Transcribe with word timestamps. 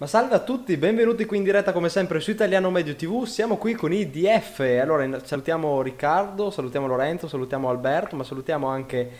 Ma 0.00 0.06
salve 0.06 0.34
a 0.34 0.38
tutti, 0.38 0.78
benvenuti 0.78 1.26
qui 1.26 1.36
in 1.36 1.42
diretta 1.42 1.72
come 1.72 1.90
sempre 1.90 2.20
su 2.20 2.30
Italiano 2.30 2.70
Medio 2.70 2.96
TV, 2.96 3.24
siamo 3.24 3.58
qui 3.58 3.74
con 3.74 3.92
i 3.92 4.08
DF, 4.08 4.60
allora 4.80 5.06
salutiamo 5.22 5.82
Riccardo, 5.82 6.50
salutiamo 6.50 6.86
Lorenzo, 6.86 7.28
salutiamo 7.28 7.68
Alberto, 7.68 8.16
ma 8.16 8.24
salutiamo 8.24 8.66
anche 8.66 9.10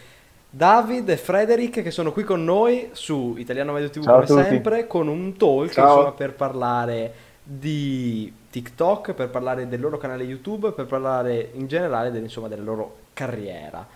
David 0.48 1.10
e 1.10 1.18
Frederick 1.18 1.82
che 1.82 1.90
sono 1.90 2.12
qui 2.12 2.24
con 2.24 2.42
noi 2.44 2.88
su 2.92 3.34
Italiano 3.36 3.72
Medio 3.72 3.90
TV 3.90 4.04
Ciao 4.04 4.22
come 4.24 4.42
sempre 4.42 4.86
con 4.86 5.06
un 5.08 5.36
talk 5.36 5.70
Ciao. 5.70 5.96
insomma, 5.96 6.12
per 6.12 6.32
parlare 6.32 7.12
di 7.42 8.32
TikTok, 8.50 9.12
per 9.12 9.28
parlare 9.28 9.68
del 9.68 9.80
loro 9.80 9.98
canale 9.98 10.24
YouTube, 10.24 10.72
per 10.72 10.86
parlare 10.86 11.50
in 11.56 11.66
generale 11.66 12.10
del- 12.10 12.22
insomma, 12.22 12.48
della 12.48 12.62
loro 12.62 12.96
carriera. 13.12 13.86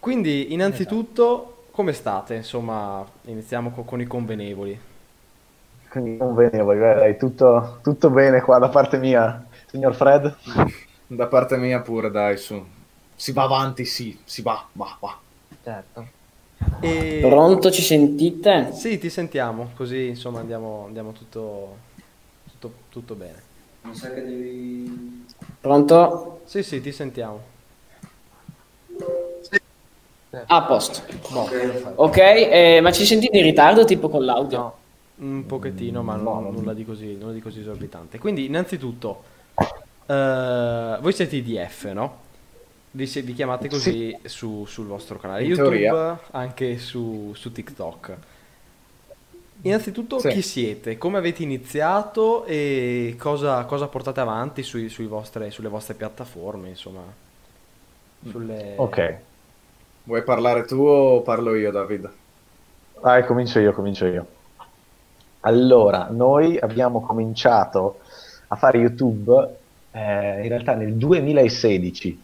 Quindi 0.00 0.52
innanzitutto 0.52 1.66
come 1.70 1.92
state? 1.92 2.34
Insomma 2.34 3.06
iniziamo 3.26 3.70
co- 3.70 3.84
con 3.84 4.00
i 4.00 4.06
convenevoli. 4.08 4.80
Quindi 6.00 6.16
convenevoli, 6.16 6.78
dai, 6.78 7.16
tutto, 7.16 7.80
tutto 7.82 8.10
bene 8.10 8.40
qua 8.40 8.58
da 8.58 8.68
parte 8.68 8.98
mia, 8.98 9.44
signor 9.66 9.96
Fred? 9.96 10.36
Da 11.08 11.26
parte 11.26 11.56
mia 11.56 11.80
pure, 11.80 12.08
dai, 12.08 12.36
su. 12.36 12.64
Si 13.16 13.32
va 13.32 13.42
avanti, 13.42 13.84
sì, 13.84 14.16
si 14.22 14.42
va, 14.42 14.64
va, 14.72 14.96
va. 15.00 15.18
Certo. 15.60 16.06
E... 16.78 17.18
Pronto, 17.20 17.72
ci 17.72 17.82
sentite? 17.82 18.70
Sì, 18.72 18.98
ti 18.98 19.10
sentiamo, 19.10 19.70
così 19.74 20.06
insomma 20.06 20.38
andiamo, 20.38 20.84
andiamo 20.86 21.10
tutto, 21.10 21.76
tutto, 22.44 22.74
tutto 22.90 23.14
bene. 23.14 23.42
Mi 23.82 23.94
sa 23.96 24.12
che 24.12 24.22
devi... 24.22 25.26
Pronto? 25.60 26.42
Sì, 26.44 26.62
sì, 26.62 26.80
ti 26.80 26.92
sentiamo. 26.92 27.40
A 30.46 30.62
posto. 30.62 31.00
Boh, 31.32 31.44
perfetto. 31.44 31.92
Ok, 31.96 32.16
eh, 32.18 32.80
ma 32.82 32.92
ci 32.92 33.04
sentite 33.04 33.36
in 33.36 33.42
ritardo 33.42 33.84
tipo 33.84 34.08
con 34.08 34.24
l'audio? 34.24 34.58
No, 34.58 34.77
un 35.18 35.44
pochettino, 35.46 36.02
ma 36.02 36.16
No, 36.16 36.40
non- 36.40 36.52
nulla, 36.54 36.72
di 36.74 36.84
così, 36.84 37.16
nulla 37.16 37.32
di 37.32 37.40
così 37.40 37.60
esorbitante. 37.60 38.18
Quindi, 38.18 38.46
innanzitutto, 38.46 39.22
eh, 40.06 40.98
voi 41.00 41.12
siete 41.12 41.36
IDF, 41.36 41.90
no? 41.92 42.26
Vi, 42.92 43.06
si- 43.06 43.20
vi 43.22 43.34
chiamate 43.34 43.68
così 43.68 44.16
su- 44.24 44.64
sul 44.66 44.86
vostro 44.86 45.18
canale 45.18 45.42
In 45.42 45.48
YouTube, 45.48 45.78
teoria. 45.78 46.20
anche 46.30 46.78
su, 46.78 47.32
su 47.34 47.52
TikTok. 47.52 48.16
Innanzitutto, 49.62 50.20
Sì. 50.20 50.28
chi 50.28 50.40
siete? 50.42 50.98
Come 50.98 51.18
avete 51.18 51.42
iniziato 51.42 52.44
e 52.44 53.16
cosa, 53.18 53.64
cosa 53.64 53.88
portate 53.88 54.20
avanti 54.20 54.62
sui- 54.62 54.88
sui 54.88 55.06
vostre- 55.06 55.50
sulle 55.50 55.68
vostre 55.68 55.94
piattaforme, 55.94 56.68
insomma? 56.68 57.02
Sulle... 58.30 58.74
Ok, 58.76 59.18
Vuoi 60.04 60.22
parlare 60.22 60.64
tu 60.64 60.76
o 60.80 61.20
parlo 61.22 61.54
io, 61.54 61.70
David? 61.70 62.10
dai, 63.02 63.24
comincio 63.26 63.58
io, 63.58 63.72
comincio 63.74 64.06
io. 64.06 64.26
Allora, 65.40 66.08
noi 66.10 66.58
abbiamo 66.58 67.00
cominciato 67.00 68.00
a 68.48 68.56
fare 68.56 68.78
YouTube 68.78 69.56
eh, 69.92 70.42
in 70.42 70.48
realtà 70.48 70.74
nel 70.74 70.94
2016 70.94 72.22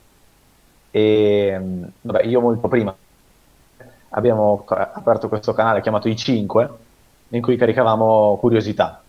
e 0.90 1.58
mh, 1.58 1.90
vabbè, 2.02 2.24
io 2.24 2.40
molto 2.40 2.68
prima. 2.68 2.94
Abbiamo 4.10 4.64
aperto 4.66 5.28
questo 5.28 5.52
canale 5.52 5.80
chiamato 5.80 6.08
I5 6.08 6.68
in 7.28 7.42
cui 7.42 7.56
caricavamo 7.56 8.36
curiosità. 8.38 9.02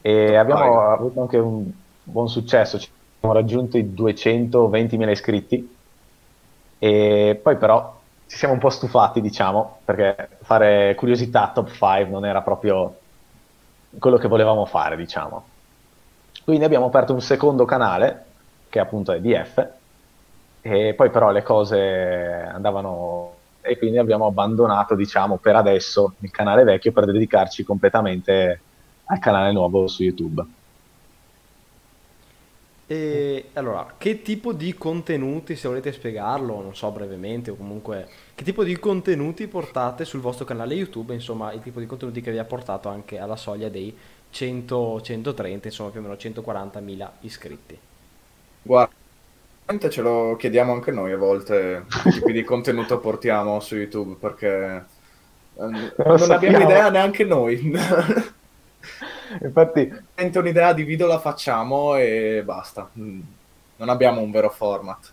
E 0.00 0.36
abbiamo 0.36 0.74
Vai. 0.74 0.92
avuto 0.94 1.20
anche 1.20 1.38
un 1.38 1.70
buon 2.02 2.28
successo, 2.28 2.78
ci 2.78 2.90
abbiamo 3.16 3.34
raggiunto 3.34 3.78
i 3.78 3.84
220.000 3.84 5.08
iscritti. 5.10 5.76
E 6.78 7.40
poi 7.42 7.56
però 7.56 7.97
ci 8.28 8.36
siamo 8.36 8.54
un 8.54 8.60
po' 8.60 8.70
stufati, 8.70 9.20
diciamo, 9.20 9.80
perché 9.84 10.28
fare 10.42 10.94
curiosità 10.94 11.50
top 11.52 11.70
5 11.70 12.04
non 12.10 12.26
era 12.26 12.42
proprio 12.42 12.98
quello 13.98 14.18
che 14.18 14.28
volevamo 14.28 14.66
fare, 14.66 14.96
diciamo. 14.96 15.44
Quindi 16.44 16.64
abbiamo 16.64 16.86
aperto 16.86 17.14
un 17.14 17.22
secondo 17.22 17.64
canale, 17.64 18.24
che 18.68 18.78
appunto 18.78 19.12
è 19.12 19.20
DF, 19.20 19.66
e 20.60 20.94
poi 20.94 21.10
però 21.10 21.30
le 21.30 21.42
cose 21.42 22.50
andavano 22.52 23.34
e 23.60 23.76
quindi 23.76 23.98
abbiamo 23.98 24.26
abbandonato, 24.26 24.94
diciamo, 24.94 25.36
per 25.36 25.56
adesso 25.56 26.14
il 26.20 26.30
canale 26.30 26.64
vecchio 26.64 26.92
per 26.92 27.06
dedicarci 27.06 27.64
completamente 27.64 28.60
al 29.06 29.18
canale 29.18 29.52
nuovo 29.52 29.86
su 29.86 30.02
YouTube. 30.02 30.44
E 32.90 33.50
allora, 33.52 33.96
che 33.98 34.22
tipo 34.22 34.54
di 34.54 34.74
contenuti, 34.74 35.56
se 35.56 35.68
volete 35.68 35.92
spiegarlo, 35.92 36.62
non 36.62 36.74
so 36.74 36.90
brevemente, 36.90 37.50
o 37.50 37.54
comunque, 37.54 38.08
che 38.34 38.42
tipo 38.42 38.64
di 38.64 38.78
contenuti 38.78 39.46
portate 39.46 40.06
sul 40.06 40.20
vostro 40.20 40.46
canale 40.46 40.72
YouTube, 40.72 41.12
insomma, 41.12 41.52
il 41.52 41.60
tipo 41.60 41.80
di 41.80 41.86
contenuti 41.86 42.22
che 42.22 42.30
vi 42.30 42.38
ha 42.38 42.46
portato 42.46 42.88
anche 42.88 43.18
alla 43.18 43.36
soglia 43.36 43.68
dei 43.68 43.94
100, 44.30 45.02
130, 45.02 45.68
insomma, 45.68 45.90
più 45.90 46.00
o 46.00 46.02
meno 46.02 46.14
140.000 46.14 47.10
iscritti. 47.20 47.78
Guarda, 48.62 48.90
ce 49.90 50.00
lo 50.00 50.36
chiediamo 50.36 50.72
anche 50.72 50.90
noi 50.90 51.12
a 51.12 51.18
volte, 51.18 51.84
che 52.02 52.10
tipi 52.10 52.32
di 52.32 52.42
contenuto 52.42 53.00
portiamo 53.00 53.60
su 53.60 53.76
YouTube, 53.76 54.16
perché 54.18 54.86
eh, 55.56 55.66
non 56.04 56.32
abbiamo 56.32 56.58
sappiamo. 56.58 56.62
idea 56.62 56.88
neanche 56.88 57.24
noi. 57.24 57.70
Infatti, 59.42 59.92
Sente 60.14 60.38
un'idea 60.38 60.72
di 60.72 60.84
video 60.84 61.06
la 61.06 61.18
facciamo 61.18 61.96
e 61.96 62.42
basta. 62.44 62.88
Mm, 62.98 63.20
Non 63.76 63.88
abbiamo 63.88 64.20
un 64.20 64.30
vero 64.30 64.50
format. 64.50 65.12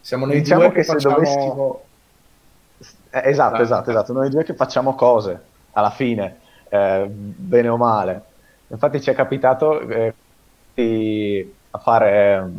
Siamo 0.00 0.26
noi 0.26 0.38
diciamo 0.40 0.62
due 0.62 0.70
che 0.70 0.76
che 0.76 0.84
facciamo... 0.84 1.14
dovessimo... 1.14 1.80
Eh, 3.10 3.22
esatto, 3.24 3.62
esatto, 3.62 3.90
esatto. 3.90 4.12
Noi 4.12 4.30
due 4.30 4.44
che 4.44 4.54
facciamo 4.54 4.94
cose 4.94 5.40
alla 5.72 5.90
fine, 5.90 6.38
eh, 6.68 7.06
bene 7.08 7.68
o 7.68 7.76
male. 7.76 8.22
Infatti 8.68 9.00
ci 9.00 9.10
è 9.10 9.14
capitato 9.14 9.80
eh, 9.80 10.14
di- 10.74 11.54
a 11.70 11.78
fare, 11.78 12.50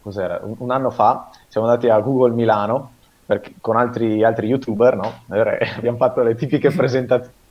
cos'era, 0.00 0.40
un, 0.42 0.70
anno 0.70 0.90
fa, 0.90 1.30
siamo 1.48 1.66
andati 1.66 1.88
a 1.88 1.98
Google 2.00 2.34
Milano 2.34 2.92
perché- 3.24 3.54
con 3.60 3.76
altri, 3.76 4.22
altri 4.24 4.48
youtuber, 4.48 4.96
no? 4.96 5.22
Abbiamo 5.76 5.96
fatto 5.96 6.22
le 6.22 6.34
tipiche 6.34 6.70
presentazioni 6.70 7.34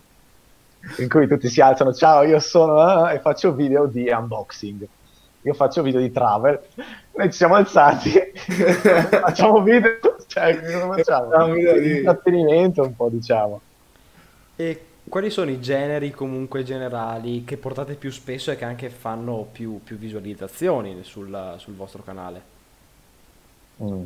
in 0.98 1.10
cui 1.10 1.28
tutti 1.28 1.50
si 1.50 1.62
alzano, 1.62 1.94
ciao, 1.94 2.24
io 2.24 2.40
sono, 2.40 3.10
eh", 3.10 3.16
e 3.16 3.20
faccio 3.20 3.54
video 3.54 3.86
di 3.86 4.10
unboxing. 4.10 4.88
Io 5.42 5.54
faccio 5.54 5.84
video 5.84 6.00
di 6.00 6.12
travel, 6.12 6.60
noi 7.14 7.32
ci 7.32 7.38
siamo 7.38 7.54
alzati, 7.54 8.12
facciamo 8.36 9.62
video, 9.62 10.00
cioè, 10.26 10.60
cosa 10.60 10.92
facciamo? 10.92 11.54
Video 11.54 11.80
di- 11.80 11.98
Intrattenimento 11.98 12.82
un 12.82 12.96
po', 12.96 13.10
diciamo. 13.10 13.62
E 14.56 14.86
quali 15.08 15.30
sono 15.30 15.52
i 15.52 15.60
generi 15.60 16.10
comunque 16.10 16.64
generali 16.64 17.44
che 17.44 17.58
portate 17.58 17.94
più 17.94 18.12
spesso 18.12 18.50
e 18.50 18.56
che 18.56 18.66
anche 18.66 18.90
fanno 18.90 19.48
più, 19.52 19.82
più 19.84 19.98
visualizzazioni 19.98 21.04
sul, 21.04 21.56
sul 21.58 21.76
vostro 21.76 22.02
canale? 22.02 22.42
Mm. 23.84 24.04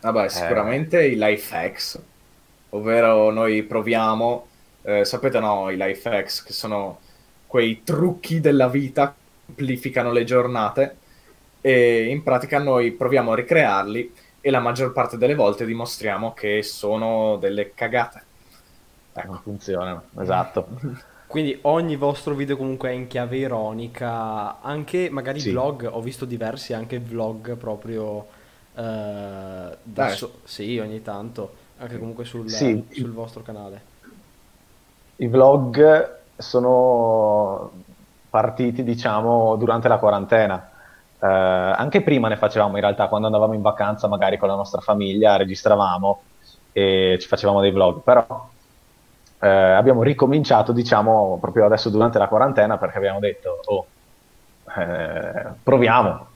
Vabbè, 0.00 0.28
sicuramente 0.28 1.04
i 1.04 1.16
life 1.16 1.56
hacks, 1.56 2.00
ovvero 2.70 3.30
noi 3.30 3.62
proviamo, 3.62 4.46
eh, 4.86 5.04
sapete 5.04 5.40
no, 5.40 5.70
i 5.70 5.76
life 5.76 6.08
hacks 6.08 6.42
che 6.42 6.52
sono 6.52 6.98
quei 7.46 7.82
trucchi 7.82 8.40
della 8.40 8.68
vita 8.68 9.08
che 9.08 9.24
semplificano 9.46 10.12
le 10.12 10.24
giornate 10.24 10.96
e 11.60 12.06
in 12.06 12.22
pratica 12.22 12.58
noi 12.58 12.92
proviamo 12.92 13.32
a 13.32 13.36
ricrearli 13.36 14.12
e 14.40 14.50
la 14.50 14.60
maggior 14.60 14.92
parte 14.92 15.18
delle 15.18 15.34
volte 15.34 15.64
dimostriamo 15.66 16.32
che 16.32 16.62
sono 16.62 17.36
delle 17.36 17.74
cagate. 17.74 18.24
Ecco. 19.12 19.26
Non 19.32 19.40
funzionano, 19.42 20.04
esatto. 20.20 20.68
Quindi 21.26 21.58
ogni 21.62 21.96
vostro 21.96 22.34
video 22.34 22.56
comunque 22.56 22.90
è 22.90 22.92
in 22.92 23.08
chiave 23.08 23.38
ironica, 23.38 24.60
anche 24.60 25.08
magari 25.10 25.40
Sì. 25.40 25.50
vlog, 25.50 25.88
ho 25.90 26.00
visto 26.00 26.24
diversi 26.24 26.72
anche 26.72 27.00
vlog 27.00 27.56
proprio 27.56 28.26
eh, 28.76 29.76
da 29.82 30.08
so- 30.10 30.40
sì, 30.44 30.78
ogni 30.78 31.02
tanto, 31.02 31.54
anche 31.78 31.98
comunque 31.98 32.24
sul, 32.24 32.48
Sì. 32.48 32.86
sul 32.92 33.10
vostro 33.12 33.42
canale. 33.42 33.94
I 35.16 35.28
vlog 35.28 36.18
sono 36.36 37.70
partiti, 38.28 38.82
diciamo, 38.82 39.56
durante 39.56 39.88
la 39.88 39.98
quarantena. 39.98 40.70
Eh, 41.18 41.26
anche 41.26 42.02
prima 42.02 42.28
ne 42.28 42.36
facevamo 42.36 42.74
in 42.74 42.82
realtà, 42.82 43.08
quando 43.08 43.26
andavamo 43.26 43.54
in 43.54 43.62
vacanza 43.62 44.08
magari 44.08 44.36
con 44.36 44.48
la 44.48 44.54
nostra 44.54 44.80
famiglia, 44.80 45.36
registravamo 45.36 46.20
e 46.72 47.16
ci 47.18 47.26
facevamo 47.26 47.62
dei 47.62 47.70
vlog, 47.70 48.02
però 48.02 48.48
eh, 49.40 49.48
abbiamo 49.48 50.02
ricominciato, 50.02 50.72
diciamo, 50.72 51.38
proprio 51.40 51.64
adesso 51.64 51.88
durante 51.88 52.18
la 52.18 52.28
quarantena 52.28 52.76
perché 52.76 52.98
abbiamo 52.98 53.18
detto, 53.18 53.60
oh, 53.64 53.86
eh, 54.76 55.46
proviamo. 55.62 56.26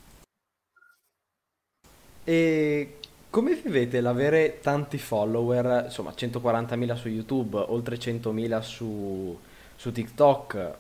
E 2.25 3.00
come 3.31 3.55
vivete 3.55 4.00
l'avere 4.00 4.61
tanti 4.61 4.99
follower, 4.99 5.85
insomma 5.87 6.12
140.000 6.15 6.97
su 6.97 7.09
YouTube, 7.09 7.56
oltre 7.59 7.97
100.000 7.99 8.61
su, 8.62 9.38
su 9.77 9.93
TikTok? 9.93 10.79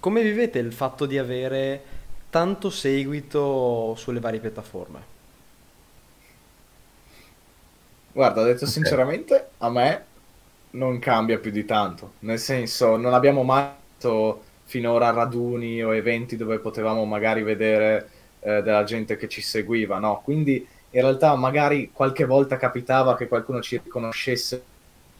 Come 0.00 0.22
vivete 0.22 0.58
il 0.58 0.72
fatto 0.72 1.04
di 1.06 1.18
avere 1.18 1.84
tanto 2.30 2.70
seguito 2.70 3.94
sulle 3.96 4.20
varie 4.20 4.40
piattaforme? 4.40 5.06
Guarda, 8.10 8.42
detto 8.42 8.66
Ok. 8.66 8.66
sinceramente, 8.66 9.52
a 9.58 9.70
me 9.70 10.06
non 10.70 10.98
cambia 10.98 11.38
più 11.38 11.50
di 11.50 11.64
tanto. 11.64 12.14
Nel 12.20 12.38
senso, 12.38 12.96
non 12.96 13.14
abbiamo 13.14 13.42
mai 13.44 13.70
fatto 13.96 14.44
finora 14.64 15.10
raduni 15.10 15.82
o 15.82 15.94
eventi 15.94 16.36
dove 16.36 16.58
potevamo 16.60 17.04
magari 17.04 17.42
vedere 17.42 18.10
eh, 18.40 18.62
della 18.62 18.84
gente 18.84 19.16
che 19.16 19.28
ci 19.28 19.40
seguiva, 19.40 19.98
no? 19.98 20.20
Quindi 20.22 20.66
in 20.90 21.00
realtà 21.00 21.34
magari 21.34 21.90
qualche 21.92 22.24
volta 22.24 22.56
capitava 22.56 23.16
che 23.16 23.28
qualcuno 23.28 23.60
ci 23.60 23.80
riconoscesse, 23.82 24.62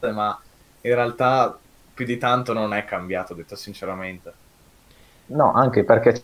ma 0.00 0.38
in 0.80 0.94
realtà 0.94 1.56
più 1.94 2.06
di 2.06 2.16
tanto 2.16 2.52
non 2.52 2.72
è 2.72 2.84
cambiato, 2.84 3.34
detto 3.34 3.56
sinceramente. 3.56 4.32
No, 5.26 5.52
anche 5.52 5.84
perché 5.84 6.22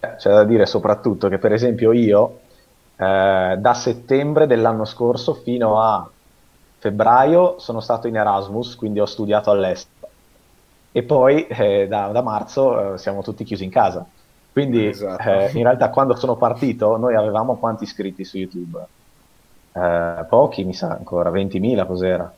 c'è 0.00 0.30
da 0.30 0.44
dire 0.44 0.66
soprattutto 0.66 1.28
che 1.28 1.38
per 1.38 1.52
esempio 1.52 1.92
io 1.92 2.40
eh, 2.96 3.56
da 3.58 3.74
settembre 3.74 4.46
dell'anno 4.46 4.84
scorso 4.84 5.34
fino 5.34 5.80
a 5.80 6.08
febbraio 6.78 7.58
sono 7.58 7.80
stato 7.80 8.08
in 8.08 8.16
Erasmus, 8.16 8.74
quindi 8.74 9.00
ho 9.00 9.06
studiato 9.06 9.50
all'estero 9.50 10.10
e 10.92 11.02
poi 11.02 11.46
eh, 11.46 11.86
da, 11.88 12.08
da, 12.08 12.20
marzo 12.20 12.94
eh, 12.94 12.98
siamo 12.98 13.22
tutti 13.22 13.44
chiusi 13.44 13.64
in 13.64 13.70
casa. 13.70 14.04
Quindi 14.52 14.86
esatto. 14.86 15.22
Eh, 15.22 15.50
in 15.54 15.62
realtà 15.62 15.88
quando 15.88 16.14
sono 16.14 16.36
partito 16.36 16.96
noi 16.98 17.14
avevamo 17.14 17.56
quanti 17.56 17.84
iscritti 17.84 18.24
su 18.24 18.36
YouTube? 18.36 18.84
Eh, 19.72 20.26
pochi, 20.28 20.64
mi 20.64 20.74
sa 20.74 20.90
ancora, 20.90 21.30
20.000 21.30 21.86
cos'era? 21.86 22.32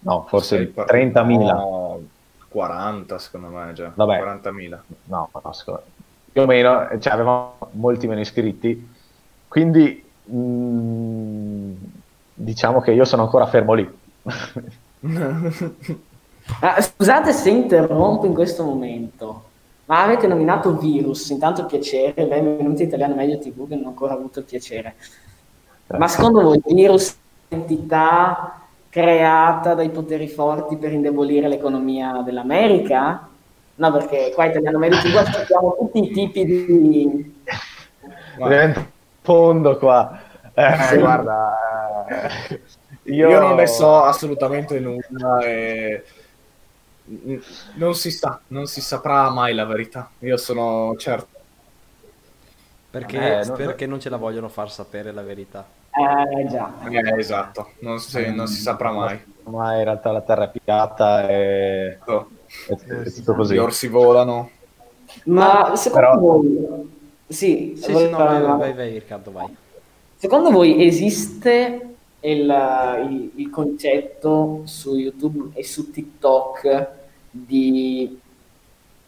No, 0.00 0.24
forse 0.28 0.72
30.000. 0.72 1.38
No, 1.44 2.00
40 2.48 3.18
secondo 3.18 3.48
me 3.48 3.72
già. 3.72 3.90
Vabbè. 3.92 4.20
40.000. 4.20 4.78
No, 5.04 5.28
no 5.32 5.52
secondo... 5.52 5.82
più 6.30 6.42
o 6.42 6.46
meno, 6.46 6.88
cioè 7.00 7.12
avevamo 7.12 7.56
molti 7.72 8.06
meno 8.06 8.20
iscritti. 8.20 8.94
Quindi 9.48 10.04
mh, 10.24 10.36
mm, 10.36 11.72
diciamo 12.34 12.80
che 12.80 12.92
io 12.92 13.04
sono 13.04 13.22
ancora 13.22 13.46
fermo 13.46 13.74
lì. 13.74 13.98
ah, 16.60 16.80
scusate 16.80 17.32
se 17.32 17.50
interrompo 17.50 18.26
in 18.26 18.34
questo 18.34 18.62
momento. 18.62 19.46
Ma 19.88 20.02
avete 20.02 20.26
nominato 20.26 20.76
virus, 20.76 21.30
intanto 21.30 21.64
piacere, 21.64 22.26
benvenuti 22.26 22.82
Italiano 22.82 23.14
Medio 23.14 23.38
TV 23.38 23.66
che 23.66 23.74
non 23.74 23.86
ho 23.86 23.88
ancora 23.88 24.12
avuto 24.12 24.40
il 24.40 24.44
piacere. 24.44 24.96
Ma 25.86 26.06
secondo 26.06 26.42
voi 26.42 26.60
il 26.62 26.74
virus 26.74 27.16
è 27.48 27.54
un'entità 27.54 28.60
creata 28.90 29.72
dai 29.72 29.88
poteri 29.88 30.28
forti 30.28 30.76
per 30.76 30.92
indebolire 30.92 31.48
l'economia 31.48 32.20
dell'America? 32.22 33.28
No, 33.76 33.92
perché 33.92 34.30
qua 34.34 34.44
Italiano 34.44 34.76
Medio 34.76 34.98
TV 34.98 35.16
aspettiamo 35.16 35.74
tutti 35.78 36.04
i 36.04 36.10
tipi 36.10 36.44
di... 36.44 37.34
Diventa 38.36 38.86
fondo 39.22 39.78
qua. 39.78 40.20
Eh, 40.52 40.76
sì. 40.82 40.98
Guarda, 40.98 42.06
eh, 42.08 42.60
io... 43.04 43.30
io... 43.30 43.40
non 43.40 43.54
ne 43.54 43.66
so 43.66 44.02
assolutamente 44.02 44.80
nulla 44.80 45.38
e 45.38 46.04
non 47.74 47.94
si 47.94 48.10
sa, 48.10 48.40
non 48.48 48.66
si 48.66 48.80
saprà 48.80 49.30
mai 49.30 49.54
la 49.54 49.64
verità. 49.64 50.10
Io 50.20 50.36
sono 50.36 50.94
certo. 50.96 51.36
Perché, 52.90 53.40
eh, 53.40 53.52
perché 53.52 53.86
non 53.86 54.00
ce 54.00 54.08
la 54.08 54.16
vogliono 54.16 54.48
far 54.48 54.70
sapere 54.70 55.12
la 55.12 55.22
verità. 55.22 55.66
Eh 55.90 56.46
già. 56.46 56.72
Eh, 56.88 57.18
esatto, 57.18 57.72
non 57.80 57.98
si, 57.98 58.32
non 58.32 58.46
si 58.46 58.60
saprà 58.60 58.90
mai. 58.92 59.20
Ma 59.44 59.76
in 59.76 59.84
realtà 59.84 60.12
la 60.12 60.20
terra 60.20 60.50
è 60.50 60.58
piatta 60.62 61.28
e... 61.28 61.98
Oh. 62.06 62.28
È, 62.66 62.72
è 62.72 63.12
tutto 63.12 63.34
così. 63.34 63.54
Gli 63.54 63.58
orsi 63.58 63.88
volano. 63.88 64.50
Ma 65.24 65.74
secondo 65.76 66.06
Però... 66.06 66.18
voi... 66.18 66.96
Sì, 67.26 67.74
sì, 67.76 67.94
sì 67.94 68.08
no, 68.08 68.16
vai, 68.16 68.42
vai, 68.42 68.72
vai, 68.72 68.92
Riccardo, 68.94 69.30
vai. 69.32 69.54
Secondo 70.16 70.50
voi 70.50 70.86
esiste 70.86 71.94
il, 72.20 73.00
il, 73.10 73.30
il 73.34 73.50
concetto 73.50 74.62
su 74.64 74.96
YouTube 74.96 75.50
e 75.58 75.62
su 75.62 75.90
TikTok 75.90 76.88
di, 77.46 78.20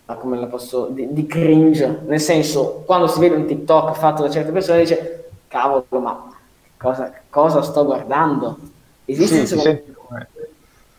come 0.06 0.38
la 0.38 0.46
posso, 0.46 0.86
di, 0.86 1.12
di, 1.12 1.26
cringe, 1.26 2.00
nel 2.06 2.20
senso, 2.20 2.82
quando 2.86 3.06
si 3.06 3.20
vede 3.20 3.36
un 3.36 3.46
TikTok 3.46 3.96
fatto 3.96 4.22
da 4.22 4.30
certe 4.30 4.52
persone 4.52 4.80
dice, 4.80 5.30
cavolo, 5.48 5.84
ma 6.00 6.36
cosa, 6.76 7.12
cosa 7.28 7.62
sto 7.62 7.84
guardando? 7.84 8.58
Esiste 9.04 9.46
sì, 9.46 9.58
secondo... 9.58 10.26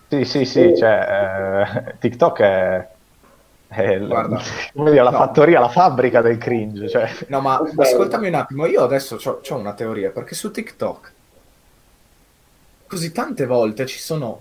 sì, 0.07 0.25
sì, 0.25 0.45
sì, 0.45 0.75
cioè, 0.75 1.85
eh, 1.87 1.95
TikTok 1.99 2.39
è, 2.41 2.87
è 3.67 3.99
Guarda, 3.99 4.41
dire, 4.73 5.03
la 5.03 5.09
no. 5.09 5.17
fattoria, 5.17 5.59
la 5.59 5.69
fabbrica 5.69 6.21
del 6.21 6.37
cringe. 6.37 6.89
Cioè. 6.89 7.09
No, 7.27 7.39
ma 7.41 7.61
ascoltami 7.77 8.27
un 8.27 8.35
attimo, 8.35 8.65
io 8.65 8.83
adesso 8.83 9.17
ho 9.23 9.55
una 9.55 9.73
teoria, 9.73 10.11
perché 10.11 10.35
su 10.35 10.51
TikTok 10.51 11.13
così 12.91 13.13
tante 13.13 13.45
volte 13.45 13.85
ci 13.85 13.99
sono 13.99 14.37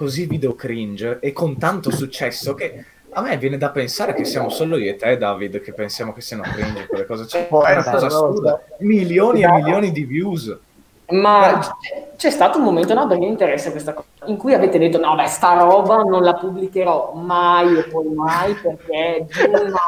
così 0.00 0.24
video 0.24 0.54
cringe 0.54 1.18
e 1.20 1.30
con 1.34 1.58
tanto 1.58 1.90
successo 1.90 2.54
che 2.54 2.84
a 3.10 3.20
me 3.20 3.36
viene 3.36 3.58
da 3.58 3.68
pensare 3.68 4.14
che 4.14 4.24
siamo 4.24 4.48
solo 4.48 4.78
io 4.78 4.92
e 4.92 4.96
te, 4.96 5.18
David, 5.18 5.60
che 5.60 5.74
pensiamo 5.74 6.14
che 6.14 6.22
siano 6.22 6.42
cringe 6.42 6.86
quelle 6.86 7.04
cose. 7.04 7.26
Cioè, 7.26 7.48
è 7.48 7.52
una 7.52 7.84
cosa 7.84 8.06
assurda. 8.06 8.62
Milioni 8.78 9.42
e 9.42 9.52
milioni 9.52 9.92
di 9.92 10.04
views. 10.04 10.56
Ma 11.08 11.60
c'è 12.16 12.30
stato 12.30 12.56
un 12.56 12.64
momento, 12.64 12.94
no, 12.94 13.06
perché 13.06 13.24
mi 13.24 13.28
interessa 13.28 13.70
questa 13.72 13.92
cosa, 13.92 14.06
in 14.24 14.38
cui 14.38 14.54
avete 14.54 14.78
detto, 14.78 14.98
no, 14.98 15.14
beh, 15.16 15.26
sta 15.26 15.58
roba 15.58 15.96
non 15.96 16.22
la 16.22 16.32
pubblicherò 16.32 17.12
mai 17.12 17.76
e 17.76 17.82
poi 17.82 18.08
mai 18.08 18.54
perché 18.54 19.16
è 19.16 19.22
di 19.22 19.50
una, 19.52 19.80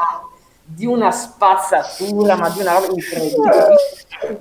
di 0.63 0.85
una 0.85 1.09
spazzatura, 1.09 2.35
ma 2.35 2.49
di 2.49 2.59
una 2.59 2.73
roba 2.73 2.93
incredibile. 2.93 3.75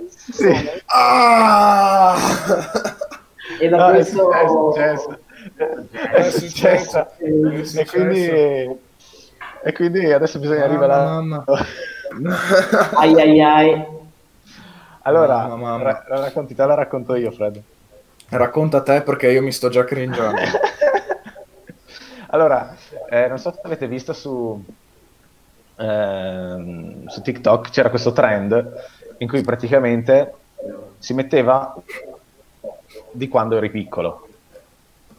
Sì. 0.07 0.53
Ah! 0.85 2.19
E 3.59 3.69
da 3.69 3.77
no, 3.77 3.89
questo... 3.91 4.31
È 4.33 4.47
successo 4.47 4.81
è 4.81 4.97
successo. 4.97 5.22
E 7.19 7.87
quindi, 7.87 8.25
e 9.65 9.73
quindi 9.73 10.13
adesso 10.13 10.39
bisogna 10.39 10.67
rivelare. 10.67 11.45
ai 12.95 13.21
ai 13.21 13.41
ai. 13.41 13.87
Allora, 15.03 15.47
mamma, 15.47 15.79
mamma. 15.79 16.05
la 16.09 16.21
racconti 16.21 16.55
te, 16.55 16.65
la 16.65 16.75
racconto 16.75 17.15
io, 17.15 17.31
Fred. 17.31 17.61
Racconta 18.29 18.83
te 18.83 19.03
perché 19.03 19.31
io 19.31 19.43
mi 19.43 19.53
sto 19.53 19.69
già 19.69 19.85
cringiando. 19.85 20.41
allora, 22.31 22.75
eh, 23.09 23.29
non 23.29 23.39
so 23.39 23.53
se 23.53 23.61
avete 23.63 23.89
visto 23.89 24.13
su, 24.13 24.63
eh, 25.77 27.03
su 27.07 27.23
TikTok 27.23 27.71
c'era 27.71 27.91
questo 27.91 28.13
trend 28.13 28.73
in 29.19 29.29
cui 29.29 29.43
praticamente 29.43 30.35
si 30.99 31.15
metteva 31.15 31.75
di 33.11 33.29
quando 33.29 33.57
eri 33.57 33.71
piccolo 33.71 34.29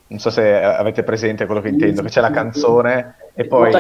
non 0.08 0.20
so 0.20 0.30
se 0.30 0.62
avete 0.62 1.04
presente 1.04 1.46
quello 1.46 1.62
che 1.62 1.70
intendo, 1.70 2.02
che 2.02 2.10
c'è 2.10 2.22
la 2.22 2.32
canzone 2.32 3.16
e 3.34 3.46
poi... 3.46 3.72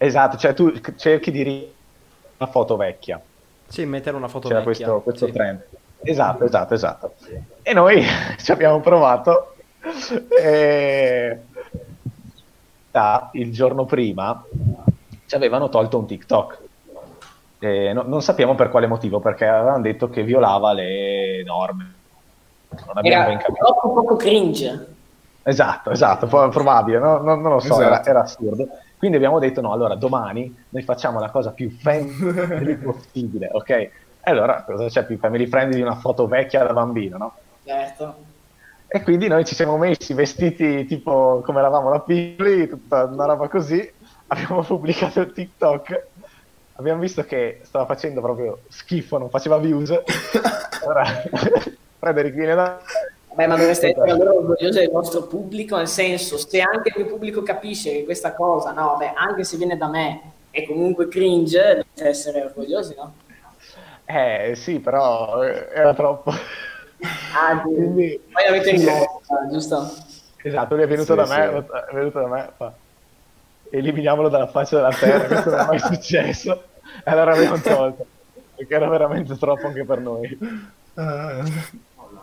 Esatto, 0.00 0.36
cioè 0.36 0.54
tu 0.54 0.72
cerchi 0.96 1.30
di 1.30 1.72
una 2.36 2.50
foto 2.50 2.76
vecchia. 2.76 3.20
Sì, 3.66 3.84
mettere 3.84 4.16
una 4.16 4.28
foto 4.28 4.48
C'era 4.48 4.60
vecchia. 4.60 4.86
questo, 4.86 5.00
questo 5.02 5.26
sì. 5.26 5.32
trend. 5.32 5.60
Esatto, 6.02 6.44
esatto, 6.44 6.74
esatto. 6.74 7.14
E 7.62 7.72
noi 7.72 8.04
ci 8.38 8.52
abbiamo 8.52 8.80
provato 8.80 9.54
e 10.40 11.38
ah, 12.92 13.30
il 13.32 13.52
giorno 13.52 13.84
prima 13.84 14.44
ci 15.26 15.34
avevano 15.34 15.68
tolto 15.68 15.98
un 15.98 16.06
TikTok. 16.06 16.58
E 17.58 17.92
no, 17.92 18.02
non 18.02 18.22
sappiamo 18.22 18.54
per 18.54 18.70
quale 18.70 18.86
motivo, 18.86 19.18
perché 19.18 19.46
avevano 19.46 19.80
detto 19.80 20.08
che 20.08 20.22
violava 20.22 20.72
le 20.72 21.42
norme 21.44 21.94
non 22.86 22.96
abbiamo 22.98 23.22
era 23.22 23.26
ben 23.26 23.38
capito. 23.38 23.64
Troppo 23.64 23.92
poco 23.92 24.16
cringe. 24.16 24.96
Esatto, 25.42 25.90
esatto, 25.90 26.26
probabile, 26.26 26.98
no? 26.98 27.18
non, 27.18 27.40
non, 27.40 27.52
lo 27.52 27.60
so, 27.60 27.80
esatto. 27.80 27.82
era, 27.82 28.04
era, 28.04 28.20
assurdo. 28.22 28.68
Quindi 28.98 29.16
abbiamo 29.16 29.38
detto, 29.38 29.60
no, 29.62 29.72
allora 29.72 29.94
domani 29.94 30.54
noi 30.68 30.82
facciamo 30.82 31.20
la 31.20 31.30
cosa 31.30 31.52
più 31.52 31.70
family 31.70 32.76
possibile, 32.82 33.48
ok? 33.50 33.70
E 33.70 33.90
allora 34.24 34.62
cosa 34.66 34.88
c'è 34.88 35.06
più 35.06 35.16
family 35.16 35.46
friendly 35.46 35.76
di 35.76 35.82
una 35.82 35.94
foto 35.94 36.26
vecchia 36.26 36.64
da 36.64 36.74
bambino, 36.74 37.16
no? 37.16 37.34
Certo. 37.64 38.16
E 38.88 39.02
quindi 39.02 39.28
noi 39.28 39.44
ci 39.46 39.54
siamo 39.54 39.78
messi 39.78 40.12
vestiti 40.12 40.84
tipo 40.84 41.42
come 41.44 41.60
eravamo 41.60 41.90
da 41.90 42.00
piccoli, 42.00 42.68
tutta 42.68 43.04
una 43.04 43.24
roba 43.24 43.48
così, 43.48 43.90
abbiamo 44.26 44.62
pubblicato 44.62 45.20
il 45.20 45.32
TikTok, 45.32 46.06
abbiamo 46.74 47.00
visto 47.00 47.22
che 47.24 47.60
stava 47.64 47.86
facendo 47.86 48.20
proprio 48.20 48.60
schifo, 48.68 49.18
non 49.18 49.30
faceva 49.30 49.56
views, 49.58 49.90
allora 50.82 51.04
Frederick 51.98 52.34
viene 52.34 52.54
da... 52.54 52.80
Beh, 53.34 53.46
ma 53.46 53.56
dovreste 53.56 53.90
essere 53.90 54.10
allora 54.10 54.32
orgogliosi 54.32 54.78
del 54.80 54.90
vostro 54.90 55.22
pubblico, 55.22 55.76
nel 55.76 55.86
senso, 55.86 56.36
se 56.38 56.60
anche 56.60 56.88
il 56.88 56.94
mio 56.96 57.06
pubblico 57.06 57.42
capisce 57.42 57.92
che 57.92 58.04
questa 58.04 58.34
cosa, 58.34 58.72
no, 58.72 58.96
beh, 58.98 59.12
anche 59.14 59.44
se 59.44 59.56
viene 59.56 59.76
da 59.76 59.88
me, 59.88 60.20
è 60.50 60.64
comunque 60.66 61.08
cringe, 61.08 61.60
dovreste 61.60 62.08
essere 62.08 62.42
orgogliosi, 62.42 62.94
no? 62.96 63.14
Eh, 64.04 64.54
sì, 64.56 64.80
però 64.80 65.42
era 65.42 65.94
troppo. 65.94 66.32
Ah, 67.34 67.60
Quindi, 67.62 68.20
poi 68.32 68.44
avete 68.46 68.76
sì, 68.76 68.86
risposta, 68.86 69.48
giusto? 69.50 69.92
Esatto, 70.42 70.74
lui 70.74 70.84
è 70.84 70.88
venuto 70.88 71.12
sì, 71.12 71.28
da 71.28 71.36
me, 71.36 71.64
sì. 71.64 71.90
è 71.90 71.94
venuto 71.94 72.20
da 72.20 72.26
me, 72.26 72.50
fa, 72.56 72.72
eliminiamolo 73.70 74.28
dalla 74.28 74.46
faccia 74.46 74.76
della 74.76 74.90
terra, 74.90 75.26
questo 75.26 75.50
non 75.50 75.60
è 75.60 75.64
mai 75.64 75.78
successo, 75.94 76.62
e 77.04 77.10
allora 77.10 77.34
abbiamo 77.34 77.60
tolto, 77.60 78.06
perché 78.56 78.74
era 78.74 78.88
veramente 78.88 79.36
troppo 79.36 79.66
anche 79.66 79.84
per 79.84 80.00
noi. 80.00 80.38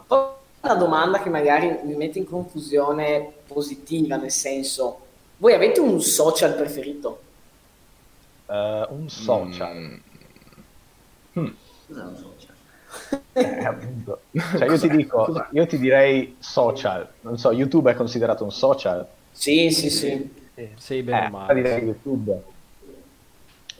Una 0.07 0.74
domanda 0.75 1.21
che 1.21 1.29
magari 1.29 1.79
mi 1.83 1.95
mette 1.95 2.17
in 2.17 2.25
confusione 2.25 3.33
positiva, 3.45 4.15
nel 4.15 4.31
senso, 4.31 5.00
voi 5.38 5.53
avete 5.53 5.79
un 5.79 6.01
social 6.01 6.55
preferito? 6.55 7.21
Uh, 8.47 8.85
un 8.93 9.09
social. 9.09 9.75
Mm. 9.75 9.95
Hmm. 11.33 11.53
Cos'è 11.88 12.01
un 12.01 12.15
social? 12.15 12.53
Eh, 13.33 13.65
appunto. 13.65 14.21
Cioè, 14.31 14.69
io 14.69 14.79
ti 14.79 14.88
dico, 14.88 15.47
io 15.51 15.65
ti 15.65 15.77
direi 15.77 16.38
social. 16.39 17.05
Non 17.21 17.38
so, 17.38 17.51
YouTube 17.51 17.91
è 17.91 17.93
considerato 17.93 18.45
un 18.45 18.51
social? 18.51 19.05
Sì, 19.31 19.69
sì, 19.71 19.89
sì. 19.89 20.29
Eh, 20.55 20.71
sei 20.77 21.03
bene 21.03 21.25
eh, 21.25 21.29
male. 21.29 21.53
direi 21.53 21.83
YouTube. 21.83 22.43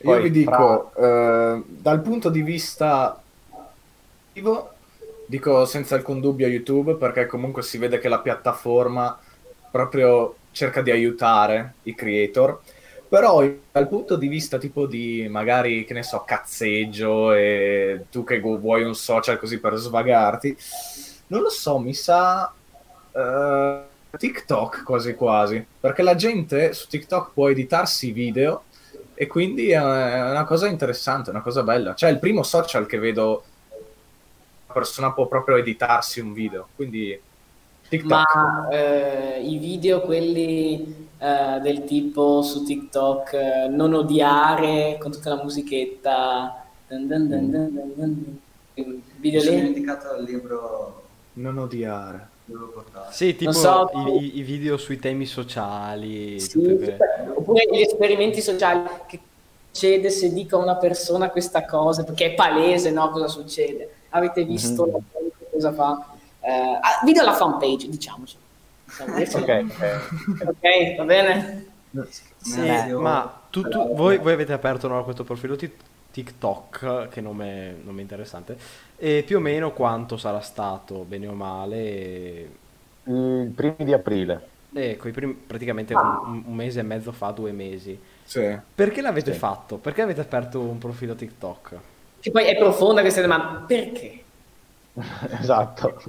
Poi, 0.01 0.15
io 0.17 0.22
vi 0.22 0.32
dico, 0.32 0.91
fra... 0.94 1.55
eh, 1.55 1.63
dal 1.67 2.01
punto 2.01 2.29
di 2.29 2.41
vista 2.41 3.24
dico 5.25 5.65
senza 5.65 5.96
alcun 5.96 6.20
dubbio 6.20 6.48
YouTube 6.48 6.96
perché 6.96 7.25
comunque 7.25 7.62
si 7.63 7.77
vede 7.77 8.00
che 8.00 8.10
la 8.10 8.20
piattaforma 8.20 9.20
proprio 9.72 10.36
cerca 10.51 10.82
di 10.82 10.91
aiutare 10.91 11.75
i 11.84 11.96
creator 11.96 12.62
però 13.08 13.48
dal 13.72 13.88
punto 13.88 14.15
di 14.15 14.27
vista 14.27 14.58
tipo 14.58 14.86
di 14.88 15.27
magari, 15.29 15.86
che 15.86 15.94
ne 15.94 16.03
so, 16.03 16.24
cazzeggio 16.25 17.34
e 17.34 18.05
tu 18.12 18.24
che 18.24 18.39
vuoi 18.39 18.84
un 18.84 18.96
social 18.96 19.39
così 19.39 19.60
per 19.60 19.75
svagarti, 19.75 20.58
non 21.27 21.41
lo 21.41 21.50
so, 21.50 21.77
mi 21.77 21.94
sa 21.94 22.51
uh, 23.12 24.17
TikTok 24.17 24.84
quasi 24.84 25.13
quasi, 25.13 25.65
perché 25.79 26.01
la 26.01 26.15
gente 26.15 26.74
su 26.74 26.88
TikTok 26.88 27.32
può 27.34 27.50
editarsi 27.50 28.12
video 28.12 28.63
e 29.13 29.27
quindi 29.27 29.70
è 29.70 29.79
una 29.79 30.44
cosa 30.44 30.67
interessante, 30.67 31.29
una 31.29 31.41
cosa 31.41 31.63
bella. 31.63 31.94
Cioè 31.94 32.10
il 32.10 32.20
primo 32.20 32.44
social 32.44 32.86
che 32.86 32.98
vedo 32.98 33.44
persona 34.75 35.13
può 35.13 35.27
proprio 35.27 35.55
editarsi 35.55 36.20
un 36.20 36.34
video, 36.34 36.67
quindi 36.75 37.17
TikTok. 37.88 38.36
Ma 38.36 38.67
eh, 38.70 39.41
i 39.41 39.58
video, 39.58 40.01
quelli 40.01 41.08
eh, 41.17 41.60
del 41.62 41.86
tipo 41.86 42.41
su 42.41 42.65
TikTok, 42.65 43.34
eh, 43.34 43.67
non 43.70 43.94
odiare 43.94 44.98
con 45.00 45.12
tutta 45.12 45.29
la 45.29 45.41
musichetta. 45.41 46.65
Dun 46.88 47.08
dun 47.08 47.27
dun 47.27 47.50
dun 47.50 48.39
dun 48.74 49.01
video 49.17 49.41
lì. 49.41 49.48
Ho 49.48 49.51
dimenticato 49.51 50.15
il 50.17 50.24
libro. 50.24 51.03
Non 51.34 51.58
odiare. 51.58 52.34
Sì, 53.10 53.36
tipo 53.36 53.51
so, 53.53 53.89
i, 54.20 54.38
i, 54.38 54.41
video 54.44 54.77
sui 54.77 55.00
temi 55.00 55.25
sociali. 55.25 56.39
Sì, 56.39 56.60
oppure 57.34 57.67
gli 57.72 57.82
esperimenti 57.82 58.39
sociali 58.39 58.88
che 59.08 59.20
succede 59.72 60.12
se 60.12 60.32
dico 60.32 60.58
a 60.58 60.62
una 60.62 60.75
persona 60.75 61.29
questa 61.32 61.65
cosa, 61.65 62.03
perché 62.03 62.25
è 62.27 62.34
palese, 62.36 62.91
no? 62.91 63.10
Cosa 63.10 63.27
succede? 63.27 63.89
Avete 64.15 64.45
visto 64.45 64.86
mm-hmm. 64.86 65.29
cosa 65.51 65.74
fa? 65.74 66.07
Eh, 66.39 66.51
ah, 66.51 67.01
video 67.03 67.24
alla 67.24 67.34
fanpage, 67.34 67.89
diciamoci. 67.89 68.38
ok, 69.00 69.36
okay. 69.36 69.67
ok, 70.45 70.95
va 70.95 71.03
bene? 71.03 71.65
Sì, 72.38 72.62
ma 72.93 73.41
tu, 73.50 73.67
tu, 73.67 73.93
voi, 73.93 74.17
voi, 74.17 74.34
avete 74.34 74.53
aperto 74.53 74.88
no, 74.88 75.03
questo 75.03 75.25
profilo 75.25 75.57
t- 75.57 75.69
TikTok, 76.12 77.10
che 77.10 77.19
nome, 77.19 77.75
nome 77.84 78.01
interessante, 78.01 78.57
e 78.95 79.24
più 79.25 79.38
o 79.38 79.41
meno 79.41 79.74
quanto 79.74 80.15
sarà 80.15 80.39
stato, 80.39 81.00
bene 81.00 81.27
o 81.27 81.34
male? 81.34 82.50
I 83.03 83.51
primi 83.53 83.84
di 83.84 83.91
aprile. 83.91 84.53
Ecco, 84.74 85.10
primi, 85.12 85.34
praticamente 85.34 85.93
ah. 85.93 86.22
un, 86.25 86.43
un, 86.45 86.53
mese 86.53 86.79
e 86.79 86.84
mezzo 86.84 87.12
fa, 87.12 87.31
due 87.31 87.51
mesi. 87.51 88.00
Sì. 88.24 88.57
Perché 88.75 89.01
l'avete 89.01 89.34
sì. 89.34 89.38
fatto? 89.38 89.75
Perché 89.75 90.01
avete 90.01 90.22
aperto 90.22 90.62
un 90.62 90.77
profilo 90.77 91.15
TikTok? 91.15 91.79
Che 92.25 92.32
poi 92.32 92.46
è 92.46 92.58
profonda 92.58 93.01
questa 93.01 93.22
domanda. 93.22 93.63
Perché? 93.67 94.24
esatto. 95.39 96.01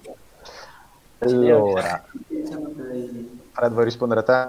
Allora, 1.19 2.05
Fred, 3.53 3.73
vuoi 3.73 3.85
rispondere 3.85 4.21
a 4.21 4.23
te? 4.23 4.49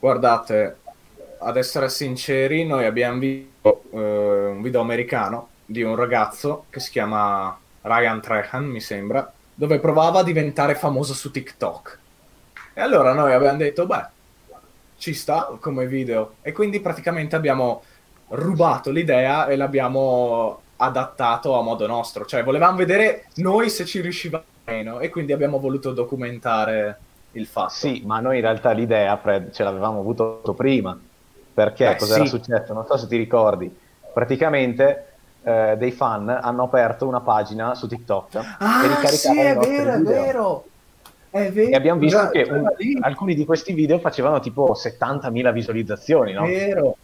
Guardate, 0.00 0.78
ad 1.38 1.56
essere 1.56 1.88
sinceri, 1.88 2.66
noi 2.66 2.84
abbiamo 2.84 3.20
visto 3.20 3.84
eh, 3.92 4.46
un 4.48 4.60
video 4.60 4.80
americano 4.80 5.50
di 5.64 5.82
un 5.82 5.94
ragazzo 5.94 6.64
che 6.68 6.80
si 6.80 6.90
chiama 6.90 7.56
Ryan 7.82 8.20
Trehan, 8.20 8.64
mi 8.64 8.80
sembra, 8.80 9.32
dove 9.54 9.78
provava 9.78 10.18
a 10.18 10.24
diventare 10.24 10.74
famoso 10.74 11.14
su 11.14 11.30
TikTok. 11.30 11.98
E 12.74 12.80
allora 12.80 13.12
noi 13.12 13.32
abbiamo 13.32 13.58
detto, 13.58 13.86
beh, 13.86 14.04
ci 14.96 15.14
sta 15.14 15.56
come 15.60 15.86
video. 15.86 16.34
E 16.42 16.50
quindi 16.50 16.80
praticamente 16.80 17.36
abbiamo 17.36 17.84
rubato 18.30 18.90
l'idea 18.90 19.46
e 19.46 19.56
l'abbiamo 19.56 20.60
adattato 20.76 21.58
a 21.58 21.62
modo 21.62 21.86
nostro. 21.86 22.24
Cioè, 22.24 22.42
volevamo 22.42 22.76
vedere 22.76 23.26
noi 23.36 23.70
se 23.70 23.84
ci 23.84 24.00
riuscivamo 24.00 24.44
meno 24.64 25.00
e 25.00 25.08
quindi 25.08 25.32
abbiamo 25.32 25.58
voluto 25.58 25.92
documentare 25.92 26.98
il 27.32 27.46
fatto. 27.46 27.70
Sì, 27.70 28.02
ma 28.04 28.20
noi 28.20 28.36
in 28.36 28.42
realtà 28.42 28.72
l'idea, 28.72 29.16
Fred, 29.16 29.52
ce 29.52 29.62
l'avevamo 29.62 30.00
avuto 30.00 30.40
sì. 30.42 31.08
Perché 31.52 31.90
eh, 31.90 31.96
cosa 31.96 32.14
era 32.16 32.26
successo? 32.26 32.72
Non 32.72 32.86
so 32.86 32.96
se 32.96 33.06
ti 33.06 33.16
ricordi. 33.16 33.74
Praticamente 34.12 35.06
eh, 35.42 35.74
dei 35.78 35.90
fan 35.90 36.28
hanno 36.28 36.64
aperto 36.64 37.06
una 37.06 37.20
pagina 37.20 37.74
su 37.74 37.86
TikTok 37.86 38.34
ah, 38.58 38.84
e 38.84 38.88
ricaricavano 38.88 39.12
sì, 39.16 39.38
è 39.38 39.56
vero, 39.56 39.96
video. 39.96 40.10
è 40.10 40.22
vero. 40.22 40.64
È 41.30 41.52
vero. 41.52 41.70
E 41.70 41.74
abbiamo 41.74 42.00
visto 42.00 42.28
che 42.30 42.42
un, 42.42 42.64
alcuni 43.00 43.34
di 43.34 43.44
questi 43.44 43.72
video 43.72 43.98
facevano 43.98 44.40
tipo 44.40 44.72
70.000 44.72 45.52
visualizzazioni, 45.52 46.32
no? 46.32 46.44
Vero. 46.44 46.96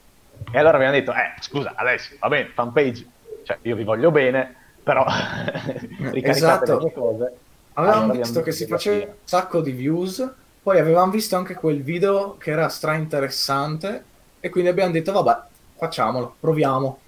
E 0.50 0.59
allora 0.59 0.76
abbiamo 0.76 0.95
detto, 0.95 1.12
eh, 1.12 1.35
scusa, 1.41 1.73
adesso, 1.76 2.15
va 2.21 2.29
bene, 2.29 2.50
fanpage, 2.55 3.07
cioè 3.45 3.59
io 3.62 3.76
vi 3.76 3.85
voglio 3.85 4.11
bene, 4.11 4.55
però 4.83 5.05
ricaricate 6.12 6.29
esatto. 6.31 6.79
le 6.79 6.85
mie 6.85 6.93
cose 6.93 7.33
Avevamo 7.79 8.05
allora, 8.05 8.19
visto 8.19 8.41
che 8.41 8.53
si 8.53 8.67
faceva 8.67 9.05
un 9.05 9.12
sacco 9.25 9.61
di 9.61 9.71
views, 9.71 10.26
poi 10.62 10.79
avevamo 10.79 11.12
visto 11.12 11.37
anche 11.37 11.55
quel 11.55 11.83
video 11.83 12.37
che 12.38 12.50
era 12.50 12.71
stra 12.71 12.95
interessante 12.95 14.05
e 14.41 14.49
quindi 14.49 14.71
abbiamo 14.71 14.93
detto 14.93 15.12
vabbè, 15.12 15.43
facciamolo, 15.76 16.37
proviamo. 16.41 16.99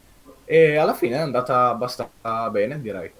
E 0.44 0.76
alla 0.76 0.92
fine 0.92 1.16
è 1.16 1.20
andata 1.20 1.68
abbastanza 1.68 2.50
bene, 2.50 2.80
direi. 2.82 3.10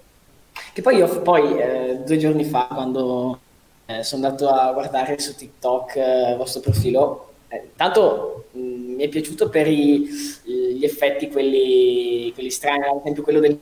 Che 0.75 0.83
poi 0.83 0.97
io 0.97 1.23
poi 1.23 1.59
eh, 1.59 2.01
due 2.05 2.19
giorni 2.19 2.45
fa 2.45 2.67
quando 2.67 3.39
eh, 3.87 4.03
sono 4.03 4.27
andato 4.27 4.51
a 4.51 4.71
guardare 4.73 5.19
su 5.19 5.35
TikTok 5.35 5.97
eh, 5.97 6.31
il 6.33 6.37
vostro 6.37 6.61
profilo, 6.61 7.28
eh, 7.49 7.71
tanto 7.77 8.49
mh, 8.53 8.61
mm, 8.61 8.95
mi 8.95 9.05
è 9.05 9.09
piaciuto 9.09 9.49
per 9.49 9.67
i, 9.67 10.09
gli 10.45 10.85
effetti 10.85 11.29
quelli, 11.29 12.31
quelli 12.35 12.51
strani, 12.51 12.85
ad 12.85 13.01
esempio 13.01 13.23
quello 13.23 13.41
del 13.41 13.59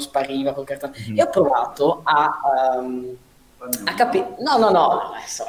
spariva 0.00 0.52
col 0.52 0.64
cartone. 0.64 0.92
Mm-hmm. 0.98 1.18
E 1.18 1.22
ho 1.22 1.30
provato 1.30 2.00
a, 2.04 2.40
um, 2.78 3.16
a 3.84 3.94
capire... 3.94 4.36
No, 4.40 4.56
no, 4.58 4.70
no, 4.70 5.12
adesso... 5.12 5.46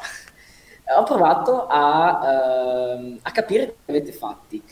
ho 0.96 1.02
provato 1.02 1.66
a, 1.66 2.94
uh, 2.94 3.18
a 3.22 3.30
capire 3.30 3.76
come 3.84 3.98
avete 3.98 4.12
fatti. 4.12 4.62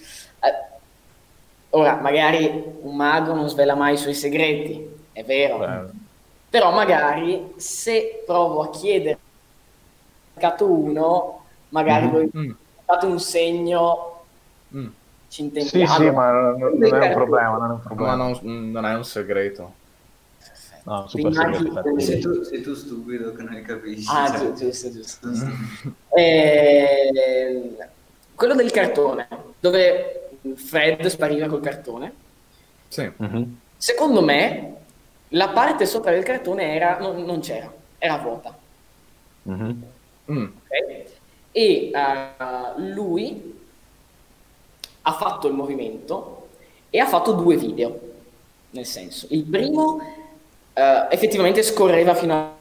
Uh, 0.40 1.78
ora, 1.78 1.96
magari 1.96 2.64
un 2.80 2.96
mago 2.96 3.34
non 3.34 3.48
svela 3.48 3.74
mai 3.74 3.94
i 3.94 3.98
suoi 3.98 4.14
segreti, 4.14 4.88
è 5.12 5.24
vero. 5.24 5.58
Beh. 5.58 6.04
Però 6.48 6.72
magari 6.72 7.52
se 7.56 8.22
provo 8.24 8.62
a 8.62 8.70
chiedere 8.70 9.18
mercato 10.32 10.70
1, 10.70 11.44
magari 11.70 12.06
mm-hmm. 12.06 12.12
voi 12.12 12.56
mm. 12.86 12.94
fate 12.94 13.06
un 13.06 13.20
segno 13.20 14.22
mm 14.74 14.86
ci 15.28 15.42
intendiamo. 15.42 15.94
Sì, 15.94 16.02
sì, 16.02 16.10
ma 16.10 16.30
non, 16.30 16.78
non 16.78 17.02
è 17.02 17.06
un 17.08 17.12
problema, 17.12 17.56
non 17.58 17.70
è 17.70 17.72
un 17.74 17.80
problema. 17.80 18.14
Non, 18.14 18.70
non, 18.70 18.86
è 18.86 18.94
un 18.94 19.04
segreto. 19.04 19.74
No, 20.84 21.06
super 21.08 21.32
segreto. 21.34 22.00
Sei 22.00 22.20
tu, 22.20 22.42
sei 22.42 22.62
tu 22.62 22.74
stupido 22.74 23.34
che 23.34 23.42
non 23.42 23.54
hai 23.54 23.62
capisci. 23.62 24.08
Ah, 24.08 24.30
cioè. 24.30 24.52
giusto, 24.52 24.90
giusto. 24.90 25.28
giusto. 25.28 25.50
eh, 26.16 27.76
quello 28.34 28.54
del 28.54 28.70
cartone, 28.70 29.28
dove 29.60 30.30
Fred 30.54 31.04
spariva 31.06 31.48
col 31.48 31.60
cartone. 31.60 32.12
Sì. 32.88 33.10
Mm-hmm. 33.22 33.42
Secondo 33.76 34.22
me, 34.22 34.74
la 35.30 35.48
parte 35.48 35.86
sopra 35.86 36.12
del 36.12 36.22
cartone 36.22 36.74
era, 36.74 36.98
non, 36.98 37.22
non 37.24 37.40
c'era, 37.40 37.70
era 37.98 38.16
vuota. 38.18 38.56
Mm-hmm. 39.48 39.82
Mm. 40.30 40.46
Okay? 40.64 41.06
E 41.56 41.90
uh, 41.90 42.78
lui 42.78 43.54
ha 45.00 45.12
fatto 45.12 45.48
il 45.48 45.54
movimento 45.54 46.48
e 46.90 46.98
ha 46.98 47.06
fatto 47.06 47.32
due 47.32 47.56
video. 47.56 47.98
Nel 48.70 48.84
senso, 48.84 49.26
il 49.30 49.42
primo 49.44 49.98
eh, 50.74 51.06
effettivamente 51.08 51.62
scorreva 51.62 52.14
fino 52.14 52.34
a... 52.34 52.52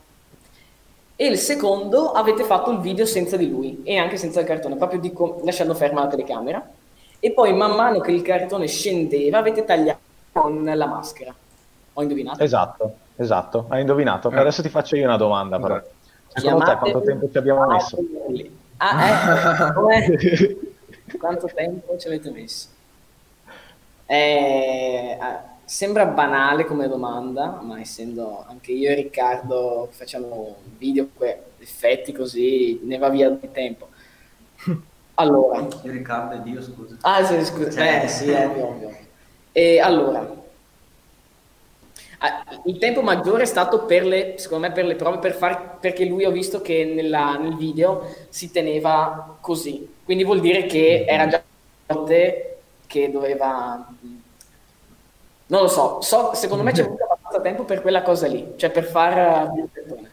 E 1.17 1.25
il 1.25 1.37
secondo 1.37 2.11
avete 2.11 2.43
fatto 2.45 2.71
il 2.71 2.79
video 2.79 3.05
senza 3.05 3.35
di 3.35 3.49
lui 3.49 3.81
e 3.83 3.97
anche 3.97 4.15
senza 4.15 4.39
il 4.39 4.45
cartone, 4.45 4.77
proprio 4.77 5.11
com- 5.11 5.43
lasciando 5.43 5.73
ferma 5.73 6.03
la 6.03 6.07
telecamera. 6.07 6.71
E 7.19 7.31
poi 7.31 7.53
man 7.53 7.75
mano 7.75 7.99
che 7.99 8.11
il 8.11 8.21
cartone 8.21 8.67
scendeva 8.67 9.39
avete 9.39 9.65
tagliato 9.65 9.99
con 10.31 10.63
la 10.63 10.85
maschera. 10.85 11.35
Ho 11.93 12.01
indovinato? 12.01 12.41
Esatto, 12.41 12.93
esatto, 13.17 13.65
hai 13.69 13.81
indovinato. 13.81 14.29
Eh. 14.29 14.37
Adesso 14.37 14.61
ti 14.61 14.69
faccio 14.69 14.95
io 14.95 15.05
una 15.05 15.17
domanda 15.17 15.59
però. 15.59 15.81
Secondo 16.27 16.63
te 16.63 16.75
quanto 16.77 17.01
tempo 17.01 17.29
ci 17.29 17.37
abbiamo 17.37 17.65
messo? 17.65 17.97
Ah, 18.79 19.55
eh, 19.93 20.57
Quanto 21.17 21.47
tempo 21.53 21.97
ci 21.97 22.07
avete 22.07 22.31
messo? 22.31 22.67
Eh, 24.07 25.17
sembra 25.65 26.05
banale 26.05 26.65
come 26.65 26.87
domanda, 26.87 27.59
ma 27.61 27.79
essendo 27.79 28.45
anche 28.47 28.71
io 28.71 28.89
e 28.91 28.95
Riccardo 28.95 29.87
facciamo 29.91 30.57
video, 30.77 31.07
effetti 31.59 32.11
così, 32.13 32.79
ne 32.83 32.97
va 32.97 33.09
via 33.09 33.29
di 33.29 33.51
tempo. 33.51 33.89
Allora. 35.17 35.65
Riccardo 35.83 36.35
e 36.35 36.41
Dio, 36.41 36.61
scusa. 36.61 36.97
Ah, 36.99 37.23
sì, 37.23 37.45
scusa. 37.45 37.71
Cioè, 37.71 38.01
Beh, 38.01 38.07
sì, 38.09 38.29
è 38.31 38.45
ovvio. 38.47 38.93
E 39.53 39.79
allora, 39.79 40.19
ah, 40.19 40.35
il 42.65 42.77
tempo 42.77 43.01
maggiore 43.01 43.43
è 43.43 43.45
stato 43.45 43.85
per 43.85 44.05
le, 44.05 44.35
secondo 44.37 44.67
me, 44.67 44.73
per 44.73 44.85
le 44.85 44.95
prove, 44.95 45.19
per 45.19 45.33
far, 45.33 45.77
perché 45.79 46.05
lui 46.05 46.25
ho 46.25 46.31
visto 46.31 46.61
che 46.61 46.85
nella, 46.85 47.37
nel 47.37 47.55
video 47.55 48.07
si 48.29 48.51
teneva 48.51 49.37
così. 49.41 49.93
Quindi 50.03 50.23
vuol 50.23 50.39
dire 50.39 50.65
che 50.65 51.05
era 51.07 51.27
già 51.27 51.41
che 52.87 53.11
doveva... 53.11 53.87
Non 55.47 55.61
lo 55.61 55.67
so, 55.67 56.01
so 56.01 56.33
secondo 56.33 56.63
me 56.63 56.71
c'è 56.71 56.83
voluto 56.85 57.03
abbastanza 57.03 57.41
tempo 57.41 57.63
per 57.63 57.81
quella 57.81 58.01
cosa 58.01 58.27
lì, 58.27 58.53
cioè 58.55 58.71
per 58.71 58.85
far... 58.85 59.51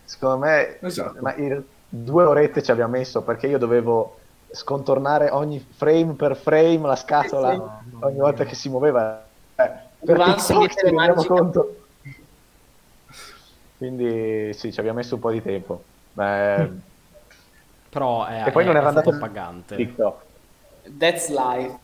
Secondo 0.04 0.38
me, 0.44 0.78
esatto. 0.80 1.18
ma 1.20 1.34
il, 1.36 1.64
due 1.94 2.24
orette 2.24 2.62
ci 2.62 2.70
abbiamo 2.70 2.96
messo 2.96 3.20
perché 3.22 3.46
io 3.46 3.58
dovevo 3.58 4.16
scontornare 4.50 5.28
ogni 5.30 5.64
frame 5.74 6.14
per 6.14 6.36
frame 6.36 6.80
la 6.82 6.96
scatola 6.96 7.50
sì, 7.50 7.90
sì. 7.90 7.96
ogni 8.00 8.18
volta 8.18 8.44
che 8.44 8.54
si 8.54 8.68
muoveva. 8.70 9.24
Eh, 9.56 9.70
per 10.04 10.22
TikTok 10.22 10.68
ci 10.68 10.84
rendiamo 10.84 11.24
conto. 11.24 11.76
Quindi 13.82 14.52
sì, 14.54 14.72
ci 14.72 14.78
abbiamo 14.78 14.98
messo 14.98 15.16
un 15.16 15.20
po' 15.20 15.32
di 15.32 15.42
tempo. 15.42 15.82
Beh, 16.12 16.70
Però 17.90 18.24
è, 18.24 18.44
e 18.46 18.50
poi 18.52 18.62
è, 18.62 18.66
non 18.66 18.76
era 18.76 18.86
andato 18.86 19.18
pagante. 19.18 19.74
TikTok. 19.74 20.22
That's 20.98 21.28
life. 21.28 21.78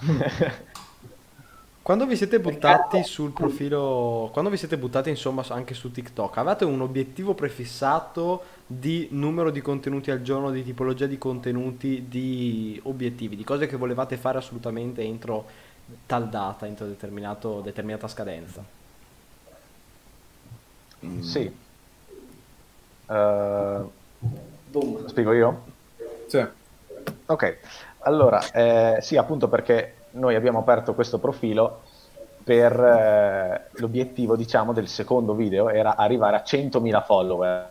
Quando 1.82 2.06
vi 2.06 2.16
siete 2.16 2.40
buttati 2.40 3.02
sul 3.02 3.32
profilo, 3.32 4.30
quando 4.32 4.50
vi 4.50 4.56
siete 4.56 4.78
buttati 4.78 5.08
insomma 5.10 5.44
anche 5.48 5.74
su 5.74 5.90
TikTok, 5.90 6.36
avete 6.36 6.64
un 6.64 6.80
obiettivo 6.80 7.34
prefissato 7.34 8.42
di 8.66 9.08
numero 9.10 9.50
di 9.50 9.60
contenuti 9.60 10.10
al 10.10 10.22
giorno, 10.22 10.50
di 10.50 10.62
tipologia 10.62 11.06
di 11.06 11.18
contenuti, 11.18 12.06
di 12.08 12.80
obiettivi, 12.84 13.34
di 13.34 13.44
cose 13.44 13.66
che 13.66 13.76
volevate 13.76 14.16
fare 14.16 14.38
assolutamente 14.38 15.02
entro 15.02 15.46
tal 16.06 16.28
data, 16.28 16.66
entro 16.66 16.86
determinata 16.86 18.08
scadenza? 18.08 18.79
Mm. 21.04 21.20
Sì. 21.20 21.56
Uh, 23.06 23.90
spiego 25.06 25.32
io? 25.32 25.62
Sì. 26.26 26.46
Ok, 27.26 27.58
allora, 28.00 28.40
eh, 28.52 28.98
sì, 29.00 29.16
appunto 29.16 29.48
perché 29.48 29.94
noi 30.12 30.34
abbiamo 30.34 30.58
aperto 30.58 30.94
questo 30.94 31.18
profilo 31.18 31.82
per 32.42 32.72
eh, 32.72 33.68
l'obiettivo, 33.80 34.36
diciamo, 34.36 34.72
del 34.72 34.88
secondo 34.88 35.34
video 35.34 35.68
era 35.68 35.96
arrivare 35.96 36.36
a 36.36 36.42
100.000 36.44 37.04
follower 37.04 37.70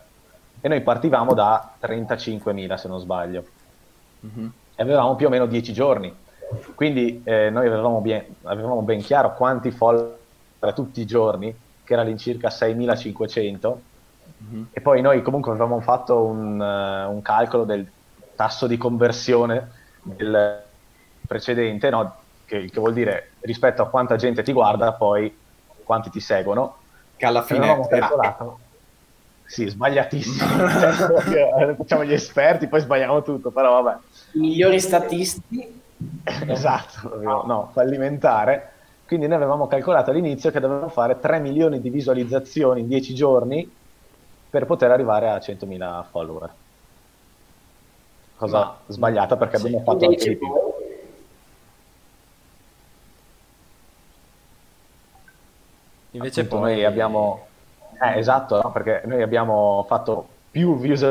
e 0.60 0.68
noi 0.68 0.80
partivamo 0.82 1.34
da 1.34 1.74
35.000 1.80 2.74
se 2.74 2.88
non 2.88 3.00
sbaglio 3.00 3.44
mm-hmm. 4.26 4.46
e 4.76 4.82
avevamo 4.82 5.16
più 5.16 5.26
o 5.26 5.30
meno 5.30 5.46
10 5.46 5.72
giorni 5.72 6.14
quindi 6.74 7.22
eh, 7.24 7.48
noi 7.50 7.66
avevamo, 7.66 8.00
bien, 8.00 8.24
avevamo, 8.42 8.82
ben 8.82 9.00
chiaro 9.00 9.34
quanti 9.34 9.70
follower 9.70 10.18
tutti 10.74 11.00
i 11.00 11.06
giorni 11.06 11.54
che 11.90 11.96
era 11.96 12.02
all'incirca 12.02 12.50
6.500 12.50 13.76
mm-hmm. 14.44 14.62
e 14.70 14.80
poi 14.80 15.00
noi 15.00 15.22
comunque 15.22 15.50
avevamo 15.50 15.80
fatto 15.80 16.22
un, 16.22 16.60
uh, 16.60 17.12
un 17.12 17.20
calcolo 17.20 17.64
del 17.64 17.84
tasso 18.36 18.68
di 18.68 18.76
conversione 18.76 19.72
del 20.00 20.62
precedente 21.26 21.90
no? 21.90 22.14
che, 22.44 22.70
che, 22.70 22.78
vuol 22.78 22.92
dire 22.92 23.32
rispetto 23.40 23.82
a 23.82 23.88
quanta 23.88 24.14
gente 24.14 24.44
ti 24.44 24.52
guarda, 24.52 24.92
poi 24.92 25.36
quanti 25.82 26.10
ti 26.10 26.20
seguono. 26.20 26.76
Che 27.16 27.26
alla 27.26 27.42
fine 27.42 27.58
avevamo 27.58 27.88
calcolato. 27.88 28.58
Sì, 29.44 29.68
sbagliatissimo. 29.68 30.46
Facciamo 31.76 32.04
gli 32.04 32.12
esperti, 32.12 32.68
poi 32.68 32.80
sbagliamo 32.80 33.22
tutto, 33.22 33.50
però 33.50 33.82
vabbè. 33.82 33.98
I 34.34 34.38
migliori 34.38 34.78
statisti. 34.78 35.82
esatto, 36.46 37.20
no, 37.20 37.70
fallimentare. 37.72 38.74
Quindi 39.10 39.26
noi 39.26 39.38
avevamo 39.38 39.66
calcolato 39.66 40.12
all'inizio 40.12 40.52
che 40.52 40.60
dovevamo 40.60 40.88
fare 40.88 41.18
3 41.18 41.40
milioni 41.40 41.80
di 41.80 41.90
visualizzazioni 41.90 42.78
in 42.78 42.86
10 42.86 43.12
giorni 43.12 43.68
per 44.48 44.66
poter 44.66 44.92
arrivare 44.92 45.28
a 45.28 45.38
100.000 45.38 46.04
follower. 46.10 46.54
Cosa 48.36 48.58
Ma, 48.60 48.78
sbagliata 48.86 49.36
perché 49.36 49.58
sì, 49.58 49.66
abbiamo 49.66 49.84
fatto 49.84 50.04
anche 50.04 50.28
di 50.28 50.36
più. 50.36 50.48
Invece 56.12 56.42
Appunto 56.42 56.62
poi... 56.62 56.74
noi 56.74 56.84
abbiamo... 56.84 57.46
Eh, 58.00 58.16
esatto, 58.16 58.62
no? 58.62 58.70
perché 58.70 59.02
noi 59.06 59.22
abbiamo 59.22 59.84
fatto 59.88 60.28
più 60.52 60.78
views 60.78 61.04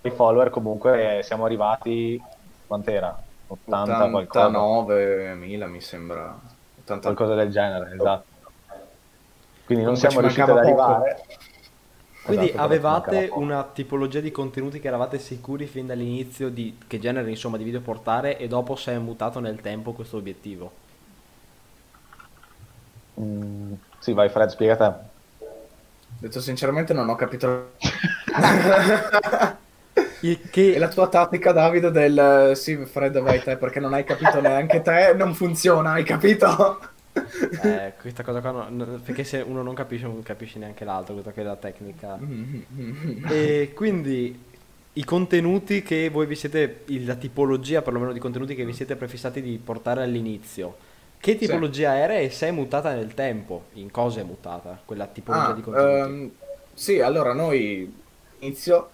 di 0.00 0.10
follower, 0.10 0.50
comunque 0.50 1.20
siamo 1.22 1.44
arrivati... 1.44 2.20
Quant'era? 2.66 3.16
80 3.46 4.04
89 4.06 5.34
mila 5.36 5.68
mi 5.68 5.80
sembra. 5.80 6.54
80... 6.86 7.12
Qualcosa 7.12 7.34
del 7.34 7.50
genere, 7.50 7.94
esatto. 7.94 8.24
Quindi 9.64 9.84
non 9.84 9.96
siamo 9.96 10.20
riusciti 10.20 10.48
ad 10.48 10.56
arrivare... 10.56 11.24
Quindi 12.22 12.48
esatto, 12.48 12.62
avevate 12.62 13.28
una 13.32 13.62
tipologia 13.62 14.18
di 14.18 14.32
contenuti 14.32 14.80
che 14.80 14.88
eravate 14.88 15.18
sicuri 15.20 15.66
fin 15.66 15.86
dall'inizio 15.86 16.48
di 16.48 16.76
che 16.88 16.98
genere 16.98 17.30
insomma 17.30 17.56
di 17.56 17.62
video 17.62 17.80
portare 17.80 18.36
e 18.36 18.48
dopo 18.48 18.74
si 18.74 18.90
è 18.90 18.98
mutato 18.98 19.38
nel 19.38 19.60
tempo 19.60 19.92
questo 19.92 20.16
obiettivo? 20.16 20.72
Mm, 23.20 23.74
sì, 24.00 24.12
vai 24.12 24.28
Fred, 24.28 24.48
spiega 24.48 24.76
te. 24.76 24.92
Detto 26.18 26.40
sinceramente 26.40 26.92
non 26.92 27.08
ho 27.08 27.14
capito... 27.14 27.74
che... 30.50 30.74
E 30.74 30.78
la 30.78 30.88
tua 30.88 31.08
tattica, 31.08 31.52
Davide, 31.52 31.90
del 31.90 32.52
sì, 32.54 32.76
Fred, 32.84 33.20
vai 33.20 33.42
te, 33.42 33.56
perché 33.56 33.80
non 33.80 33.94
hai 33.94 34.04
capito 34.04 34.40
neanche 34.40 34.82
te, 34.82 35.14
non 35.14 35.34
funziona, 35.34 35.92
hai 35.92 36.04
capito? 36.04 36.80
eh, 37.62 37.94
questa 38.00 38.22
cosa 38.22 38.40
qua, 38.40 38.68
no, 38.68 39.00
perché 39.04 39.24
se 39.24 39.40
uno 39.40 39.62
non 39.62 39.74
capisce, 39.74 40.06
non 40.06 40.22
capisce 40.22 40.58
neanche 40.58 40.84
l'altro, 40.84 41.14
questa 41.14 41.32
che 41.32 41.40
è 41.40 41.44
la 41.44 41.56
tecnica. 41.56 42.18
e 43.28 43.72
quindi 43.74 44.44
i 44.94 45.04
contenuti 45.04 45.82
che 45.82 46.08
voi 46.08 46.26
vi 46.26 46.34
siete, 46.34 46.84
la 46.86 47.14
tipologia 47.14 47.82
perlomeno 47.82 48.12
di 48.12 48.18
contenuti 48.18 48.54
che 48.54 48.64
vi 48.64 48.72
siete 48.72 48.96
prefissati 48.96 49.42
di 49.42 49.60
portare 49.62 50.02
all'inizio, 50.02 50.76
che 51.18 51.36
tipologia 51.36 51.92
sì. 51.92 51.98
era 51.98 52.18
e 52.18 52.30
se 52.30 52.48
è 52.48 52.50
mutata 52.50 52.94
nel 52.94 53.14
tempo? 53.14 53.64
In 53.74 53.90
cosa 53.90 54.20
è 54.20 54.24
mutata 54.24 54.80
quella 54.84 55.06
tipologia 55.06 55.48
ah, 55.48 55.54
di 55.54 55.62
contenuti? 55.62 56.10
Um, 56.10 56.30
sì, 56.72 57.00
allora 57.00 57.32
noi 57.32 57.92
inizio 58.40 58.90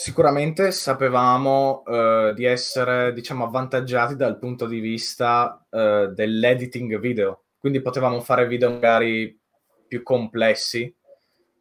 sicuramente 0.00 0.72
sapevamo 0.72 1.82
uh, 1.84 2.32
di 2.32 2.46
essere 2.46 3.12
diciamo 3.12 3.44
avvantaggiati 3.44 4.16
dal 4.16 4.38
punto 4.38 4.64
di 4.64 4.80
vista 4.80 5.62
uh, 5.68 6.06
dell'editing 6.06 6.98
video, 6.98 7.42
quindi 7.58 7.82
potevamo 7.82 8.20
fare 8.20 8.46
video 8.46 8.70
magari 8.70 9.38
più 9.86 10.02
complessi, 10.02 10.92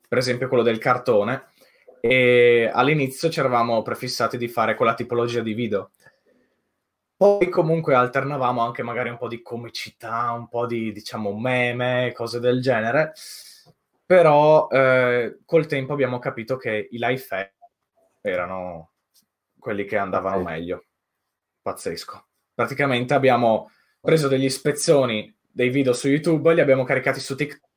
per 0.07 0.17
esempio 0.17 0.47
quello 0.47 0.63
del 0.63 0.77
cartone, 0.77 1.47
e 1.99 2.71
all'inizio 2.73 3.29
ci 3.29 3.41
eravamo 3.41 3.81
prefissati 3.81 4.37
di 4.37 4.47
fare 4.47 4.75
quella 4.75 4.93
tipologia 4.93 5.41
di 5.41 5.53
video. 5.53 5.91
Poi 7.17 7.49
comunque 7.49 7.93
alternavamo 7.93 8.61
anche 8.61 8.83
magari 8.83 9.09
un 9.09 9.17
po' 9.17 9.27
di 9.27 9.41
comicità, 9.41 10.31
un 10.31 10.47
po' 10.47 10.65
di, 10.65 10.93
diciamo, 10.93 11.37
meme, 11.37 12.13
cose 12.15 12.39
del 12.39 12.61
genere. 12.61 13.11
Però 14.05 14.69
eh, 14.69 15.39
col 15.43 15.65
tempo 15.65 15.91
abbiamo 15.91 16.19
capito 16.19 16.55
che 16.55 16.87
i 16.89 16.97
live 16.97 17.17
erano 18.21 18.91
quelli 19.57 19.85
che 19.85 19.97
andavano 19.97 20.43
meglio. 20.43 20.85
Pazzesco. 21.61 22.27
Praticamente 22.53 23.13
abbiamo 23.13 23.71
preso 23.99 24.27
degli 24.27 24.49
spezzoni 24.49 25.33
dei 25.51 25.69
video 25.69 25.93
su 25.93 26.07
YouTube, 26.07 26.53
li 26.53 26.61
abbiamo 26.61 26.83
caricati 26.83 27.19
su 27.19 27.35
TikTok 27.35 27.67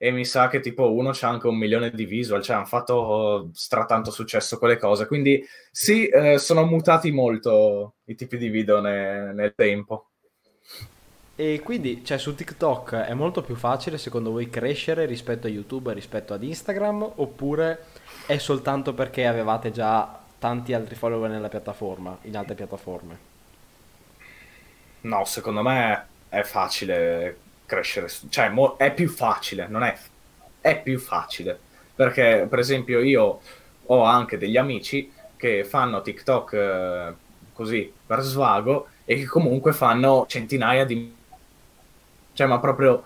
e 0.00 0.10
mi 0.12 0.24
sa 0.24 0.48
che 0.48 0.60
tipo 0.60 0.92
uno 0.94 1.10
c'ha 1.12 1.28
anche 1.28 1.48
un 1.48 1.56
milione 1.56 1.90
di 1.90 2.04
visual, 2.04 2.42
cioè 2.42 2.56
hanno 2.56 2.64
fatto 2.64 3.50
stratanto 3.52 4.10
successo 4.10 4.58
quelle 4.58 4.78
cose. 4.78 5.06
Quindi 5.06 5.44
sì, 5.70 6.06
eh, 6.06 6.38
sono 6.38 6.64
mutati 6.64 7.10
molto 7.10 7.96
i 8.04 8.14
tipi 8.14 8.38
di 8.38 8.48
video 8.48 8.80
ne- 8.80 9.32
nel 9.32 9.54
tempo. 9.54 10.10
E 11.40 11.60
quindi, 11.62 12.04
cioè, 12.04 12.18
su 12.18 12.34
TikTok 12.34 12.94
è 12.94 13.14
molto 13.14 13.42
più 13.42 13.54
facile 13.54 13.96
secondo 13.96 14.32
voi 14.32 14.50
crescere 14.50 15.06
rispetto 15.06 15.46
a 15.46 15.50
YouTube, 15.50 15.92
rispetto 15.92 16.34
ad 16.34 16.42
Instagram, 16.42 17.12
oppure 17.14 17.84
è 18.26 18.38
soltanto 18.38 18.92
perché 18.92 19.24
avevate 19.24 19.70
già 19.70 20.18
tanti 20.36 20.72
altri 20.74 20.96
follower 20.96 21.30
nella 21.30 21.48
piattaforma, 21.48 22.18
in 22.22 22.36
altre 22.36 22.56
piattaforme? 22.56 23.18
No, 25.02 25.24
secondo 25.24 25.62
me 25.62 26.06
è 26.28 26.42
facile 26.42 27.38
crescere, 27.66 28.08
cioè 28.30 28.48
mo- 28.48 28.76
è 28.76 28.92
più 28.92 29.08
facile, 29.08 29.68
non 29.68 29.84
è, 29.84 29.96
è 30.60 30.82
più 30.82 30.98
facile, 30.98 31.56
perché 31.94 32.46
per 32.50 32.58
esempio 32.58 32.98
io 32.98 33.40
ho 33.86 34.02
anche 34.02 34.38
degli 34.38 34.56
amici 34.56 35.12
che 35.36 35.62
fanno 35.64 36.02
TikTok 36.02 36.52
eh, 36.52 37.14
così 37.52 37.92
per 38.06 38.22
svago 38.22 38.88
e 39.04 39.14
che 39.14 39.26
comunque 39.26 39.72
fanno 39.72 40.26
centinaia 40.26 40.84
di... 40.84 41.14
cioè 42.38 42.46
ma 42.46 42.60
proprio 42.60 43.04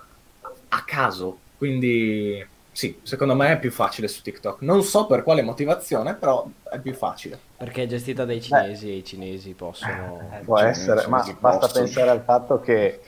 a 0.69 0.85
caso, 0.85 1.39
quindi 1.57 2.47
sì, 2.71 3.01
secondo 3.03 3.35
me 3.35 3.53
è 3.53 3.59
più 3.59 3.71
facile 3.71 4.07
su 4.07 4.21
TikTok. 4.21 4.61
Non 4.61 4.83
so 4.83 5.07
per 5.07 5.23
quale 5.23 5.41
motivazione, 5.41 6.13
però 6.13 6.47
è 6.71 6.79
più 6.79 6.93
facile. 6.93 7.39
Perché 7.57 7.85
è 7.85 7.87
gestita 7.87 8.27
dai 8.27 8.43
cinesi 8.43 8.85
Beh. 8.85 8.93
e 8.93 8.97
i 8.97 9.05
cinesi 9.05 9.55
possono... 9.55 10.21
Eh, 10.35 10.45
può 10.45 10.59
essere, 10.59 11.07
ma 11.07 11.25
basta 11.41 11.67
pensare 11.69 12.11
al 12.11 12.21
fatto 12.21 12.61
che 12.61 13.01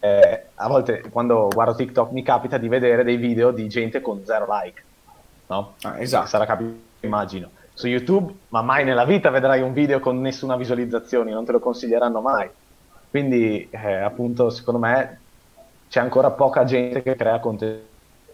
eh, 0.00 0.44
a 0.54 0.68
volte 0.68 1.02
quando 1.10 1.48
guardo 1.52 1.74
TikTok 1.74 2.12
mi 2.12 2.22
capita 2.22 2.56
di 2.56 2.68
vedere 2.68 3.04
dei 3.04 3.18
video 3.18 3.50
di 3.50 3.68
gente 3.68 4.00
con 4.00 4.24
zero 4.24 4.46
like, 4.48 4.82
no? 5.48 5.74
Ah, 5.82 6.00
esatto. 6.00 6.28
Sarà 6.28 6.46
capito, 6.46 6.72
immagino. 7.00 7.50
Su 7.74 7.88
YouTube, 7.88 8.32
ma 8.48 8.62
mai 8.62 8.84
nella 8.84 9.04
vita 9.04 9.28
vedrai 9.28 9.60
un 9.60 9.74
video 9.74 10.00
con 10.00 10.18
nessuna 10.18 10.56
visualizzazione, 10.56 11.30
non 11.30 11.44
te 11.44 11.52
lo 11.52 11.60
consiglieranno 11.60 12.22
mai. 12.22 12.48
Quindi, 13.10 13.68
eh, 13.70 13.96
appunto, 13.96 14.48
secondo 14.48 14.80
me 14.80 15.20
c'è 15.92 16.00
ancora 16.00 16.30
poca 16.30 16.64
gente 16.64 17.02
che 17.02 17.14
crea 17.16 17.38
contenuti 17.38 17.90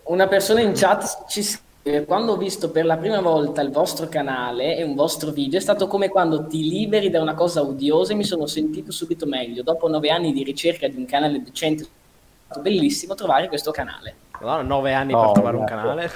una 0.09 0.27
persona 0.27 0.61
in 0.61 0.73
chat 0.75 1.25
ci 1.27 1.43
scrive 1.43 2.05
quando 2.05 2.33
ho 2.33 2.37
visto 2.37 2.71
per 2.71 2.85
la 2.87 2.97
prima 2.97 3.21
volta 3.21 3.61
il 3.61 3.71
vostro 3.71 4.09
canale 4.09 4.77
e 4.77 4.83
un 4.83 4.95
vostro 4.95 5.33
video 5.33 5.59
è 5.59 5.63
stato 5.63 5.87
come 5.87 6.09
quando 6.09 6.47
ti 6.47 6.69
liberi 6.69 7.11
da 7.11 7.21
una 7.21 7.35
cosa 7.35 7.63
odiosa 7.63 8.13
e 8.13 8.17
mi 8.17 8.25
sono 8.25 8.47
sentito 8.47 8.91
subito 8.91 9.27
meglio. 9.27 9.63
Dopo 9.63 9.89
nove 9.89 10.11
anni 10.11 10.33
di 10.33 10.43
ricerca 10.43 10.89
di 10.89 10.97
un 10.97 11.05
canale 11.05 11.43
decente, 11.43 11.83
è 11.83 11.87
stato 12.45 12.61
bellissimo 12.61 13.15
trovare 13.15 13.49
questo 13.49 13.71
canale. 13.71 14.15
Allora, 14.41 14.63
nove 14.63 14.95
anni 14.95 15.13
no, 15.13 15.21
per 15.21 15.33
trovare 15.33 15.57
un 15.57 15.65
canale. 15.65 16.11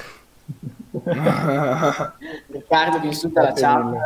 Riccardo 2.49 3.01
che 3.01 3.07
insulta 3.07 3.43
la 3.43 3.53
chat. 3.53 3.97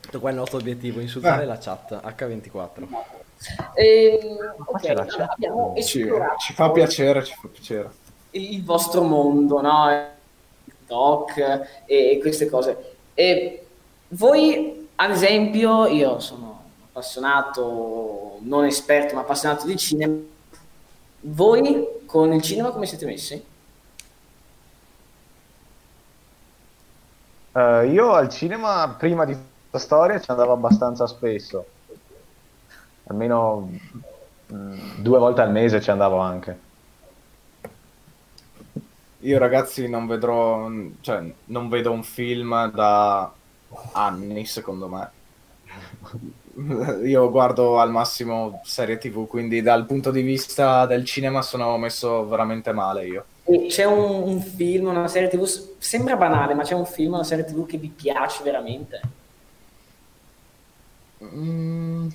Questo 0.00 0.20
qua 0.20 0.28
è 0.30 0.32
il 0.32 0.38
nostro 0.38 0.58
obiettivo, 0.58 0.98
insultare 1.00 1.44
la 1.44 1.58
chat 1.58 1.92
H24. 1.92 3.21
E, 3.74 4.36
okay, 4.64 4.94
abbiamo 4.94 5.74
ci, 5.76 6.08
ci, 6.38 6.52
fa 6.52 6.70
piacere, 6.70 7.24
ci 7.24 7.34
fa 7.40 7.48
piacere. 7.48 7.90
Il 8.30 8.64
vostro 8.64 9.02
mondo, 9.02 9.60
no? 9.60 10.10
TikTok 10.92 11.38
e, 11.86 12.10
e 12.10 12.18
queste 12.20 12.48
cose. 12.48 12.96
E 13.14 13.66
voi, 14.08 14.88
ad 14.96 15.10
esempio, 15.10 15.86
io 15.86 16.18
sono 16.20 16.62
appassionato, 16.88 18.38
non 18.40 18.64
esperto, 18.64 19.14
ma 19.14 19.22
appassionato 19.22 19.66
di 19.66 19.76
cinema. 19.76 20.16
Voi 21.20 21.86
con 22.06 22.32
il 22.32 22.42
cinema 22.42 22.70
come 22.70 22.86
siete 22.86 23.06
messi? 23.06 23.44
Uh, 27.52 27.84
io 27.84 28.12
al 28.12 28.28
cinema, 28.28 28.94
prima 28.98 29.24
di 29.24 29.36
questa 29.68 29.78
storia, 29.78 30.20
ci 30.20 30.30
andavo 30.30 30.52
abbastanza 30.52 31.06
spesso 31.06 31.64
almeno 33.04 33.70
mh, 34.46 34.54
mm, 34.54 34.78
due 34.98 35.18
volte 35.18 35.40
al 35.40 35.50
mese 35.50 35.80
ci 35.80 35.90
andavo 35.90 36.18
anche. 36.18 36.70
Io 39.20 39.38
ragazzi 39.38 39.88
non 39.88 40.06
vedrò, 40.06 40.68
cioè 41.00 41.22
non 41.46 41.68
vedo 41.68 41.92
un 41.92 42.02
film 42.02 42.70
da 42.72 43.32
anni 43.92 44.44
secondo 44.46 44.88
me. 44.88 45.10
Io 47.06 47.30
guardo 47.30 47.78
al 47.78 47.90
massimo 47.90 48.60
serie 48.64 48.98
tv, 48.98 49.26
quindi 49.26 49.62
dal 49.62 49.86
punto 49.86 50.10
di 50.10 50.22
vista 50.22 50.86
del 50.86 51.04
cinema 51.04 51.40
sono 51.40 51.78
messo 51.78 52.26
veramente 52.26 52.72
male 52.72 53.06
io. 53.06 53.24
C'è 53.68 53.84
un, 53.84 54.28
un 54.28 54.40
film, 54.40 54.88
una 54.88 55.08
serie 55.08 55.28
tv, 55.28 55.44
sembra 55.78 56.16
banale, 56.16 56.54
ma 56.54 56.62
c'è 56.62 56.74
un 56.74 56.84
film, 56.84 57.14
una 57.14 57.24
serie 57.24 57.44
tv 57.44 57.64
che 57.64 57.78
vi 57.78 57.88
piace 57.88 58.42
veramente? 58.42 59.00
Mm 61.22 62.08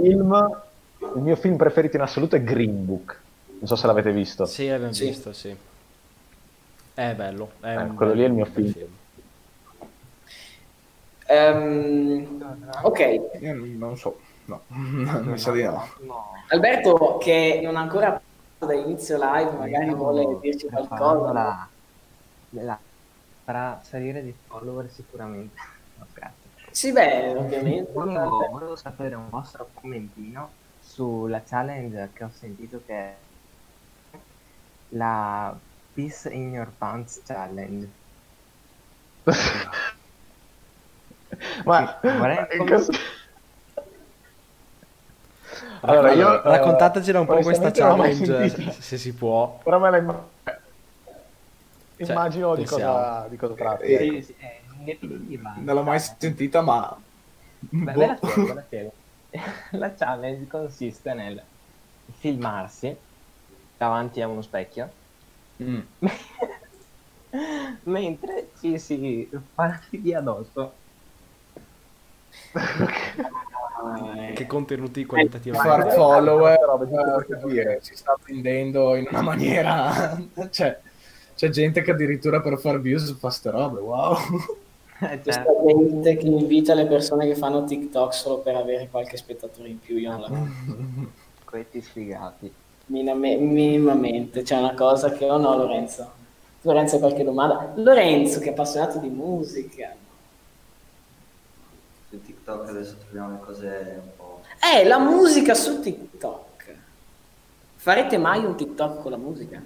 film, 0.00 0.62
il 1.14 1.22
mio 1.22 1.36
film 1.36 1.56
preferito 1.56 1.96
in 1.96 2.02
assoluto 2.02 2.36
è 2.36 2.42
Green 2.42 2.84
Book. 2.84 3.20
Non 3.58 3.66
so 3.66 3.76
se 3.76 3.86
l'avete 3.86 4.12
visto. 4.12 4.46
Sì, 4.46 4.68
l'abbiamo 4.68 4.92
sì. 4.92 5.06
visto, 5.06 5.32
sì. 5.32 5.56
È 6.94 7.14
bello. 7.14 7.52
È 7.60 7.76
eh, 7.76 7.86
quello 7.94 8.12
lì 8.12 8.22
è 8.22 8.26
il 8.26 8.32
mio 8.32 8.44
film. 8.44 8.72
film. 8.72 8.96
Um, 11.28 12.42
ok. 12.82 13.20
Io 13.40 13.54
non 13.54 13.96
so, 13.96 14.18
no, 14.46 14.62
mi 14.68 15.38
sa 15.38 15.52
di 15.52 15.62
no. 15.62 15.86
Alberto, 16.48 17.18
che 17.18 17.60
non 17.62 17.76
ha 17.76 17.80
ancora 17.80 18.20
dall'inizio 18.58 19.18
live, 19.20 19.50
magari 19.52 19.92
vuole 19.94 20.38
dirci 20.40 20.66
qualcosa. 20.68 21.32
La, 21.32 21.68
la, 22.50 22.78
farà 23.44 23.80
salire 23.82 24.22
di 24.22 24.34
follower 24.46 24.88
sicuramente. 24.90 25.76
Sì, 26.78 26.92
beh, 26.92 27.34
ovviamente. 27.34 27.90
Volevo, 27.90 28.46
volevo, 28.52 28.76
sapere 28.76 29.16
un 29.16 29.28
vostro 29.30 29.68
commentino 29.74 30.48
sulla 30.80 31.42
challenge 31.42 32.10
che 32.12 32.22
ho 32.22 32.30
sentito 32.32 32.80
che 32.86 32.94
è 32.94 33.16
la 34.90 35.52
Peace 35.92 36.30
in 36.30 36.52
Your 36.52 36.70
Pants 36.78 37.20
Challenge. 37.24 37.88
Ma 41.64 41.98
vorrei 42.00 42.46
allora, 45.80 46.12
io, 46.12 46.42
raccontatecela 46.42 47.18
un 47.18 47.26
po' 47.26 47.40
questa 47.40 47.72
challenge 47.72 48.70
se 48.78 48.98
si 48.98 49.12
può. 49.14 49.58
Però 49.64 49.80
me 49.80 49.90
la 49.90 49.98
immagino 51.96 52.54
cioè, 52.54 52.62
di, 52.62 52.64
cosa, 52.64 53.26
di 53.28 53.36
cosa 53.36 53.54
tratta. 53.54 53.84
Sì, 53.84 54.22
sì, 54.22 54.36
eh 54.38 54.57
definitiva. 54.84 55.54
Non 55.58 55.74
l'ho 55.74 55.82
mai 55.82 56.00
sentita, 56.00 56.60
ma... 56.60 56.96
Beh, 57.60 57.92
boh. 57.92 57.98
ve 57.98 58.06
la 58.06 58.16
spiego, 58.16 58.54
la 58.54 58.62
spiego. 58.62 58.92
la 59.72 59.94
challenge 59.94 60.46
consiste 60.46 61.12
nel 61.12 61.42
filmarsi 62.18 62.96
davanti 63.76 64.20
a 64.22 64.28
uno 64.28 64.42
specchio 64.42 64.90
mm. 65.62 65.80
mentre 67.84 68.50
ci 68.58 68.78
si 68.78 69.28
fa 69.54 69.66
la 69.66 69.80
figlia 69.88 70.18
addosso. 70.18 70.72
che 74.34 74.46
contenuti 74.46 75.04
qualitativi 75.06 75.56
far 75.56 75.92
follower 75.92 76.58
eh, 77.50 77.78
si 77.80 77.94
sta 77.94 78.18
vendendo 78.24 78.96
in 78.96 79.06
una 79.08 79.22
maniera 79.22 80.20
cioè 80.50 80.78
c'è 81.34 81.48
gente 81.48 81.82
che 81.82 81.92
addirittura 81.92 82.40
per 82.40 82.58
far 82.58 82.80
views 82.80 83.16
fa 83.16 83.30
ste 83.30 83.50
robe 83.50 83.80
wow 83.80 84.16
eh, 85.00 85.20
questa 85.20 85.44
certo. 85.44 85.64
gente 85.66 86.16
che 86.16 86.26
invita 86.26 86.74
le 86.74 86.86
persone 86.86 87.26
che 87.26 87.34
fanno 87.34 87.64
TikTok 87.64 88.12
solo 88.12 88.38
per 88.38 88.56
avere 88.56 88.88
qualche 88.88 89.16
spettatore 89.16 89.68
in 89.68 89.78
più, 89.78 89.96
io 89.96 90.10
non 90.10 90.20
la 90.20 90.28
Questi 91.44 91.80
sfigati. 91.80 92.52
Miname, 92.86 93.36
minimamente, 93.36 94.42
c'è 94.42 94.56
una 94.56 94.74
cosa 94.74 95.12
che... 95.12 95.28
Oh 95.30 95.38
no, 95.38 95.56
Lorenzo. 95.56 96.10
Lorenzo 96.62 96.96
ha 96.96 96.98
qualche 96.98 97.24
domanda? 97.24 97.72
Lorenzo, 97.76 98.40
che 98.40 98.46
è 98.46 98.50
appassionato 98.50 98.98
di 98.98 99.08
musica. 99.08 99.94
Su 102.10 102.20
TikTok 102.20 102.68
adesso 102.68 102.96
troviamo 102.96 103.32
le 103.32 103.40
cose 103.40 104.00
un 104.02 104.10
po'... 104.16 104.42
Eh, 104.60 104.84
la 104.84 104.98
musica 104.98 105.54
su 105.54 105.80
TikTok. 105.80 106.74
Farete 107.76 108.18
mai 108.18 108.44
un 108.44 108.56
TikTok 108.56 109.00
con 109.00 109.10
la 109.10 109.16
musica? 109.16 109.62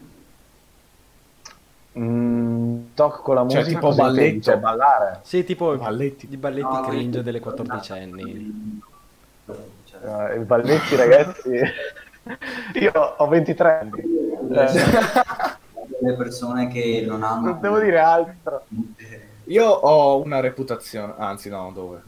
Mm, 1.99 2.85
talk 2.95 3.21
con 3.23 3.35
la 3.35 3.47
cioè, 3.49 3.61
musica 3.61 3.79
tipo 3.79 3.95
balletto. 3.95 4.41
cioè, 4.41 4.57
ballare. 4.57 5.21
Sì 5.23 5.45
tipo 5.45 5.77
balletti. 5.77 6.27
di 6.27 6.37
balletti 6.39 6.75
no, 6.75 6.81
cringe 6.83 7.23
delle 7.23 7.41
quattordicenni. 7.41 8.81
uh, 9.45 10.41
i 10.41 10.45
balletti 10.45 10.97
ragazzi. 10.97 11.51
Io 12.81 12.93
ho 12.93 13.29
23 13.29 13.79
anni. 13.79 14.03
Le 16.01 16.15
persone 16.15 16.69
che 16.69 17.05
non 17.07 17.23
hanno 17.23 17.51
non 17.51 17.61
devo 17.61 17.79
dire 17.79 17.99
altro. 17.99 18.65
Io 19.45 19.67
ho 19.67 20.23
una 20.23 20.41
reputazione 20.41 21.15
anzi 21.19 21.51
no 21.51 21.71
dove? 21.75 22.03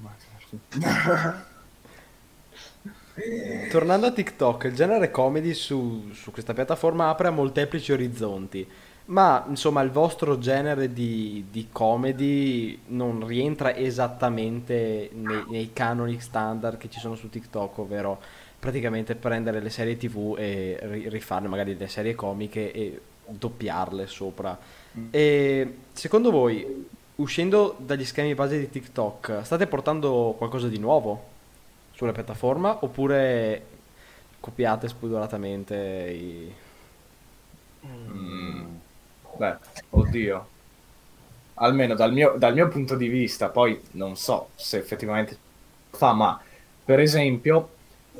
Tornando 3.70 4.06
a 4.06 4.10
TikTok 4.10 4.64
il 4.64 4.74
genere 4.74 5.10
comedy 5.10 5.52
su, 5.52 6.10
su 6.12 6.30
questa 6.32 6.54
piattaforma 6.54 7.10
apre 7.10 7.28
a 7.28 7.30
molteplici 7.30 7.92
orizzonti 7.92 8.68
ma 9.06 9.44
insomma 9.48 9.82
il 9.82 9.90
vostro 9.90 10.38
genere 10.38 10.92
di, 10.92 11.46
di 11.50 11.68
comedy 11.70 12.78
non 12.86 13.26
rientra 13.26 13.74
esattamente 13.76 15.10
nei, 15.12 15.44
nei, 15.48 15.70
canoni 15.74 16.20
standard 16.20 16.78
che 16.78 16.88
ci 16.88 17.00
sono 17.00 17.14
su 17.14 17.28
TikTok, 17.28 17.78
ovvero 17.78 18.18
praticamente 18.58 19.14
prendere 19.14 19.60
le 19.60 19.68
serie 19.68 19.98
tv 19.98 20.36
e 20.38 20.78
rifarne 21.08 21.48
magari 21.48 21.76
delle 21.76 21.90
serie 21.90 22.14
comiche 22.14 22.72
e 22.72 23.00
doppiarle 23.26 24.06
sopra. 24.06 24.58
Mm. 24.98 25.06
E 25.10 25.76
secondo 25.92 26.30
voi, 26.30 26.86
uscendo 27.16 27.76
dagli 27.78 28.06
schemi 28.06 28.34
base 28.34 28.58
di 28.58 28.70
TikTok, 28.70 29.40
state 29.42 29.66
portando 29.66 30.34
qualcosa 30.38 30.68
di 30.68 30.78
nuovo 30.78 31.32
sulla 31.92 32.12
piattaforma 32.12 32.78
oppure 32.80 33.66
copiate 34.40 34.88
spudoratamente 34.88 36.10
i... 36.10 36.52
Mm. 37.86 38.63
Beh, 39.36 39.56
oddio. 39.90 40.46
Almeno 41.54 41.94
dal 41.94 42.12
mio, 42.12 42.34
dal 42.36 42.54
mio 42.54 42.68
punto 42.68 42.96
di 42.96 43.08
vista, 43.08 43.48
poi 43.48 43.80
non 43.92 44.16
so 44.16 44.48
se 44.54 44.78
effettivamente 44.78 45.36
fa, 45.90 46.12
ma 46.12 46.40
per 46.84 47.00
esempio, 47.00 47.70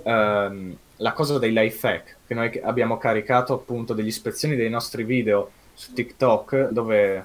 ehm, 0.03 0.77
la 0.99 1.13
cosa 1.13 1.39
dei 1.39 1.53
life 1.53 1.87
hack, 1.87 2.17
che 2.27 2.35
noi 2.35 2.61
abbiamo 2.63 2.97
caricato 2.99 3.55
appunto 3.55 3.93
degli 3.93 4.07
ispezioni 4.07 4.57
dei 4.57 4.71
nostri 4.71 5.05
video 5.05 5.51
su 5.75 5.93
TikTok, 5.93 6.69
dove 6.69 7.25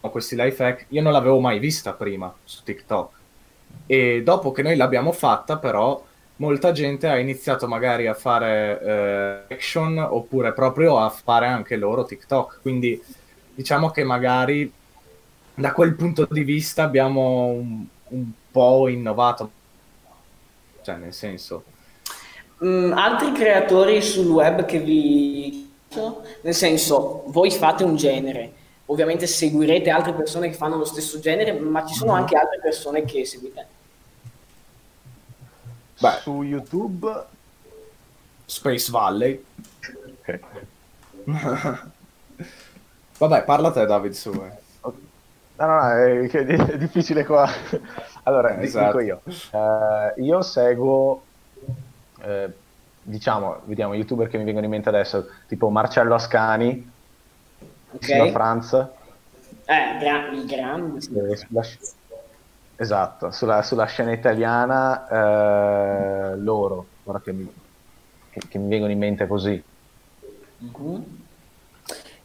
ho 0.00 0.10
questi 0.10 0.36
life 0.36 0.64
hack, 0.64 0.86
io 0.88 1.02
non 1.02 1.12
l'avevo 1.12 1.40
mai 1.40 1.58
vista 1.58 1.92
prima 1.92 2.32
su 2.44 2.62
TikTok. 2.62 3.18
E 3.86 4.22
dopo 4.22 4.52
che 4.52 4.62
noi 4.62 4.76
l'abbiamo 4.76 5.12
fatta, 5.12 5.58
però, 5.58 6.02
molta 6.40 6.72
gente 6.72 7.08
ha 7.08 7.18
iniziato 7.18 7.66
magari 7.66 8.06
a 8.06 8.14
fare 8.14 9.46
eh, 9.48 9.54
action 9.54 9.96
oppure 9.98 10.52
proprio 10.52 10.98
a 10.98 11.08
fare 11.08 11.46
anche 11.46 11.76
loro 11.76 12.04
TikTok. 12.04 12.58
Quindi 12.60 13.02
diciamo 13.54 13.90
che 13.90 14.04
magari 14.04 14.70
da 15.54 15.72
quel 15.72 15.94
punto 15.94 16.26
di 16.30 16.44
vista 16.44 16.82
abbiamo 16.82 17.46
un, 17.46 17.84
un 18.08 18.30
po' 18.50 18.88
innovato. 18.88 19.50
Cioè, 20.82 20.96
nel 20.96 21.12
senso, 21.12 21.64
Mm, 22.62 22.92
altri 22.92 23.32
creatori 23.32 24.02
sul 24.02 24.28
web 24.28 24.64
che 24.64 24.78
vi... 24.78 25.68
Nel 26.42 26.54
senso, 26.54 27.24
voi 27.28 27.50
fate 27.50 27.82
un 27.82 27.96
genere, 27.96 28.52
ovviamente 28.86 29.26
seguirete 29.26 29.90
altre 29.90 30.12
persone 30.12 30.48
che 30.48 30.54
fanno 30.54 30.76
lo 30.76 30.84
stesso 30.84 31.18
genere, 31.18 31.52
ma 31.52 31.84
ci 31.84 31.94
sono 31.94 32.12
anche 32.12 32.36
altre 32.36 32.60
persone 32.60 33.04
che 33.04 33.24
seguite. 33.24 33.66
Beh, 36.00 36.18
su 36.22 36.42
YouTube 36.42 37.26
Space 38.46 38.90
Valley. 38.90 39.44
Ok. 40.20 40.40
Vabbè, 43.18 43.44
parla 43.44 43.70
te, 43.70 43.84
David, 43.84 44.12
su. 44.12 44.30
eh. 44.30 44.58
No, 44.82 45.66
no, 45.66 45.66
no, 45.66 45.90
è, 45.90 46.26
è 46.28 46.78
difficile 46.78 47.24
qua. 47.24 47.46
Allora, 48.24 48.60
Esatto. 48.60 48.98
dico 48.98 49.00
io. 49.00 49.22
Eh, 49.50 50.22
io 50.22 50.42
seguo, 50.42 51.22
eh, 52.22 52.52
diciamo, 53.02 53.62
vediamo, 53.64 53.94
youtuber 53.94 54.28
che 54.28 54.38
mi 54.38 54.44
vengono 54.44 54.66
in 54.66 54.70
mente 54.70 54.88
adesso, 54.88 55.26
tipo 55.46 55.68
Marcello 55.70 56.14
Ascani, 56.14 56.98
Ok? 57.92 58.04
Silo 58.04 58.28
Franz, 58.28 58.72
Eh, 59.64 59.96
gra- 59.98 60.28
il 60.28 60.46
grande. 60.46 61.00
sì. 61.00 61.10
Esatto, 62.80 63.30
sulla, 63.30 63.62
sulla 63.62 63.84
scena 63.84 64.12
italiana, 64.12 65.06
eh, 66.32 66.36
loro, 66.38 66.86
ora 67.04 67.20
che 67.20 67.32
mi, 67.32 67.46
che- 68.30 68.40
che 68.48 68.58
mi 68.58 68.68
vengono 68.68 68.90
in 68.90 68.98
mente 68.98 69.26
così. 69.26 69.62
Mhm. 70.58 71.04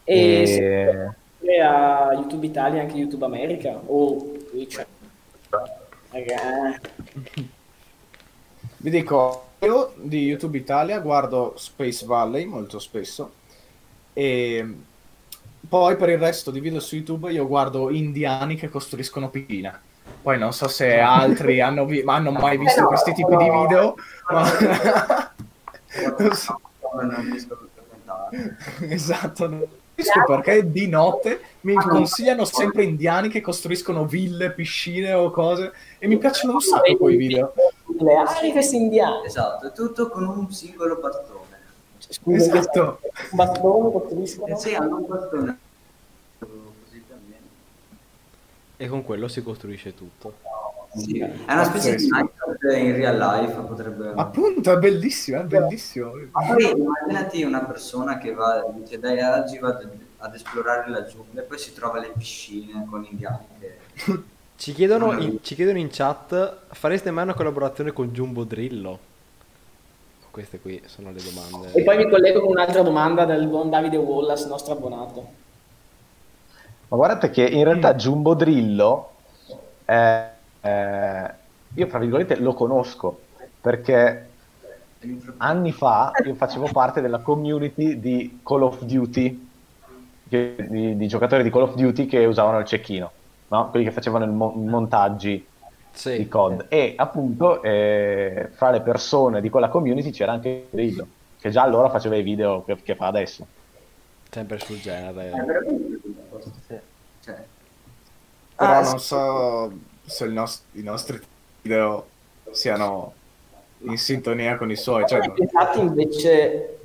E, 0.03 0.41
E- 0.41 0.45
seguite 1.39 1.61
a 1.61 2.13
YouTube 2.13 2.45
Italia 2.45 2.81
anche 2.81 2.95
YouTube 2.95 3.25
America 3.25 3.79
o 3.85 4.33
Twitch? 4.49 4.85
Vi 8.77 8.89
dico, 8.89 9.47
io 9.59 9.93
di 9.97 10.25
YouTube 10.25 10.57
Italia 10.57 10.99
guardo 10.99 11.53
Space 11.57 12.05
Valley 12.05 12.45
molto 12.45 12.77
spesso 12.79 13.33
e 14.13 14.75
poi 15.67 15.95
per 15.97 16.09
il 16.09 16.19
resto 16.19 16.51
di 16.51 16.59
video 16.59 16.79
su 16.79 16.95
YouTube 16.95 17.31
io 17.31 17.47
guardo 17.47 17.89
indiani 17.89 18.55
che 18.55 18.69
costruiscono 18.69 19.29
piscine. 19.29 19.84
Poi 20.21 20.37
non 20.37 20.53
so 20.53 20.67
se 20.67 20.97
altri 20.99 21.61
hanno, 21.61 21.85
vi- 21.85 22.03
ma 22.03 22.15
hanno 22.15 22.31
mai 22.31 22.57
visto 22.57 22.79
Eh 22.79 22.83
no, 22.83 22.87
questi 22.87 23.13
tipi 23.13 23.35
di 23.35 23.47
no. 23.47 23.61
video, 23.61 23.95
ma... 24.31 25.31
Non 26.17 26.33
so. 26.33 26.59
Esatto, 28.89 29.47
non 29.47 29.59
capisco 29.95 30.23
perché 30.25 30.69
di 30.71 30.87
notte 30.87 31.41
mi 31.61 31.75
consigliano 31.75 32.43
sempre 32.45 32.83
indiani 32.83 33.29
che 33.29 33.39
costruiscono 33.41 34.05
ville, 34.05 34.51
piscine 34.51 35.13
o 35.13 35.29
cose 35.31 35.71
e 35.99 36.07
mi 36.07 36.17
piacciono 36.17 36.53
un 36.53 36.61
sacco 36.61 36.97
quei 36.97 37.15
video. 37.17 37.53
Le 37.99 38.15
aree 38.15 38.51
questi 38.51 38.75
indiani. 38.77 39.25
Esatto, 39.25 39.67
è 39.67 39.71
tutto 39.71 40.09
con 40.09 40.27
un 40.27 40.51
singolo 40.51 40.95
bastone. 40.97 41.43
Scusa, 41.97 42.57
Esatto. 42.57 42.99
un 43.03 43.37
bastone 43.37 43.91
costruiscono. 43.91 44.53
Eh 44.53 44.57
sì, 44.57 44.73
hanno 44.75 44.97
un 44.97 45.05
bastone. 45.07 45.57
Così 46.39 47.03
también. 47.07 47.39
E 48.77 48.87
con 48.87 49.03
quello 49.03 49.27
si 49.27 49.41
costruisce 49.41 49.93
tutto. 49.93 50.53
Sì, 50.95 51.19
è 51.19 51.51
una 51.51 51.65
specie 51.65 51.95
di 51.95 52.07
Minecraft 52.09 52.63
in 52.77 52.95
real 52.95 53.17
life, 53.17 53.59
potrebbe... 53.61 54.13
Appunto, 54.15 54.71
è 54.71 54.77
bellissimo, 54.77 55.41
è 55.41 55.43
bellissimo. 55.43 56.11
Ma 56.31 56.45
poi 56.45 56.71
immaginati 56.71 57.43
una 57.43 57.65
persona 57.65 58.17
che 58.17 58.33
va, 58.33 58.65
dice 58.73 58.97
dai 58.97 59.19
oggi 59.21 59.59
vado 59.59 59.89
ad 60.17 60.33
esplorare 60.33 60.89
la 60.89 61.03
giungla 61.03 61.41
e 61.41 61.43
poi 61.43 61.57
si 61.57 61.73
trova 61.73 61.99
le 61.99 62.13
piscine 62.17 62.85
con 62.89 63.05
indiani 63.09 63.45
che... 63.59 63.77
Ci 64.57 64.71
chiedono, 64.71 65.19
in, 65.19 65.39
ci 65.43 65.53
chiedono 65.53 65.77
in 65.77 65.89
chat, 65.91 66.59
fareste 66.69 67.11
mai 67.11 67.25
una 67.25 67.33
collaborazione 67.33 67.91
con 67.91 68.07
Jumbo 68.11 68.45
Drillo? 68.45 68.99
Queste 70.31 70.59
qui 70.59 70.81
sono 70.85 71.11
le 71.11 71.21
domande. 71.21 71.73
E 71.73 71.83
poi 71.83 71.97
mi 71.97 72.09
collego 72.09 72.39
con 72.39 72.51
un'altra 72.51 72.81
domanda 72.81 73.25
del 73.25 73.47
buon 73.47 73.69
Davide 73.69 73.97
Wallace, 73.97 74.47
nostro 74.47 74.71
abbonato. 74.71 75.43
Ma 76.87 76.97
guardate 76.97 77.29
che 77.29 77.43
in 77.43 77.63
realtà 77.63 77.95
Jumbo 77.95 78.33
Drillo, 78.35 79.09
eh, 79.85 80.23
eh, 80.61 81.31
io 81.73 81.87
fra 81.87 81.99
virgolette 81.99 82.37
lo 82.37 82.53
conosco, 82.53 83.19
perché 83.61 84.29
anni 85.37 85.71
fa 85.71 86.11
io 86.23 86.33
facevo 86.35 86.69
parte 86.71 87.01
della 87.01 87.19
community 87.19 87.99
di 87.99 88.39
Call 88.43 88.63
of 88.63 88.81
Duty, 88.83 89.47
che- 90.29 90.55
di, 90.69 90.95
di 90.97 91.07
giocatori 91.07 91.43
di 91.43 91.49
Call 91.49 91.63
of 91.63 91.75
Duty 91.75 92.05
che 92.05 92.25
usavano 92.25 92.59
il 92.59 92.65
cecchino, 92.65 93.11
no? 93.49 93.69
quelli 93.69 93.85
che 93.85 93.91
facevano 93.91 94.25
il 94.25 94.31
mo- 94.31 94.53
i 94.55 94.65
montaggi 94.67 95.45
Sì. 95.91 96.17
di 96.17 96.27
COD. 96.27 96.65
E 96.69 96.93
appunto 96.97 97.61
eh, 97.63 98.49
fra 98.53 98.69
le 98.69 98.81
persone 98.81 99.41
di 99.41 99.49
quella 99.49 99.69
community 99.69 100.11
c'era 100.11 100.31
anche 100.33 100.67
Drillo, 100.69 101.07
che 101.39 101.49
già 101.49 101.63
allora 101.63 101.89
faceva 101.89 102.15
i 102.15 102.23
video 102.23 102.63
che, 102.63 102.81
che 102.81 102.95
fa 102.95 103.07
adesso. 103.07 103.45
Sempre 104.29 104.59
sul 104.59 104.77
È 104.77 104.81
genere. 104.81 105.31
Sì. 106.41 106.75
cioè, 107.23 107.43
Però 108.55 108.71
Ah, 108.73 108.81
non 108.81 108.99
so 108.99 109.71
se 110.05 110.25
il 110.25 110.31
nos- 110.31 110.63
i 110.73 110.81
nostri 110.81 111.19
video 111.61 112.07
siano 112.51 113.13
in 113.79 113.97
sintonia 113.97 114.57
con 114.57 114.71
i 114.71 114.75
suoi. 114.75 115.05
Cioè, 115.07 115.29
Pensate 115.31 115.79
invece 115.79 116.79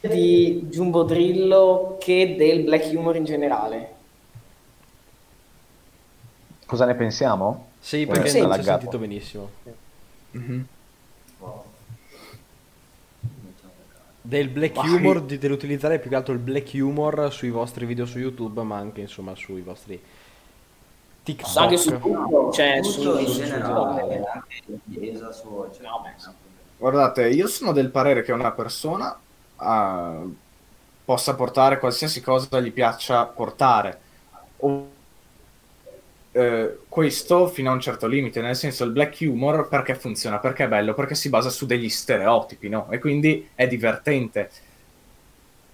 di 0.00 0.62
Jumbo 0.70 1.02
Drillo 1.02 1.96
che 2.00 2.34
del 2.36 2.62
black 2.64 2.90
humor 2.94 3.16
in 3.16 3.24
generale. 3.24 3.98
Cosa 6.66 6.84
ne 6.84 6.94
pensiamo? 6.94 7.66
Sì, 7.80 8.02
Eh, 8.02 8.06
perché 8.06 8.28
sì, 8.28 8.38
non 8.40 8.52
ci 8.52 8.60
ho 8.60 8.62
laggato. 8.62 8.80
sentito 8.80 8.98
benissimo. 8.98 9.50
mhm. 10.32 10.52
wow. 10.52 10.79
Del 14.30 14.48
black 14.48 14.74
Vai. 14.76 14.88
humor, 14.94 15.22
di- 15.22 15.38
dell'utilizzare 15.38 15.98
più 15.98 16.08
che 16.08 16.14
altro 16.14 16.32
il 16.32 16.38
black 16.38 16.70
humor 16.74 17.32
sui 17.32 17.50
vostri 17.50 17.84
video 17.84 18.06
su 18.06 18.20
YouTube, 18.20 18.62
ma 18.62 18.76
anche 18.76 19.00
insomma 19.00 19.34
sui 19.34 19.60
vostri 19.60 20.00
TikTok. 21.24 21.56
Anche 21.56 21.76
su 21.76 21.90
No, 21.98 22.50
cioè, 22.52 22.80
tutto 22.80 23.16
su- 23.16 23.18
in 23.18 23.26
su- 23.26 23.40
generale, 23.42 24.22
anche 24.32 24.54
in 24.66 24.78
chiesa, 25.00 25.32
su... 25.32 25.68
Cioè, 25.74 25.82
No, 25.82 26.00
beh, 26.04 26.12
sì. 26.16 26.28
Guardate, 26.76 27.28
io 27.28 27.48
sono 27.48 27.72
del 27.72 27.90
parere 27.90 28.22
che 28.22 28.30
una 28.30 28.52
persona 28.52 29.18
ah, 29.56 30.22
possa 31.04 31.34
portare 31.34 31.80
qualsiasi 31.80 32.20
cosa 32.20 32.60
gli 32.60 32.70
piaccia 32.72 33.26
portare. 33.26 34.00
O- 34.58 34.98
eh, 36.32 36.78
questo 36.88 37.48
fino 37.48 37.70
a 37.70 37.74
un 37.74 37.80
certo 37.80 38.06
limite, 38.06 38.40
nel 38.40 38.56
senso 38.56 38.84
il 38.84 38.92
black 38.92 39.18
humor 39.20 39.68
perché 39.68 39.94
funziona, 39.94 40.38
perché 40.38 40.64
è 40.64 40.68
bello, 40.68 40.94
perché 40.94 41.14
si 41.14 41.28
basa 41.28 41.50
su 41.50 41.66
degli 41.66 41.88
stereotipi, 41.88 42.68
no? 42.68 42.88
E 42.90 42.98
quindi 42.98 43.48
è 43.54 43.66
divertente. 43.66 44.50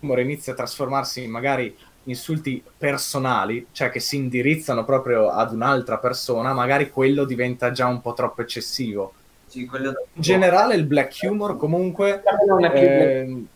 L'humor 0.00 0.20
inizia 0.20 0.52
a 0.52 0.56
trasformarsi 0.56 1.24
in 1.24 1.30
magari 1.30 1.76
insulti 2.04 2.62
personali, 2.76 3.66
cioè 3.72 3.90
che 3.90 4.00
si 4.00 4.16
indirizzano 4.16 4.84
proprio 4.84 5.30
ad 5.30 5.52
un'altra 5.52 5.98
persona, 5.98 6.52
magari 6.52 6.90
quello 6.90 7.24
diventa 7.24 7.72
già 7.72 7.86
un 7.86 8.00
po' 8.00 8.14
troppo 8.14 8.42
eccessivo. 8.42 9.12
Sì, 9.46 9.66
quello 9.66 9.90
In 10.14 10.22
generale 10.22 10.74
il 10.74 10.84
black 10.84 11.18
humor 11.22 11.56
comunque 11.56 12.22
ehm, 12.74 13.46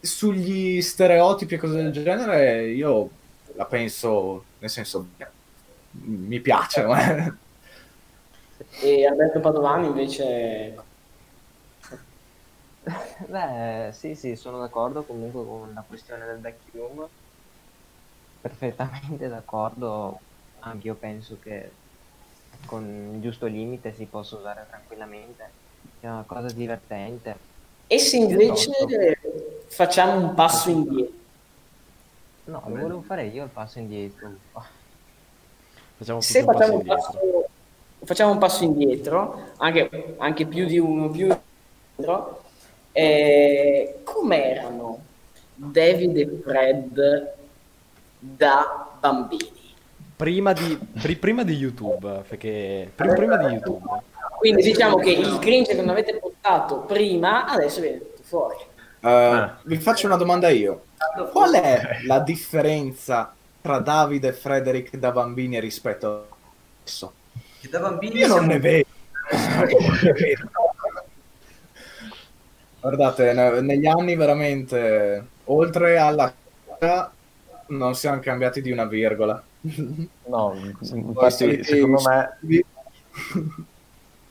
sugli 0.00 0.80
stereotipi 0.80 1.54
e 1.54 1.58
cose 1.58 1.74
del 1.74 1.92
genere 1.92 2.68
io 2.68 3.10
la 3.54 3.64
penso 3.64 4.44
nel 4.58 4.70
senso 4.70 5.08
mi 5.92 6.40
piace 6.40 6.84
ma- 6.84 7.36
E 8.82 9.06
Alberto 9.06 9.40
Padovani 9.40 9.86
invece 9.86 10.74
Beh, 13.28 13.90
sì, 13.92 14.14
sì, 14.14 14.34
sono 14.34 14.58
d'accordo 14.58 15.02
comunque 15.02 15.44
con 15.44 15.72
la 15.72 15.84
questione 15.86 16.26
del 16.26 16.38
black 16.38 16.58
humor. 16.72 17.08
Perfettamente 18.40 19.28
d'accordo. 19.28 20.18
Anche 20.60 20.88
io 20.88 20.94
penso 20.94 21.38
che 21.40 21.70
con 22.66 23.12
il 23.14 23.20
giusto 23.20 23.46
limite 23.46 23.92
si 23.94 24.04
possa 24.06 24.36
usare 24.36 24.66
tranquillamente. 24.68 25.50
È 26.00 26.08
una 26.08 26.24
cosa 26.26 26.48
divertente. 26.52 27.36
E 27.86 27.98
se 27.98 28.16
invece 28.16 29.18
facciamo 29.68 30.18
un 30.18 30.34
passo 30.34 30.70
indietro? 30.70 31.20
No, 32.46 32.62
lo 32.66 32.76
volevo 32.76 33.02
fare 33.02 33.26
io 33.26 33.44
il 33.44 33.50
passo 33.50 33.78
indietro. 33.78 34.32
Facciamo 36.02 36.20
Se 36.20 36.40
tutto 36.40 36.50
un 36.50 36.56
passo 36.56 36.58
facciamo 36.58 36.74
un 36.74 36.80
indietro. 36.80 37.12
passo, 37.12 37.48
facciamo 38.04 38.30
un 38.32 38.38
passo 38.38 38.64
indietro, 38.64 39.48
anche, 39.58 40.14
anche 40.18 40.46
più 40.46 40.66
di 40.66 40.78
uno, 40.78 41.08
più 41.10 41.26
di 41.28 41.36
uno, 41.96 42.40
Eh, 42.94 44.00
com'erano 44.02 45.00
David 45.54 46.16
e 46.16 46.40
Fred 46.44 47.32
da 48.18 48.88
bambini? 48.98 49.60
Prima 50.16 50.52
di, 50.52 50.78
pri- 51.00 51.16
prima 51.16 51.42
di 51.44 51.54
YouTube, 51.54 52.22
perché 52.28 52.90
pri- 52.94 53.14
prima 53.14 53.36
di 53.36 53.54
YouTube. 53.54 53.86
Quindi 54.38 54.62
diciamo 54.62 54.96
che 54.96 55.10
il 55.12 55.38
cringe 55.38 55.74
che 55.74 55.80
non 55.80 55.88
avete 55.90 56.18
portato 56.18 56.80
prima, 56.80 57.46
adesso 57.46 57.80
viene 57.80 57.98
tutto 57.98 58.22
fuori. 58.24 58.56
Uh, 59.00 59.50
vi 59.64 59.76
faccio 59.78 60.06
una 60.06 60.16
domanda 60.16 60.48
io. 60.48 60.84
Qual 61.30 61.52
è 61.54 61.98
la 62.06 62.18
differenza 62.20 63.34
tra 63.62 63.78
Davide 63.78 64.28
e 64.28 64.32
Frederick 64.32 64.96
da 64.96 65.12
bambini 65.12 65.58
rispetto 65.60 66.06
a 66.06 66.24
adesso? 66.80 67.12
Che 67.60 67.68
da 67.68 67.78
bambini 67.78 68.18
Io 68.18 68.26
non 68.26 68.44
ne 68.46 68.58
vedo. 68.58 68.88
Guardate, 72.80 73.32
ne- 73.32 73.60
negli 73.60 73.86
anni 73.86 74.16
veramente, 74.16 75.24
oltre 75.44 75.96
alla 75.96 76.34
non 77.68 77.94
siamo 77.94 78.18
cambiati 78.18 78.60
di 78.60 78.72
una 78.72 78.84
virgola. 78.84 79.42
No, 80.26 80.54
infatti, 80.80 81.62
secondo 81.62 82.02
me, 82.02 82.64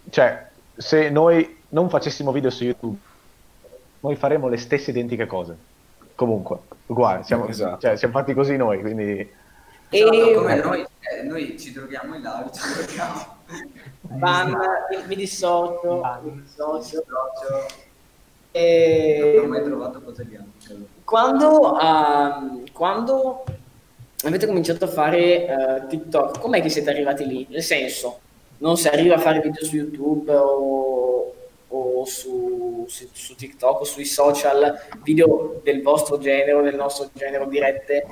cioè, 0.10 0.50
se 0.76 1.10
noi 1.10 1.60
non 1.70 1.90
facessimo 1.90 2.34
video 2.34 2.50
su 2.50 2.66
YouTube, 2.66 2.98
noi 4.02 4.16
faremo 4.18 4.50
le 4.50 4.58
stesse 4.58 4.92
identiche 4.92 5.26
cose. 5.26 5.70
Comunque, 6.16 6.58
uguale, 6.88 7.24
siamo, 7.24 7.48
Esatto. 7.48 7.80
cioè, 7.82 7.96
siamo 7.96 8.14
fatti 8.14 8.34
così 8.34 8.56
noi, 8.58 8.80
quindi... 8.80 9.40
Esatto, 9.94 10.14
E 10.14 10.34
come 10.36 10.56
noi, 10.56 10.82
eh, 11.00 11.24
noi 11.24 11.60
ci 11.60 11.74
troviamo 11.74 12.16
in 12.16 12.22
live, 12.22 12.50
ci 12.54 12.62
troviamo. 12.74 13.36
Ban, 14.02 14.58
mi 15.08 15.16
dissocio, 15.16 16.02
mi 16.24 16.42
dissocio. 16.44 17.04
Non 17.08 17.64
E 18.52 19.40
ho 19.44 19.48
mai 19.48 19.64
trovato 19.64 20.02
cose 20.02 20.24
bianche. 20.24 20.76
quando, 21.04 21.80
ehm, 21.80 22.64
quando 22.72 23.44
avete 24.24 24.46
cominciato 24.46 24.86
a 24.86 24.88
fare 24.90 25.46
eh, 25.48 25.88
TikTok, 25.88 26.40
com'è 26.40 26.62
che 26.62 26.70
siete 26.70 26.90
arrivati 26.90 27.26
lì? 27.26 27.48
Nel 27.50 27.64
senso, 27.64 28.20
non 28.60 28.78
si 28.78 28.88
arriva 28.88 29.16
a 29.16 29.20
fare 29.20 29.40
video 29.42 29.64
su 29.66 29.76
YouTube 29.76 30.34
o, 30.36 31.34
o 31.72 32.06
su, 32.06 32.86
su- 32.88 33.36
TikTok 33.36 33.82
o 33.82 33.84
sui 33.84 34.06
social, 34.06 34.78
video 35.04 35.60
del 35.64 35.82
vostro 35.82 36.18
genere 36.18 36.54
o 36.54 36.62
del 36.62 36.76
nostro 36.76 37.10
genere 37.14 37.48
dirette 37.48 38.08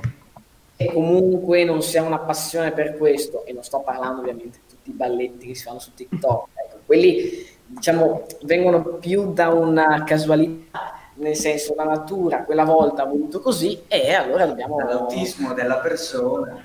e 0.75 0.93
comunque 0.93 1.65
non 1.65 1.81
si 1.81 1.97
ha 1.97 2.03
una 2.03 2.19
passione 2.19 2.71
per 2.71 2.95
questo 2.95 3.45
e 3.45 3.51
non 3.51 3.63
sto 3.63 3.81
parlando 3.81 4.21
ovviamente 4.21 4.59
di 4.59 4.75
tutti 4.75 4.89
i 4.91 4.93
balletti 4.93 5.47
che 5.47 5.55
si 5.55 5.63
fanno 5.63 5.79
su 5.79 5.93
TikTok, 5.93 6.47
ecco, 6.55 6.77
quelli 6.85 7.45
diciamo 7.65 8.25
vengono 8.43 8.81
più 8.95 9.33
da 9.33 9.49
una 9.49 10.03
casualità, 10.05 10.93
nel 11.15 11.35
senso 11.35 11.75
la 11.75 11.83
natura 11.83 12.43
quella 12.43 12.63
volta 12.63 13.03
ha 13.03 13.05
voluto 13.05 13.41
così 13.41 13.83
e 13.87 14.13
allora 14.13 14.45
dobbiamo 14.45 14.77
Dall'autismo 14.77 15.53
della 15.53 15.79
persona. 15.79 16.63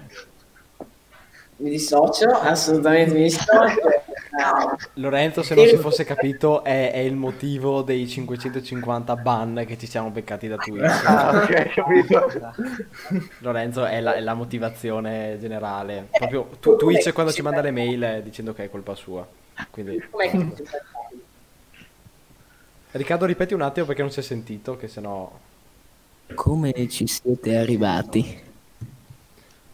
Mi 1.65 1.71
dissocio, 1.71 2.29
assolutamente 2.29 3.15
mi 3.15 3.23
dissocio. 3.23 3.81
No. 4.35 4.77
Lorenzo, 4.95 5.43
se 5.43 5.55
non 5.55 5.67
si 5.67 5.77
fosse 5.77 6.05
capito, 6.05 6.63
è, 6.63 6.93
è 6.93 6.99
il 6.99 7.15
motivo 7.15 7.81
dei 7.81 8.07
550 8.07 9.17
ban 9.17 9.65
che 9.67 9.79
ci 9.79 9.87
siamo 9.87 10.11
beccati 10.11 10.47
da 10.47 10.57
Twitch. 10.57 10.83
Ah, 11.15 11.43
ok, 11.43 11.75
capito. 11.75 12.29
Lorenzo 13.39 13.85
è 13.85 14.01
la, 14.01 14.15
è 14.15 14.21
la 14.21 14.35
motivazione 14.35 15.39
generale. 15.41 16.09
Proprio 16.11 16.49
tu- 16.61 16.77
Twitch 16.77 17.13
quando 17.13 17.33
ci 17.33 17.43
manda 17.43 17.61
le 17.61 17.71
mail 17.71 18.03
è 18.03 18.23
dicendo 18.23 18.53
che 18.53 18.65
è 18.65 18.71
colpa 18.71 18.95
sua. 18.95 19.27
Quindi? 19.71 20.03
Riccardo, 22.91 23.25
ripeti 23.25 23.55
un 23.55 23.63
attimo 23.63 23.87
perché 23.87 24.03
non 24.03 24.11
si 24.11 24.21
è 24.21 24.23
sentito, 24.23 24.77
che 24.77 24.89
sennò... 24.89 25.31
Come 26.35 26.89
ci 26.89 27.07
siete 27.07 27.57
arrivati? 27.57 28.44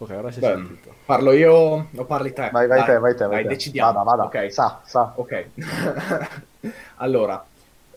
Ok, 0.01 0.11
ora 0.17 0.31
si 0.31 0.39
è 0.39 0.41
Beh, 0.41 0.55
sentito. 0.55 0.95
parlo 1.05 1.33
io 1.33 1.53
o 1.95 2.05
parli 2.07 2.33
te? 2.33 2.49
Vai, 2.51 2.67
vai 2.67 2.79
Dai, 2.79 2.87
te, 2.87 2.99
vai 2.99 3.15
te, 3.15 3.25
vai 3.27 3.35
Dai, 3.35 3.43
te. 3.43 3.49
decidiamo. 3.51 3.93
Vada, 3.93 4.03
vada. 4.03 4.25
Ok. 4.25 4.51
Sa, 4.51 4.81
sa. 4.87 5.13
Ok. 5.17 5.45
allora, 6.97 7.45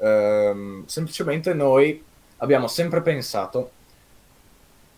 ehm, 0.02 0.86
semplicemente 0.86 1.54
noi 1.54 2.04
abbiamo 2.38 2.68
sempre 2.68 3.02
pensato 3.02 3.72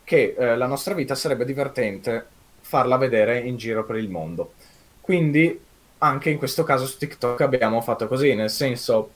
che 0.03 0.35
eh, 0.37 0.55
la 0.55 0.65
nostra 0.67 0.93
vita 0.93 1.15
sarebbe 1.15 1.45
divertente 1.45 2.25
farla 2.61 2.97
vedere 2.97 3.39
in 3.39 3.57
giro 3.57 3.83
per 3.85 3.97
il 3.97 4.09
mondo. 4.09 4.53
Quindi, 5.01 5.59
anche 5.99 6.29
in 6.31 6.37
questo 6.37 6.63
caso 6.63 6.85
su 6.87 6.97
TikTok 6.97 7.41
abbiamo 7.41 7.81
fatto 7.81 8.07
così, 8.07 8.33
nel 8.33 8.49
senso, 8.49 9.11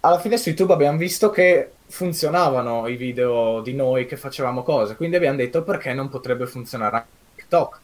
alla 0.00 0.18
fine 0.18 0.36
su 0.36 0.48
YouTube 0.48 0.72
abbiamo 0.72 0.98
visto 0.98 1.30
che 1.30 1.72
funzionavano 1.86 2.86
i 2.86 2.96
video 2.96 3.60
di 3.62 3.74
noi 3.74 4.06
che 4.06 4.16
facevamo 4.16 4.62
cose, 4.62 4.96
quindi 4.96 5.16
abbiamo 5.16 5.36
detto 5.36 5.62
perché 5.62 5.92
non 5.92 6.08
potrebbe 6.08 6.46
funzionare 6.46 6.96
anche 6.96 7.08
TikTok. 7.36 7.80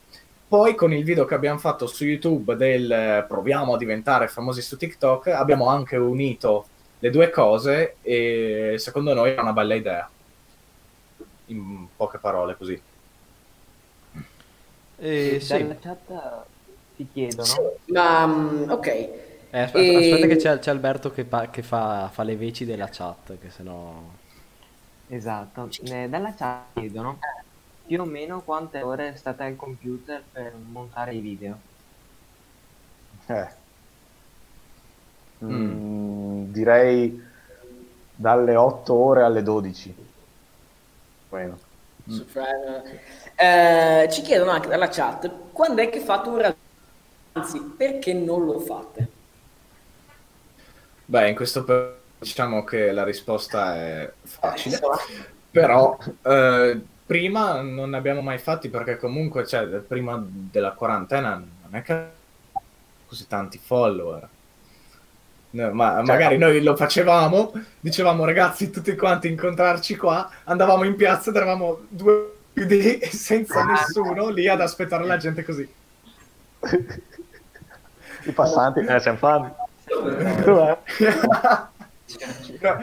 Poi 0.47 0.75
con 0.75 0.93
il 0.93 1.03
video 1.05 1.25
che 1.25 1.35
abbiamo 1.35 1.59
fatto 1.59 1.87
su 1.87 2.05
YouTube 2.05 2.55
del 2.55 2.91
eh, 2.91 3.25
proviamo 3.27 3.75
a 3.75 3.79
diventare 3.79 4.29
famosi 4.29 4.63
su 4.63 4.77
TikTok, 4.77 5.29
abbiamo 5.29 5.69
anche 5.69 5.97
unito 5.97 6.67
le 7.01 7.11
due 7.11 7.31
cose 7.31 7.97
e 8.03 8.75
secondo 8.79 9.13
noi 9.15 9.33
è 9.33 9.41
una 9.41 9.53
bella 9.53 9.75
idea. 9.75 10.09
In 11.47 11.87
poche 11.97 12.19
parole 12.19 12.57
così. 12.57 12.81
Eh, 14.99 15.39
sì. 15.41 15.59
Dalla 15.59 15.77
chat 15.81 16.45
ti 16.97 17.09
chiedono, 17.13 17.73
Ma 17.87 18.27
mm, 18.27 18.71
ok, 18.71 19.09
Eh, 19.55 19.61
aspetta, 19.61 19.99
E- 19.99 20.13
aspetta 20.13 20.27
che 20.27 20.37
c'è, 20.37 20.59
c'è 20.59 20.71
Alberto 20.73 21.11
che, 21.13 21.25
pa- 21.25 21.49
che 21.49 21.63
fa, 21.63 22.09
fa 22.13 22.25
le 22.25 22.37
veci 22.37 22.65
della 22.65 22.89
chat, 22.89 23.39
che 23.39 23.51
sennò... 23.51 24.03
esatto, 25.09 25.69
eh, 25.85 26.09
dalla 26.09 26.35
chat 26.35 26.73
chiedono 26.75 27.19
più 27.87 28.01
o 28.01 28.05
meno 28.05 28.43
quante 28.43 28.83
ore 28.83 29.17
state 29.17 29.45
al 29.45 29.57
computer 29.57 30.23
per 30.33 30.55
montare 30.57 31.15
i 31.15 31.21
video. 31.21 31.59
Eh. 33.29 33.49
Mm, 35.45 36.51
direi 36.53 37.21
dalle 38.15 38.57
8 38.57 38.95
ore 38.95 39.23
alle 39.23 39.43
12. 39.43 39.95
Bueno. 41.29 41.59
Prime. 42.07 43.01
Eh, 43.37 44.09
ci 44.11 44.23
chiedono 44.23 44.51
anche 44.51 44.69
dalla 44.69 44.89
chat 44.89 45.31
quando 45.53 45.81
è 45.83 45.89
che 45.89 46.01
fate 46.01 46.29
un 46.29 46.35
ragionamento, 46.35 46.61
anzi 47.33 47.61
perché 47.77 48.13
non 48.15 48.45
lo 48.45 48.59
fate? 48.61 49.14
Beh, 51.07 51.29
in 51.29 51.35
questo 51.35 51.65
per- 51.65 52.03
diciamo 52.19 52.65
che 52.65 52.91
la 52.93 53.05
risposta 53.05 53.77
è 53.77 54.11
facile, 54.23 54.81
però 55.51 55.97
eh, 56.23 56.81
prima 57.05 57.61
non 57.61 57.91
ne 57.91 57.97
abbiamo 57.97 58.23
mai 58.23 58.39
fatti 58.39 58.69
perché 58.69 58.97
comunque, 58.97 59.47
cioè, 59.47 59.67
prima 59.67 60.23
della 60.27 60.73
quarantena 60.73 61.35
non 61.35 61.75
è 61.75 61.83
che 61.83 62.07
così 63.07 63.27
tanti 63.27 63.59
follower. 63.59 64.29
No, 65.51 65.73
ma 65.73 66.03
magari 66.03 66.37
noi 66.37 66.61
lo 66.63 66.75
facevamo, 66.75 67.53
dicevamo 67.79 68.25
ragazzi 68.25 68.71
tutti 68.71 68.97
quanti 68.97 69.29
incontrarci 69.29 69.97
qua, 69.97 70.29
andavamo 70.45 70.83
in 70.83 70.97
piazza 70.97 71.31
ed 71.31 71.37
eravamo 71.37 71.83
due 71.89 72.33
piedi 72.53 73.05
senza 73.13 73.63
nessuno 73.65 74.31
lì 74.31 74.49
ad 74.49 74.61
aspettare 74.61 75.05
la 75.05 75.17
gente 75.17 75.45
così. 75.45 75.69
I 78.27 78.33
passanti, 78.33 78.81
eh, 78.81 78.99
siamo 78.99 79.19
fan. 79.19 79.55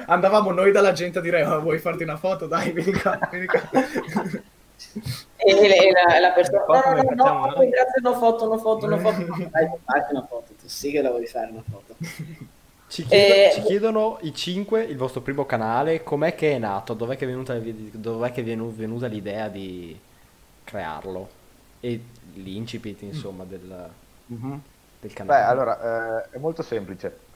Andavamo 0.08 0.52
noi 0.52 0.72
dalla 0.72 0.92
gente 0.94 1.20
a 1.20 1.22
dire 1.22 1.44
"Oh, 1.46 1.62
vuoi 1.62 1.80
farti 1.80 2.04
una 2.04 2.18
foto? 2.18 2.48
Dai, 2.48 2.72
vieni 2.72 2.92
qua, 2.94 3.20
vieni 3.30 3.46
qua. 3.46 3.62
E, 5.38 5.92
la, 5.92 6.20
la 6.20 6.32
persona 6.32 6.64
Foto 6.66 6.90
no, 6.90 6.96
no, 6.96 7.04
facciamo 7.04 7.46
no, 7.46 7.46
no, 7.46 7.70
grazie, 7.70 8.02
no 8.02 8.14
foto, 8.16 8.48
no 8.48 8.58
foto, 8.58 8.88
no 8.88 8.98
foto. 8.98 9.18
Dai, 9.50 9.70
fatti 9.86 10.14
una 10.14 10.26
foto, 10.26 10.54
tu 10.60 10.68
sì 10.68 10.92
che 10.92 11.02
la 11.02 11.10
vuoi 11.10 11.26
fare 11.28 11.52
una 11.52 11.64
foto. 11.70 11.96
Ci, 12.88 13.06
chiedo- 13.06 13.34
Eh, 13.34 13.52
ci 13.54 13.62
chiedono 13.62 14.18
i 14.22 14.34
5, 14.34 14.84
il 14.84 14.98
vostro 14.98 15.22
primo 15.22 15.46
canale, 15.46 16.04
com'è 16.04 16.36
che 16.36 16.54
è 16.54 16.58
nato, 16.58 16.94
dov'è 16.94 17.16
che 17.16 17.24
è 17.26 17.28
venuta, 17.28 17.58
dov'è 17.58 18.32
che 18.32 18.42
è 18.42 18.44
venu- 18.44 18.74
venuta 18.76 19.08
l'idea 19.08 19.48
di 19.48 19.98
crearlo 20.64 21.30
e 21.80 22.00
l'incipit 22.34 23.02
insomma 23.04 23.44
del, 23.46 23.90
del 25.02 25.14
canale. 25.14 25.38
Beh, 25.38 25.44
allora, 25.44 26.24
eh, 26.30 26.30
è 26.32 26.38
molto 26.40 26.62
semplice. 26.64 27.28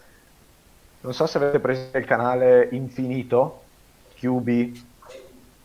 Non 1.02 1.14
so 1.14 1.28
se 1.28 1.38
avete 1.38 1.60
preso 1.60 1.96
il 1.98 2.06
canale 2.06 2.68
Infinito, 2.72 3.74
QB, 4.14 4.84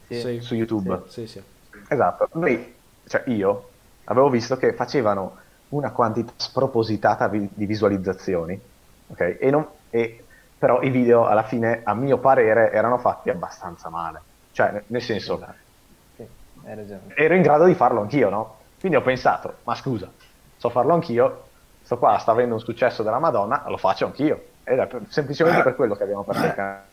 Sì, 0.09 0.41
su 0.41 0.55
YouTube. 0.55 1.05
Sì, 1.09 1.27
sì. 1.27 1.43
Esatto. 1.89 2.29
Noi, 2.35 2.83
cioè 3.05 3.25
io, 3.29 3.79
avevo 4.05 4.29
visto 4.29 4.57
che 4.57 4.75
facevano 4.75 5.37
una 5.69 5.93
quantità 5.93 6.33
spropositata 6.37 7.29
vi- 7.29 7.49
di 7.55 7.67
visualizzazioni, 7.67 8.61
ok? 9.07 9.39
E 9.41 9.51
non- 9.51 9.69
e- 9.89 10.27
però 10.57 10.83
i 10.83 10.91
video 10.91 11.27
alla 11.27 11.45
fine, 11.45 11.81
a 11.85 11.95
mio 11.95 12.19
parere, 12.21 12.71
erano 12.73 12.99
fatti 12.99 13.31
abbastanza 13.31 13.89
male. 13.89 14.27
Cioè, 14.51 14.73
ne- 14.73 14.85
nel 14.89 15.03
senso, 15.03 15.55
Sì, 16.17 16.23
hai 16.63 16.75
ragione. 16.75 17.15
ero 17.15 17.35
in 17.35 17.43
grado 17.43 17.65
di 17.65 17.75
farlo 17.75 18.01
anch'io, 18.01 18.29
no? 18.31 18.71
Quindi 18.79 18.97
ho 18.99 19.03
pensato, 19.03 19.61
ma 19.65 19.75
scusa, 19.75 20.15
so 20.57 20.71
farlo 20.71 20.95
anch'io, 20.95 21.50
sto 21.91 21.99
qua 21.99 22.19
sta 22.19 22.31
avendo 22.31 22.55
un 22.55 22.61
successo 22.61 23.03
della 23.03 23.19
Madonna, 23.19 23.65
lo 23.67 23.77
faccio 23.77 24.07
anch'io. 24.07 24.41
Era 24.63 24.87
per- 24.87 25.07
semplicemente 25.09 25.61
per 25.65 25.75
quello 25.75 25.97
che 25.97 26.05
abbiamo 26.05 26.21
aperto 26.21 26.47
il 26.47 26.55
canale. 26.55 26.85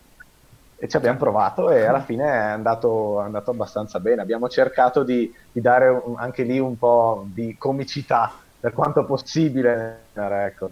E 0.79 0.87
ci 0.87 0.95
abbiamo 0.97 1.19
provato 1.19 1.69
e 1.69 1.85
alla 1.85 2.01
fine 2.01 2.23
è 2.25 2.35
andato, 2.35 3.21
è 3.21 3.25
andato 3.25 3.51
abbastanza 3.51 3.99
bene. 3.99 4.23
Abbiamo 4.23 4.49
cercato 4.49 5.03
di, 5.03 5.31
di 5.51 5.61
dare 5.61 5.87
un- 5.89 6.15
anche 6.17 6.41
lì 6.41 6.57
un 6.57 6.79
po' 6.79 7.25
di 7.27 7.55
comicità 7.59 8.33
per 8.59 8.73
quanto 8.73 9.05
possibile. 9.05 10.05
Ecco. 10.15 10.71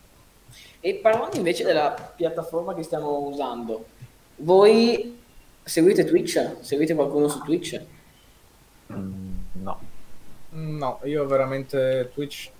E 0.79 0.95
parlando 0.95 1.37
invece 1.37 1.63
della 1.63 1.91
piattaforma 2.15 2.73
che 2.73 2.81
stiamo 2.81 3.27
usando, 3.27 3.85
voi 4.37 5.21
seguite 5.61 6.03
Twitch? 6.03 6.55
Seguite 6.61 6.95
qualcuno 6.95 7.27
su 7.27 7.43
Twitch? 7.43 7.79
Mm, 8.91 9.33
no. 9.61 9.79
No, 10.49 10.99
io 11.03 11.27
veramente 11.27 12.09
Twitch 12.11 12.53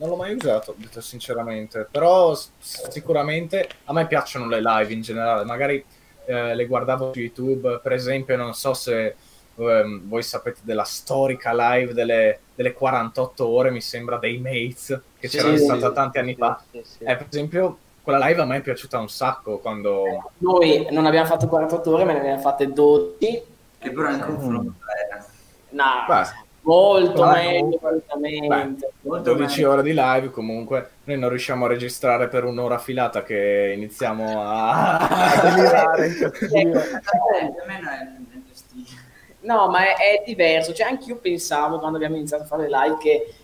non 0.00 0.08
l'ho 0.08 0.16
mai 0.16 0.34
usato, 0.34 0.74
detto 0.78 1.02
sinceramente, 1.02 1.86
però 1.90 2.34
sicuramente 2.58 3.68
a 3.84 3.92
me 3.92 4.06
piacciono 4.06 4.46
le 4.48 4.60
live 4.62 4.92
in 4.94 5.02
generale, 5.02 5.44
magari 5.44 5.84
eh, 6.24 6.54
le 6.54 6.66
guardavo 6.66 7.12
su 7.12 7.18
YouTube, 7.20 7.80
per 7.82 7.92
esempio, 7.92 8.34
non 8.36 8.54
so 8.54 8.72
se 8.72 9.14
ehm, 9.56 10.08
voi 10.08 10.22
sapete 10.22 10.60
della 10.62 10.84
storica 10.84 11.52
live 11.52 11.92
delle, 11.92 12.38
delle 12.54 12.72
48 12.72 13.46
ore, 13.46 13.70
mi 13.70 13.82
sembra, 13.82 14.16
dei 14.16 14.38
Mates, 14.38 14.98
che 15.18 15.28
Sì, 15.28 15.36
c'era 15.36 15.54
sì, 15.54 15.64
stata 15.64 15.88
sì, 15.88 15.94
tanti 15.94 16.18
anni 16.18 16.32
sì, 16.32 16.38
fa. 16.38 16.62
sì, 16.70 16.82
sì. 16.82 17.04
Eh, 17.04 17.16
per 17.16 17.26
esempio, 17.28 17.78
quella 18.02 18.26
live 18.26 18.40
a 18.40 18.46
me 18.46 18.56
è 18.56 18.62
piaciuta 18.62 18.98
un 18.98 19.10
sacco 19.10 19.58
quando... 19.58 20.32
Noi 20.38 20.86
non 20.92 21.04
abbiamo 21.04 21.26
fatto 21.26 21.46
48 21.46 21.90
ore, 21.92 22.04
ma 22.04 22.12
ne 22.12 22.20
abbiamo 22.20 22.40
fatte 22.40 22.72
12. 22.72 23.42
Che 23.78 23.90
però 23.92 24.10
in 24.10 24.20
confronto 24.20 24.74
era 25.08 25.24
No, 25.70 25.84
Beh, 26.08 26.24
molto 26.62 27.22
Beh, 27.22 27.32
meglio 27.32 27.76
assolutamente. 27.76 28.92
molto 29.02 29.32
12 29.34 29.56
meglio. 29.62 29.72
ore 29.72 29.82
di 29.82 29.92
live 29.94 30.30
comunque 30.30 30.90
noi 31.04 31.18
non 31.18 31.28
riusciamo 31.30 31.64
a 31.64 31.68
registrare 31.68 32.28
per 32.28 32.44
un'ora 32.44 32.78
filata 32.78 33.22
che 33.22 33.72
iniziamo 33.76 34.42
a, 34.42 34.98
a 34.98 35.40
delirare 35.42 36.06
in 36.08 36.16
questo 36.18 36.46
giro. 36.48 36.78
A 36.80 37.66
me 37.66 37.80
non 37.80 37.88
è 37.88 38.04
nel 38.32 38.42
stile. 38.52 38.88
No, 39.40 39.68
ma 39.70 39.84
è, 39.86 39.94
è 39.96 40.22
diverso. 40.24 40.72
Cioè, 40.74 40.86
anche 40.86 41.06
io 41.08 41.16
pensavo 41.16 41.78
quando 41.78 41.96
abbiamo 41.96 42.16
iniziato 42.16 42.42
a 42.42 42.46
fare 42.46 42.68
le 42.68 42.78
live 42.78 42.98
che, 42.98 43.34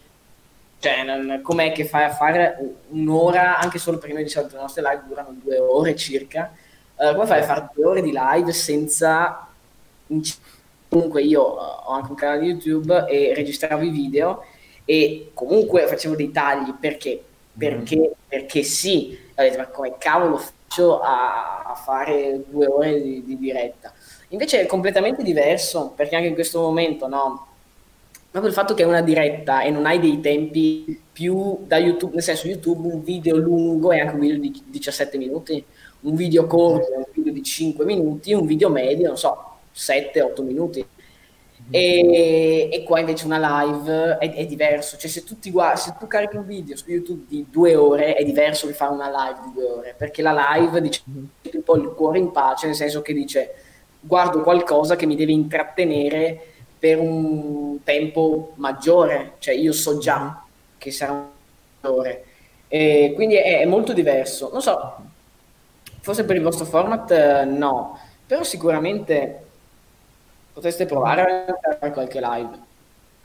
cioè, 0.79 1.03
non- 1.05 1.41
com'è 1.43 1.73
che 1.73 1.87
fai 1.87 2.05
a 2.05 2.11
fare 2.11 2.59
un'ora, 2.91 3.59
anche 3.59 3.79
solo 3.79 3.97
perché 3.99 4.13
noi 4.15 4.25
di 4.25 4.29
solito 4.29 4.57
le 4.57 4.61
nostre 4.61 4.83
live 4.83 5.03
durano 5.09 5.35
due 5.43 5.57
ore 5.59 5.97
circa. 5.97 6.53
eh, 6.99 7.13
come 7.15 7.27
fai 7.27 7.41
a 7.41 7.45
fare 7.45 7.69
due 7.75 7.85
ore 7.87 8.03
di 8.03 8.13
live 8.15 8.53
senza. 8.53 9.47
inc- 10.09 10.37
Comunque, 10.97 11.23
io 11.23 11.59
eh, 11.59 11.63
ho 11.85 11.91
anche 11.91 12.11
un 12.11 12.17
canale 12.17 12.41
di 12.41 12.47
YouTube 12.47 13.05
e 13.07 13.35
registravo 13.35 13.83
i 13.83 13.91
video 13.91 14.45
e 14.87 15.31
comunque 15.35 15.87
facevo 15.87 16.17
dei 16.17 16.31
tagli 16.31 16.73
perché? 16.73 17.23
Perché, 17.53 18.13
perché 18.27 18.63
sì, 18.63 19.19
ho 19.35 19.43
detto, 19.43 19.59
ma 19.59 19.67
come 19.67 19.99
cavolo 19.99 20.39
faccio 20.39 21.01
a, 21.01 21.65
a 21.65 21.75
fare 21.75 22.45
due 22.49 22.67
ore 22.67 23.03
di, 23.03 23.23
di 23.25 23.37
diretta? 23.37 23.93
Invece 24.29 24.63
è 24.63 24.67
completamente 24.67 25.23
diverso, 25.23 25.93
perché 25.95 26.17
anche 26.17 26.29
in 26.29 26.35
questo 26.35 26.63
momento, 26.63 27.07
no? 27.09 27.47
Proprio 28.31 28.51
il 28.51 28.59
fatto 28.59 28.73
che 28.73 28.83
è 28.83 28.87
una 28.87 29.03
diretta 29.03 29.63
e 29.63 29.71
non 29.71 29.85
hai 29.85 30.01
dei 30.01 30.21
tempi 30.21 30.99
più 31.13 31.59
da 31.67 31.77
YouTube, 31.77 32.15
nel 32.15 32.23
senso 32.23 32.49
YouTube 32.49 32.89
un 32.89 33.03
video 33.03 33.37
lungo 33.37 33.93
è 33.93 33.99
anche 34.01 34.15
un 34.15 34.21
video 34.21 34.39
di 34.39 34.63
17 34.67 35.19
minuti, 35.19 35.63
un 36.01 36.15
video 36.15 36.47
corto 36.47 36.93
è 36.93 36.97
un 36.97 37.07
video 37.13 37.33
di 37.35 37.43
5 37.43 37.85
minuti, 37.85 38.33
un 38.33 38.47
video 38.47 38.71
medio, 38.71 39.09
non 39.09 39.19
so, 39.19 39.56
7-8 39.77 40.43
minuti. 40.43 40.87
E, 41.69 42.69
e 42.71 42.83
qua 42.85 43.01
invece 43.01 43.27
una 43.27 43.65
live 43.65 44.19
è, 44.19 44.33
è 44.33 44.47
diverso, 44.47 44.97
cioè 44.97 45.11
se 45.11 45.25
tu, 45.25 45.39
ti 45.39 45.51
guardi, 45.51 45.81
se 45.81 45.95
tu 45.99 46.07
carichi 46.07 46.37
un 46.37 46.47
video 46.47 46.77
su 46.77 46.85
YouTube 46.89 47.25
di 47.27 47.47
due 47.51 47.75
ore 47.75 48.15
è 48.15 48.25
diverso 48.25 48.69
che 48.69 48.73
fare 48.73 48.93
una 48.93 49.09
live 49.09 49.41
di 49.47 49.53
due 49.53 49.65
ore, 49.65 49.95
perché 49.97 50.23
la 50.23 50.55
live 50.55 50.81
dice 50.81 51.03
un 51.07 51.63
po' 51.65 51.77
il 51.77 51.89
cuore 51.89 52.19
in 52.19 52.31
pace, 52.31 52.67
nel 52.67 52.77
senso 52.77 53.03
che 53.03 53.13
dice 53.13 53.55
guardo 53.99 54.43
qualcosa 54.43 54.95
che 54.95 55.07
mi 55.07 55.17
deve 55.17 55.33
intrattenere 55.33 56.41
per 56.79 57.01
un 57.01 57.83
tempo 57.83 58.53
maggiore, 58.57 59.35
cioè 59.39 59.55
io 59.55 59.73
so 59.73 59.99
già 59.99 60.45
che 60.79 60.91
sarà 60.93 61.13
un 61.13 61.25
maggiore. 61.81 62.25
E 62.69 63.13
quindi 63.15 63.35
è, 63.37 63.61
è 63.61 63.65
molto 63.65 63.93
diverso. 63.93 64.51
Non 64.53 64.63
so, 64.63 64.97
forse 66.01 66.25
per 66.25 66.37
il 66.37 66.43
vostro 66.43 66.65
format 66.65 67.11
eh, 67.11 67.45
no, 67.45 67.99
però 68.27 68.43
sicuramente 68.45 69.46
potreste 70.57 70.87
provare 70.87 71.45
a 71.45 71.77
fare 71.79 71.93
qualche 71.93 72.19
live. 72.19 72.59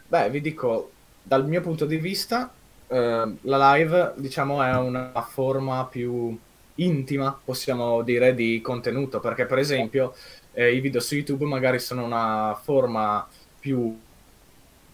Beh, 0.05 0.29
vi 0.29 0.41
dico, 0.41 0.91
dal 1.23 1.47
mio 1.47 1.61
punto 1.61 1.85
di 1.85 1.95
vista, 1.95 2.51
eh, 2.87 3.35
la 3.39 3.73
live, 3.73 4.11
diciamo, 4.17 4.61
è 4.61 4.75
una 4.75 5.13
forma 5.29 5.85
più 5.85 6.37
intima, 6.75 7.39
possiamo 7.41 8.01
dire, 8.01 8.35
di 8.35 8.59
contenuto, 8.59 9.21
perché 9.21 9.45
per 9.45 9.59
esempio 9.59 10.13
eh, 10.51 10.73
i 10.75 10.81
video 10.81 10.99
su 10.99 11.15
YouTube 11.15 11.45
magari 11.45 11.79
sono 11.79 12.03
una 12.03 12.59
forma 12.61 13.25
più 13.57 13.97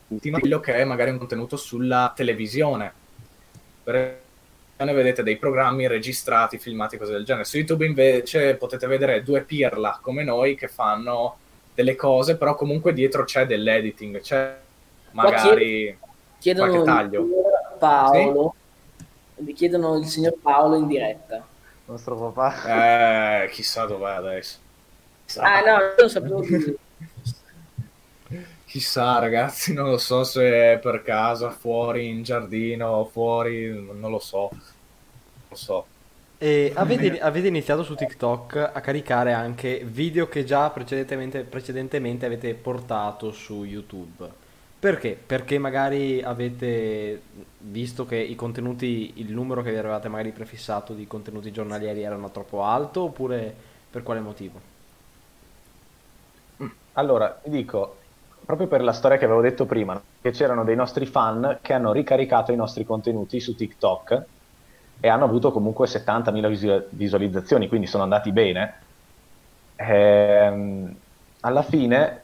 intima 0.09 0.35
di 0.35 0.41
quello 0.41 0.59
che 0.59 0.75
è 0.75 0.83
magari 0.83 1.09
un 1.09 1.17
contenuto 1.17 1.57
sulla 1.57 2.13
televisione. 2.15 2.93
Per 3.83 4.21
ne 4.77 4.93
vedete 4.93 5.23
dei 5.23 5.37
programmi 5.37 5.87
registrati, 5.87 6.59
filmati, 6.59 6.97
cose 6.97 7.13
del 7.13 7.25
genere. 7.25 7.45
Su 7.45 7.57
YouTube 7.57 7.83
invece 7.83 8.53
potete 8.57 8.85
vedere 8.85 9.23
due 9.23 9.41
pirla 9.41 9.97
come 9.99 10.23
noi 10.23 10.53
che 10.53 10.67
fanno 10.67 11.39
delle 11.77 11.95
cose, 11.95 12.37
però 12.37 12.55
comunque 12.55 12.91
dietro 12.91 13.23
c'è 13.23 13.45
dell'editing, 13.45 14.19
c'è 14.19 14.57
magari 15.11 15.95
Chiedono 16.39 16.71
qualche 16.71 16.89
il 16.89 16.95
taglio. 16.95 17.23
signor 17.23 17.77
Paolo, 17.77 18.55
vi 19.35 19.53
chiedono 19.53 19.95
il 19.97 20.07
signor 20.07 20.33
Paolo 20.41 20.75
in 20.75 20.87
diretta. 20.87 21.35
Il 21.35 21.43
nostro 21.85 22.15
papà. 22.15 23.43
Eh, 23.43 23.49
chissà 23.49 23.85
dov'è 23.85 24.13
adesso. 24.13 24.57
Chissà. 25.25 25.43
Ah 25.43 25.59
no, 25.61 25.83
io 25.83 25.95
non 25.99 26.09
sapevo 26.09 26.39
più. 26.39 26.75
Chissà, 28.65 29.19
ragazzi, 29.19 29.71
non 29.71 29.91
lo 29.91 29.99
so 29.99 30.23
se 30.23 30.73
è 30.73 30.79
per 30.79 31.03
casa, 31.03 31.51
fuori, 31.51 32.07
in 32.07 32.23
giardino, 32.23 33.05
fuori, 33.05 33.69
non 33.69 34.09
lo 34.09 34.19
so. 34.19 34.49
Non 34.49 34.61
lo 35.49 35.55
so. 35.55 35.85
E 36.39 36.71
avete, 36.75 37.19
avete 37.19 37.47
iniziato 37.47 37.83
su 37.83 37.95
TikTok 37.95 38.71
a 38.73 38.79
caricare 38.79 39.33
anche 39.33 39.81
video 39.83 40.27
che 40.27 40.43
già 40.43 40.69
precedentemente, 40.69 41.41
precedentemente 41.41 42.27
avete 42.27 42.53
portato 42.53 43.31
su 43.31 43.63
YouTube. 43.63 44.29
Perché? 44.79 45.17
Perché 45.25 45.57
magari 45.57 46.21
avete 46.21 47.21
visto 47.57 48.05
che 48.05 48.17
i 48.17 48.35
contenuti, 48.35 49.13
il 49.15 49.33
numero 49.33 49.63
che 49.63 49.71
vi 49.71 49.77
eravate 49.77 50.09
magari 50.09 50.31
prefissato 50.31 50.93
di 50.93 51.07
contenuti 51.07 51.51
giornalieri 51.51 52.03
erano 52.03 52.29
troppo 52.29 52.63
alto 52.63 53.01
oppure 53.05 53.51
per 53.89 54.03
quale 54.03 54.19
motivo? 54.19 54.61
Allora, 56.93 57.39
ti 57.43 57.49
dico, 57.49 57.97
proprio 58.45 58.67
per 58.67 58.83
la 58.83 58.93
storia 58.93 59.17
che 59.17 59.25
avevo 59.25 59.41
detto 59.41 59.65
prima, 59.65 59.99
che 60.21 60.29
c'erano 60.29 60.63
dei 60.63 60.75
nostri 60.75 61.07
fan 61.07 61.57
che 61.63 61.73
hanno 61.73 61.91
ricaricato 61.91 62.51
i 62.51 62.55
nostri 62.55 62.85
contenuti 62.85 63.39
su 63.39 63.55
TikTok 63.55 64.25
e 64.99 65.07
hanno 65.07 65.25
avuto 65.25 65.51
comunque 65.51 65.87
70.000 65.87 66.47
visu- 66.47 66.87
visualizzazioni, 66.91 67.67
quindi 67.67 67.87
sono 67.87 68.03
andati 68.03 68.31
bene. 68.31 68.85
Ehm, 69.75 71.01
alla 71.41 71.61
fine, 71.63 72.23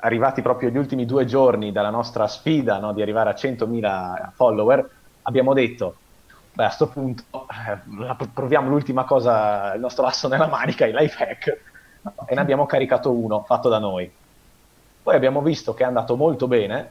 arrivati 0.00 0.42
proprio 0.42 0.70
gli 0.70 0.76
ultimi 0.76 1.04
due 1.04 1.24
giorni 1.24 1.72
dalla 1.72 1.90
nostra 1.90 2.26
sfida 2.28 2.78
no, 2.78 2.92
di 2.92 3.02
arrivare 3.02 3.30
a 3.30 3.34
100.000 3.34 4.30
follower, 4.34 4.88
abbiamo 5.22 5.52
detto, 5.52 6.02
beh, 6.52 6.64
a 6.64 6.70
sto 6.70 6.88
punto 6.88 7.24
eh, 7.48 8.28
proviamo 8.32 8.68
l'ultima 8.68 9.04
cosa, 9.04 9.74
il 9.74 9.80
nostro 9.80 10.06
asso 10.06 10.28
nella 10.28 10.46
manica, 10.48 10.86
i 10.86 10.92
life 10.92 11.22
hack, 11.24 11.46
e 12.28 12.34
ne 12.34 12.40
abbiamo 12.40 12.66
caricato 12.66 13.12
uno 13.16 13.42
fatto 13.44 13.68
da 13.68 13.78
noi. 13.78 14.16
Poi 15.02 15.14
abbiamo 15.16 15.42
visto 15.42 15.74
che 15.74 15.82
è 15.82 15.86
andato 15.86 16.16
molto 16.16 16.46
bene, 16.46 16.88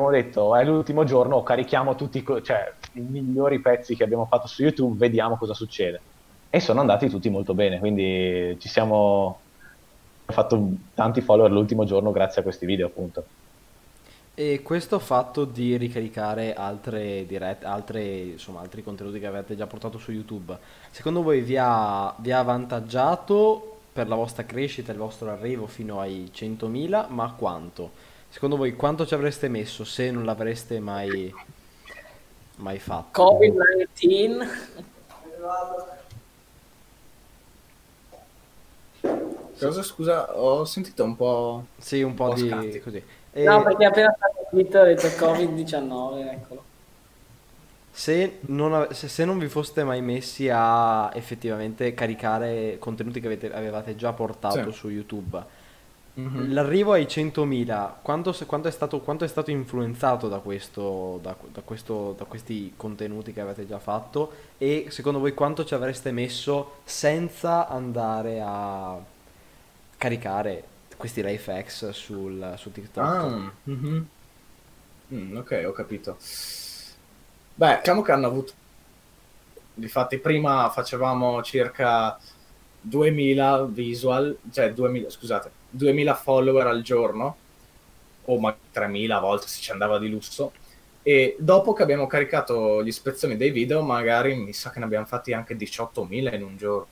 abbiamo 0.00 0.10
detto 0.10 0.56
è 0.56 0.64
l'ultimo 0.64 1.04
giorno, 1.04 1.42
carichiamo 1.42 1.94
tutti 1.94 2.24
cioè, 2.42 2.72
i 2.94 3.00
migliori 3.00 3.60
pezzi 3.60 3.94
che 3.94 4.04
abbiamo 4.04 4.24
fatto 4.24 4.46
su 4.46 4.62
YouTube, 4.62 4.96
vediamo 4.96 5.36
cosa 5.36 5.52
succede. 5.52 6.00
E 6.48 6.58
sono 6.58 6.80
andati 6.80 7.08
tutti 7.08 7.28
molto 7.28 7.54
bene, 7.54 7.78
quindi 7.78 8.56
ci 8.58 8.68
siamo 8.68 9.38
fatto 10.24 10.68
tanti 10.94 11.20
follower 11.20 11.50
l'ultimo 11.50 11.84
giorno 11.84 12.10
grazie 12.10 12.40
a 12.40 12.44
questi 12.44 12.66
video 12.66 12.86
appunto. 12.86 13.24
E 14.34 14.62
questo 14.62 14.98
fatto 14.98 15.44
di 15.44 15.76
ricaricare 15.76 16.54
altre 16.54 17.26
dirette, 17.26 17.66
altre, 17.66 18.02
insomma, 18.02 18.60
altri 18.60 18.82
contenuti 18.82 19.20
che 19.20 19.26
avete 19.26 19.54
già 19.54 19.66
portato 19.66 19.98
su 19.98 20.12
YouTube, 20.12 20.56
secondo 20.90 21.22
voi 21.22 21.42
vi 21.42 21.58
ha, 21.58 22.14
vi 22.18 22.32
ha 22.32 22.38
avvantaggiato 22.38 23.76
per 23.92 24.08
la 24.08 24.14
vostra 24.14 24.44
crescita, 24.44 24.92
il 24.92 24.98
vostro 24.98 25.30
arrivo 25.30 25.66
fino 25.66 26.00
ai 26.00 26.30
100.000, 26.32 27.06
ma 27.08 27.34
quanto? 27.36 27.90
Secondo 28.30 28.56
voi 28.56 28.74
quanto 28.76 29.04
ci 29.06 29.14
avreste 29.14 29.48
messo 29.48 29.84
se 29.84 30.10
non 30.10 30.24
l'avreste 30.24 30.78
mai, 30.80 31.32
mai 32.56 32.78
fatto? 32.78 33.22
Covid-19. 33.40 34.48
Cosa, 39.58 39.82
scusa, 39.82 40.38
ho 40.38 40.64
sentito 40.64 41.04
un 41.04 41.16
po'... 41.16 41.66
Sì, 41.78 42.02
un 42.02 42.14
po' 42.14 42.24
Un 42.24 42.28
po' 42.30 42.34
di 42.40 42.48
scatti. 42.48 42.80
così. 42.80 43.02
E- 43.32 43.44
No, 43.44 43.62
perché 43.62 43.84
appena 43.84 44.14
stato 44.16 44.46
Twitter 44.50 44.82
ho 44.82 44.84
detto 44.86 45.06
Covid-19, 45.08 46.30
eccolo. 46.32 46.64
se 47.92 48.38
non, 48.42 48.72
ave- 48.72 48.94
se- 48.94 49.08
se 49.08 49.24
non 49.26 49.38
vi 49.38 49.48
foste 49.48 49.84
mai 49.84 50.00
messi 50.00 50.48
a 50.50 51.10
effettivamente 51.14 51.92
caricare 51.92 52.76
contenuti 52.78 53.20
che 53.20 53.26
avete- 53.26 53.52
avevate 53.52 53.96
già 53.96 54.12
portato 54.12 54.70
Sì. 54.72 54.78
su 54.78 54.88
YouTube, 54.88 55.44
Mhm. 56.14 56.52
l'arrivo 56.52 56.92
ai 56.92 57.08
100.000, 57.08 57.98
quanto, 58.02 58.34
quanto 58.46 58.68
è 58.68 58.70
stato, 58.70 59.00
quanto 59.00 59.24
è 59.24 59.28
stato 59.28 59.50
influenzato 59.50 60.28
da 60.28 60.38
questo, 60.38 61.18
da, 61.22 61.36
da 61.52 61.60
questo- 61.62 62.14
da 62.18 62.24
questi 62.24 62.72
contenuti 62.76 63.32
che 63.32 63.40
avete 63.40 63.66
già 63.66 63.78
fatto? 63.78 64.32
E 64.58 64.86
secondo 64.90 65.18
voi 65.20 65.34
quanto 65.34 65.64
ci 65.64 65.74
avreste 65.74 66.10
messo 66.12 66.80
senza 66.84 67.68
andare 67.68 68.40
a 68.44 68.98
caricare 69.96 70.64
questi 70.96 71.22
life 71.22 71.50
hacks 71.52 71.90
sul, 71.90 72.54
su 72.56 72.70
TikTok? 72.72 73.04
Ah, 73.04 73.52
mhm. 73.66 74.06
Mm, 75.12 75.36
ok, 75.36 75.62
ho 75.66 75.72
capito. 75.72 76.16
Beh, 77.54 77.76
diciamo 77.78 78.02
che 78.02 78.12
hanno 78.12 78.26
avuto... 78.26 78.52
Difatti 79.72 80.18
prima 80.18 80.68
facevamo 80.70 81.42
circa 81.42 82.18
2000 82.80 83.64
visual, 83.64 84.38
cioè 84.50 84.72
2000, 84.72 85.08
scusate, 85.10 85.59
2000 85.70 86.14
follower 86.14 86.66
al 86.66 86.82
giorno, 86.82 87.36
o 88.24 88.38
ma 88.38 88.54
3000 88.72 89.16
a 89.16 89.20
volte 89.20 89.46
se 89.46 89.60
ci 89.60 89.70
andava 89.70 89.98
di 89.98 90.10
lusso. 90.10 90.52
E 91.02 91.36
dopo 91.38 91.72
che 91.72 91.82
abbiamo 91.82 92.06
caricato 92.06 92.82
gli 92.82 92.88
ispezioni 92.88 93.36
dei 93.36 93.50
video, 93.50 93.82
magari 93.82 94.34
mi 94.34 94.52
sa 94.52 94.70
che 94.70 94.78
ne 94.78 94.84
abbiamo 94.84 95.06
fatti 95.06 95.32
anche 95.32 95.56
18.000 95.56 96.34
in 96.34 96.42
un 96.42 96.56
giorno. 96.56 96.86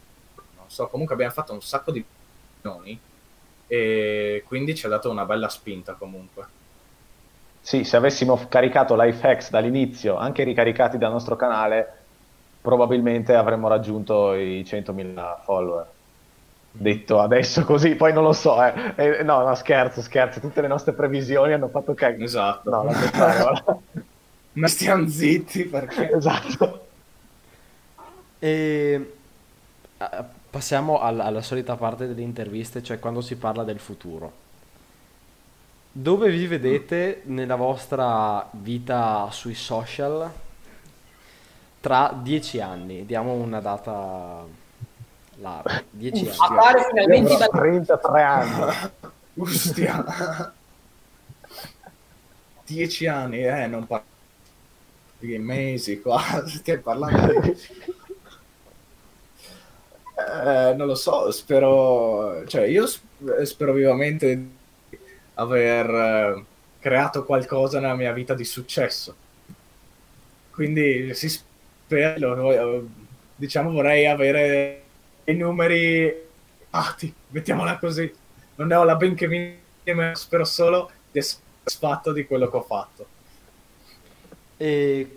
Non 0.56 0.66
so, 0.68 0.86
comunque 0.88 1.14
abbiamo 1.14 1.32
fatto 1.32 1.52
un 1.52 1.60
sacco 1.60 1.92
di 1.92 2.02
nomi 2.62 2.98
e 3.66 4.42
quindi 4.46 4.74
ci 4.74 4.86
ha 4.86 4.88
dato 4.88 5.10
una 5.10 5.26
bella 5.26 5.48
spinta 5.48 5.92
comunque. 5.92 6.46
Sì, 7.60 7.84
se 7.84 7.96
avessimo 7.96 8.46
caricato 8.48 8.96
life 9.00 9.26
hacks 9.26 9.50
dall'inizio, 9.50 10.16
anche 10.16 10.42
ricaricati 10.42 10.96
dal 10.96 11.12
nostro 11.12 11.36
canale, 11.36 11.96
probabilmente 12.62 13.34
avremmo 13.34 13.68
raggiunto 13.68 14.32
i 14.32 14.62
100.000 14.62 15.42
follower. 15.44 15.86
Detto 16.70 17.18
adesso 17.20 17.64
così, 17.64 17.96
poi 17.96 18.12
non 18.12 18.22
lo 18.22 18.32
so, 18.32 18.62
eh. 18.62 18.94
Eh, 18.96 19.22
no, 19.24 19.42
no, 19.42 19.54
scherzo, 19.54 20.00
scherzo, 20.00 20.38
tutte 20.40 20.60
le 20.60 20.68
nostre 20.68 20.92
previsioni 20.92 21.52
hanno 21.52 21.68
fatto 21.68 21.94
che... 21.94 22.16
Esatto. 22.20 22.70
No, 22.70 22.82
guarda. 22.82 23.78
Ma 24.52 24.68
stiamo 24.68 25.08
zitti 25.08 25.64
perché... 25.64 26.10
Esatto. 26.12 26.86
E 28.38 29.12
passiamo 30.50 31.00
al- 31.00 31.20
alla 31.20 31.42
solita 31.42 31.76
parte 31.76 32.06
delle 32.06 32.22
interviste, 32.22 32.82
cioè 32.82 32.98
quando 32.98 33.20
si 33.20 33.36
parla 33.36 33.64
del 33.64 33.78
futuro. 33.80 34.32
Dove 35.90 36.30
vi 36.30 36.46
vedete 36.46 37.22
nella 37.24 37.56
vostra 37.56 38.46
vita 38.52 39.28
sui 39.32 39.54
social 39.54 40.30
tra 41.80 42.16
dieci 42.22 42.60
anni? 42.60 43.04
Diamo 43.04 43.32
una 43.32 43.60
data 43.60 44.44
larga, 45.40 45.82
dieci 45.90 46.26
anni. 46.28 46.36
Appare 46.38 46.84
finalmente 46.88 47.36
da- 47.36 47.44
avrò 47.46 47.60
33 47.60 48.22
anni. 48.22 48.74
Ostia. 49.38 50.52
Dieci 52.66 53.06
anni, 53.06 53.44
eh, 53.44 53.66
non 53.66 53.86
parlo 53.86 54.04
di 55.18 55.38
mesi 55.38 56.00
qua, 56.00 56.20
stiamo 56.46 56.82
parlando 56.82 57.40
di... 57.40 57.56
Eh, 60.18 60.74
non 60.74 60.86
lo 60.86 60.94
so, 60.94 61.30
spero... 61.30 62.44
Cioè, 62.46 62.62
io 62.64 62.86
sp- 62.86 63.42
spero 63.42 63.72
vivamente 63.72 64.36
di 64.36 64.98
aver 65.34 65.88
eh, 65.90 66.44
creato 66.80 67.24
qualcosa 67.24 67.80
nella 67.80 67.94
mia 67.94 68.12
vita 68.12 68.34
di 68.34 68.44
successo. 68.44 69.14
Quindi 70.50 71.14
si 71.14 71.28
spera, 71.28 72.18
lo- 72.18 72.86
diciamo, 73.36 73.70
vorrei 73.70 74.06
avere 74.06 74.82
i 75.32 75.34
numeri 75.34 76.26
alti, 76.70 77.14
mettiamola 77.28 77.78
così. 77.78 78.12
Non 78.56 78.68
ne 78.68 78.74
ho 78.74 78.84
la 78.84 78.96
benché 78.96 79.26
minima, 79.26 80.14
spero 80.14 80.44
solo 80.44 80.90
di 81.10 81.18
essere 81.18 81.42
soddisfatto 81.62 82.12
di 82.12 82.26
quello 82.26 82.50
che 82.50 82.56
ho 82.56 82.62
fatto. 82.62 83.06
E 84.56 85.14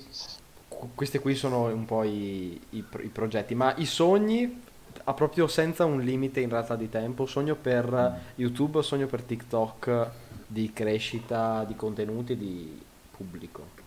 qu- 0.68 0.90
questi 0.96 1.20
qui 1.20 1.36
sono 1.36 1.66
un 1.66 1.86
po' 1.86 2.04
i, 2.04 2.60
i 2.72 2.86
i 3.04 3.10
progetti, 3.10 3.56
ma 3.56 3.74
i 3.78 3.86
sogni, 3.86 4.62
ha 5.04 5.14
proprio 5.14 5.48
senza 5.48 5.86
un 5.86 6.02
limite 6.02 6.42
in 6.42 6.50
realtà 6.50 6.76
di 6.76 6.90
tempo, 6.90 7.26
sogno 7.26 7.56
per 7.56 8.34
YouTube, 8.36 8.84
sogno 8.84 9.08
per 9.08 9.24
TikTok 9.24 10.10
di 10.46 10.72
crescita 10.74 11.64
di 11.64 11.76
contenuti 11.76 12.36
di 12.38 12.80
pubblico. 13.16 13.80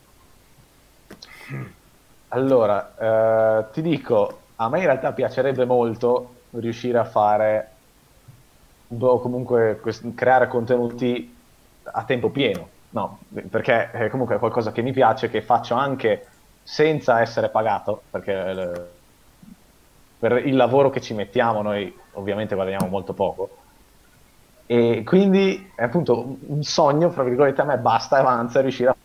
Allora, 2.29 2.97
eh, 2.99 3.70
ti 3.72 3.81
dico, 3.83 4.41
a 4.57 4.68
me 4.68 4.78
in 4.78 4.84
realtà 4.84 5.12
piacerebbe 5.12 5.64
molto 5.64 6.42
riuscire 6.50 6.98
a 6.98 7.05
fare, 7.05 7.70
o 8.98 9.20
comunque 9.20 9.78
quest- 9.80 10.14
creare 10.14 10.48
contenuti 10.48 11.34
a 11.82 12.05
tempo 12.05 12.30
pieno, 12.30 12.68
no? 12.90 13.18
Perché 13.50 13.90
eh, 13.92 14.09
comunque 14.11 14.36
è 14.36 14.38
qualcosa 14.38 14.72
che 14.72 14.82
mi 14.82 14.92
piace, 14.92 15.28
che 15.28 15.42
faccio 15.42 15.74
anche 15.74 16.26
senza 16.62 17.20
essere 17.20 17.50
pagato, 17.50 18.02
perché 18.11 18.32
eh, 18.32 18.90
per 20.18 20.46
il 20.46 20.57
lavoro 20.57 20.90
che 20.90 21.00
ci 21.00 21.14
mettiamo 21.14 21.62
noi 21.62 21.94
ovviamente 22.12 22.55
guadagniamo 22.55 22.88
molto 22.88 23.12
poco. 23.14 23.50
E 24.66 25.02
quindi 25.05 25.70
è 25.76 25.82
appunto 25.82 26.38
un- 26.46 26.62
sogno, 26.62 27.11
fra 27.11 27.22
virgolette, 27.22 27.61
a 27.61 27.64
me 27.64 27.78
basta 27.78 28.18
avanza 28.18 28.61
riuscire 28.61 28.90
a 28.90 28.96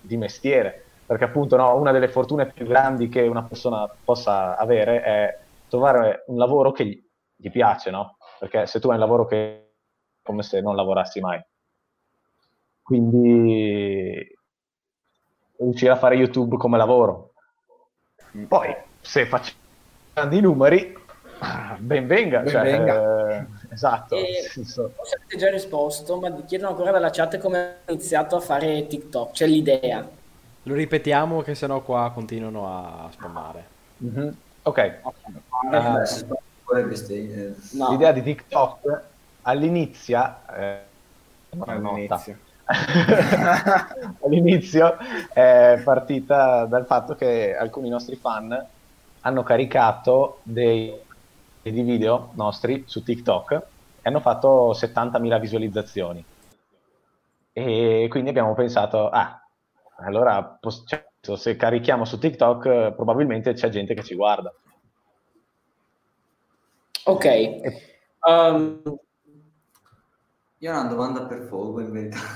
di 0.00 0.16
mestiere, 0.16 0.87
perché 1.08 1.24
appunto 1.24 1.56
no, 1.56 1.74
una 1.76 1.90
delle 1.90 2.08
fortune 2.08 2.52
più 2.52 2.66
grandi 2.66 3.08
che 3.08 3.22
una 3.22 3.42
persona 3.42 3.88
possa 4.04 4.58
avere 4.58 5.00
è 5.02 5.38
trovare 5.66 6.24
un 6.26 6.36
lavoro 6.36 6.70
che 6.70 6.84
gli, 6.84 7.02
gli 7.34 7.50
piace, 7.50 7.90
no? 7.90 8.18
Perché 8.38 8.66
se 8.66 8.78
tu 8.78 8.88
hai 8.88 8.96
un 8.96 9.00
lavoro 9.00 9.24
che 9.24 9.36
è 9.36 9.66
come 10.22 10.42
se 10.42 10.60
non 10.60 10.76
lavorassi 10.76 11.20
mai. 11.20 11.42
Quindi 12.82 14.38
riuscire 15.56 15.92
a 15.92 15.96
fare 15.96 16.16
YouTube 16.16 16.58
come 16.58 16.76
lavoro. 16.76 17.32
Poi, 18.46 18.76
se 19.00 19.24
faccio 19.24 19.54
grandi 20.12 20.42
numeri, 20.42 20.94
ben 21.78 22.06
venga. 22.06 22.40
Ben 22.40 22.52
cioè, 22.52 22.62
venga. 22.64 23.38
eh, 23.38 23.46
esatto. 23.72 24.14
E- 24.14 24.42
senso- 24.50 24.92
Forse 24.94 25.16
avete 25.16 25.38
già 25.38 25.48
risposto, 25.48 26.18
ma 26.20 26.30
chiedono 26.44 26.72
ancora 26.72 26.90
dalla 26.90 27.08
chat 27.08 27.38
come 27.38 27.58
ha 27.86 27.92
iniziato 27.92 28.36
a 28.36 28.40
fare 28.40 28.86
TikTok, 28.86 29.30
c'è 29.30 29.46
l'idea. 29.46 30.17
Lo 30.68 30.74
ripetiamo 30.74 31.40
che 31.40 31.54
sennò 31.54 31.80
qua 31.80 32.10
continuano 32.12 32.66
a 32.68 33.08
spammare. 33.10 33.64
Mhm. 33.98 34.36
Ok, 34.64 34.78
Eh, 34.78 35.00
eh, 35.72 37.54
No. 37.72 37.90
l'idea 37.90 38.12
di 38.12 38.22
TikTok 38.22 39.02
all'inizio, 39.42 40.36
eh. 40.54 40.82
All'inizio. 41.58 42.38
all'inizio 44.22 44.96
è 45.32 45.80
partita 45.82 46.66
dal 46.66 46.84
fatto 46.84 47.14
che 47.14 47.56
alcuni 47.56 47.88
nostri 47.88 48.16
fan 48.16 48.66
hanno 49.22 49.42
caricato 49.42 50.40
dei, 50.42 50.92
dei 51.62 51.72
video 51.72 52.32
nostri 52.34 52.84
su 52.86 53.02
TikTok 53.02 53.52
e 53.52 53.62
hanno 54.02 54.20
fatto 54.20 54.74
70.000 54.74 55.38
visualizzazioni. 55.40 56.22
E 57.54 58.06
quindi 58.10 58.28
abbiamo 58.28 58.52
pensato, 58.52 59.08
ah, 59.08 59.42
allora 60.00 60.58
cioè, 60.86 61.36
se 61.36 61.56
carichiamo 61.56 62.04
su 62.04 62.18
TikTok 62.18 62.66
eh, 62.66 62.92
probabilmente 62.94 63.52
c'è 63.52 63.68
gente 63.68 63.94
che 63.94 64.02
ci 64.02 64.14
guarda. 64.14 64.52
Ok. 67.04 67.26
Um, 68.20 68.82
Io 70.58 70.70
ho 70.74 70.80
una 70.80 70.88
domanda 70.88 71.22
per 71.22 71.42
Fogo 71.48 71.80
in 71.80 71.92
verità. 71.92 72.18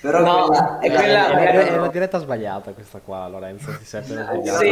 Però 0.00 0.20
No, 0.20 0.46
quella, 0.46 0.78
è 0.78 0.86
È, 0.90 0.94
quella- 0.94 1.28
è- 1.30 1.46
è- 1.50 1.66
è 1.72 1.76
la 1.76 1.88
diretta 1.88 2.18
sbagliata 2.18 2.72
questa 2.72 3.00
qua, 3.00 3.26
Lorenzo, 3.28 3.76
ti 3.78 3.84
sei 3.84 4.02
appena 4.02 4.24
svegliato. 4.26 4.58
sì, 4.58 4.68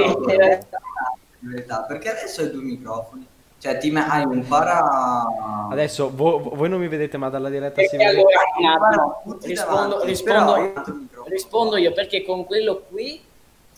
in 1.41 1.51
verità, 1.51 1.83
perché 1.83 2.11
adesso 2.11 2.43
hai 2.43 2.51
due 2.51 2.63
microfoni. 2.63 3.27
Cioè, 3.59 3.79
ti 3.79 3.91
hai 3.97 4.25
un 4.25 4.47
para... 4.47 5.25
Adesso 5.71 6.15
vo- 6.15 6.39
vo- 6.39 6.55
voi 6.55 6.69
non 6.69 6.79
mi 6.79 6.89
vedete, 6.89 7.17
ma 7.17 7.29
dalla 7.31 7.49
diretta 7.49 7.83
si 7.83 7.97
vede. 7.97 8.23
allora 8.65 9.23
rispondo, 9.41 9.89
davanti, 9.89 10.07
rispondo, 10.07 10.55
rispondo 11.27 11.77
io 11.77 11.93
perché 11.93 12.23
con 12.25 12.45
quello 12.47 12.83
qui 12.89 13.21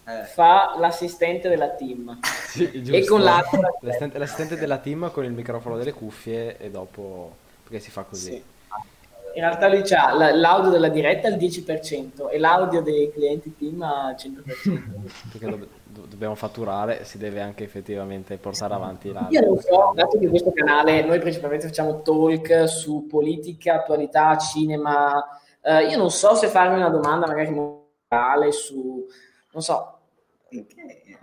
Eh, 0.09 0.24
fa 0.24 0.74
l'assistente 0.78 1.49
della 1.49 1.68
team. 1.70 2.18
Sì, 2.49 2.70
E 2.90 3.05
con 3.05 3.20
l'altro 3.22 3.61
L'assistente, 3.80 4.18
l'assistente 4.18 4.57
della 4.57 4.78
team 4.78 5.11
con 5.12 5.24
il 5.24 5.32
microfono 5.32 5.76
delle 5.76 5.92
cuffie 5.92 6.57
e 6.57 6.70
dopo 6.70 7.34
perché 7.62 7.78
si 7.80 7.90
fa 7.90 8.03
così. 8.05 8.30
Sì. 8.32 8.42
In 9.34 9.44
realtà 9.44 9.68
lui 9.68 9.82
ha 9.92 10.32
l'audio 10.34 10.70
della 10.70 10.88
diretta 10.88 11.28
al 11.28 11.34
10% 11.34 12.30
e 12.30 12.38
l'audio 12.38 12.80
dei 12.80 13.12
clienti 13.12 13.55
team 13.57 13.82
al 13.82 14.14
100%. 14.18 14.40
Perché 15.30 15.46
do- 15.46 15.68
do- 15.84 16.07
dobbiamo 16.09 16.34
fatturare, 16.34 17.05
si 17.05 17.18
deve 17.18 17.40
anche 17.40 17.62
effettivamente 17.62 18.36
portare 18.38 18.72
avanti 18.74 19.12
la 19.12 19.26
Io 19.30 19.40
non 19.42 19.59
so, 19.61 19.92
dato 19.94 20.18
che 20.18 20.26
questo 20.28 20.51
canale 20.53 21.05
noi 21.05 21.20
principalmente 21.20 21.66
facciamo 21.66 22.01
talk 22.01 22.66
su 22.68 23.07
politica, 23.07 23.74
attualità, 23.74 24.36
cinema, 24.38 25.22
eh, 25.68 25.86
io 25.86 25.98
non 25.98 26.10
so 26.10 26.34
se 26.34 26.48
farmi 26.48 26.76
una 26.76 26.88
domanda 26.88 27.26
magari 27.26 27.50
morale 27.50 28.52
su, 28.52 29.06
non 29.52 29.62
so, 29.62 29.98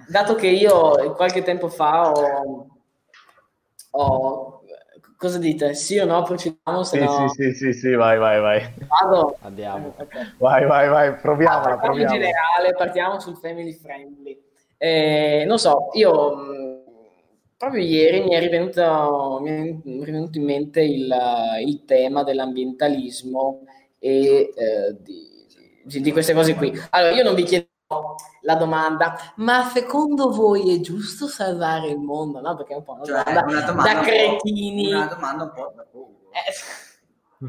dato 0.07 0.35
che 0.35 0.47
io 0.47 1.13
qualche 1.15 1.41
tempo 1.41 1.67
fa 1.67 2.11
ho, 2.11 2.67
ho 3.91 4.61
cosa 5.17 5.39
dite? 5.39 5.73
Sì 5.73 5.97
o 5.97 6.05
no? 6.05 6.21
Procediamo? 6.21 6.83
Se 6.83 6.99
Sì, 6.99 7.03
no... 7.03 7.27
sì, 7.29 7.43
sì, 7.43 7.53
sì, 7.53 7.73
sì, 7.73 7.93
vai, 7.95 8.19
vai, 8.19 8.39
vai. 8.39 8.73
Vado? 8.87 9.37
Andiamo. 9.41 9.95
Ok. 9.97 10.35
Vai, 10.37 10.65
vai, 10.65 10.89
vai, 10.89 11.15
proviamola, 11.15 11.73
Ah, 11.73 11.77
partiamo 11.77 12.01
in 12.01 12.07
generale, 12.07 12.73
partiamo 12.77 13.19
sul 13.19 13.37
family 13.37 13.73
friendly. 13.73 14.39
Eh, 14.77 15.43
non 15.47 15.57
so, 15.57 15.89
io 15.93 16.35
mh, 16.35 16.83
proprio 17.57 17.81
ieri 17.81 18.21
mi 18.21 18.33
è 18.35 18.39
rivenuto, 18.39 19.39
mi 19.41 19.49
è 19.49 20.03
rivenuto 20.03 20.37
in 20.37 20.43
mente 20.43 20.81
il, 20.81 21.11
il 21.65 21.85
tema 21.85 22.23
dell'ambientalismo 22.23 23.63
e 24.05 24.53
eh, 24.55 24.95
di, 25.01 25.27
di- 25.83 26.01
di 26.01 26.11
queste 26.11 26.33
cose 26.33 26.53
qui. 26.55 26.71
Allora, 26.91 27.13
io 27.15 27.23
non 27.23 27.33
vi 27.33 27.43
chiedo 27.43 27.67
la 28.41 28.55
domanda, 28.55 29.15
ma 29.37 29.63
secondo 29.73 30.29
voi 30.31 30.75
è 30.75 30.79
giusto 30.79 31.27
salvare 31.27 31.89
il 31.89 31.97
mondo? 31.99 32.39
No, 32.39 32.55
perché 32.55 32.73
è 32.73 32.77
un 32.77 32.83
po' 32.83 32.93
una 32.93 33.03
Cioè, 33.03 33.23
domanda, 33.23 33.51
una 33.51 33.61
domanda 33.65 33.93
da 33.93 33.99
un 33.99 34.05
po'- 34.05 34.11
cretini. 34.11 34.93
Una 34.93 35.05
domanda 35.07 35.43
un 35.43 35.51
po' 35.53 35.73
da. 35.75 35.85
Eh, 36.31 37.47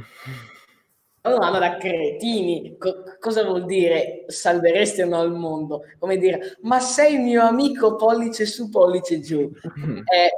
una 1.23 1.35
domanda 1.35 1.59
da 1.59 1.77
cretini. 1.77 2.77
Co- 2.79 3.03
cosa 3.19 3.45
vuol 3.45 3.65
dire 3.67 4.25
salveresti 4.29 5.03
o 5.03 5.07
no 5.09 5.23
il 5.23 5.33
mondo? 5.33 5.83
Come 5.99 6.17
dire, 6.17 6.57
ma 6.63 6.79
sei 6.81 7.19
mio 7.19 7.43
amico 7.43 7.97
pollice 7.97 8.47
su, 8.47 8.69
pollice 8.71 9.21
giù. 9.21 9.41
Eh, 9.41 10.31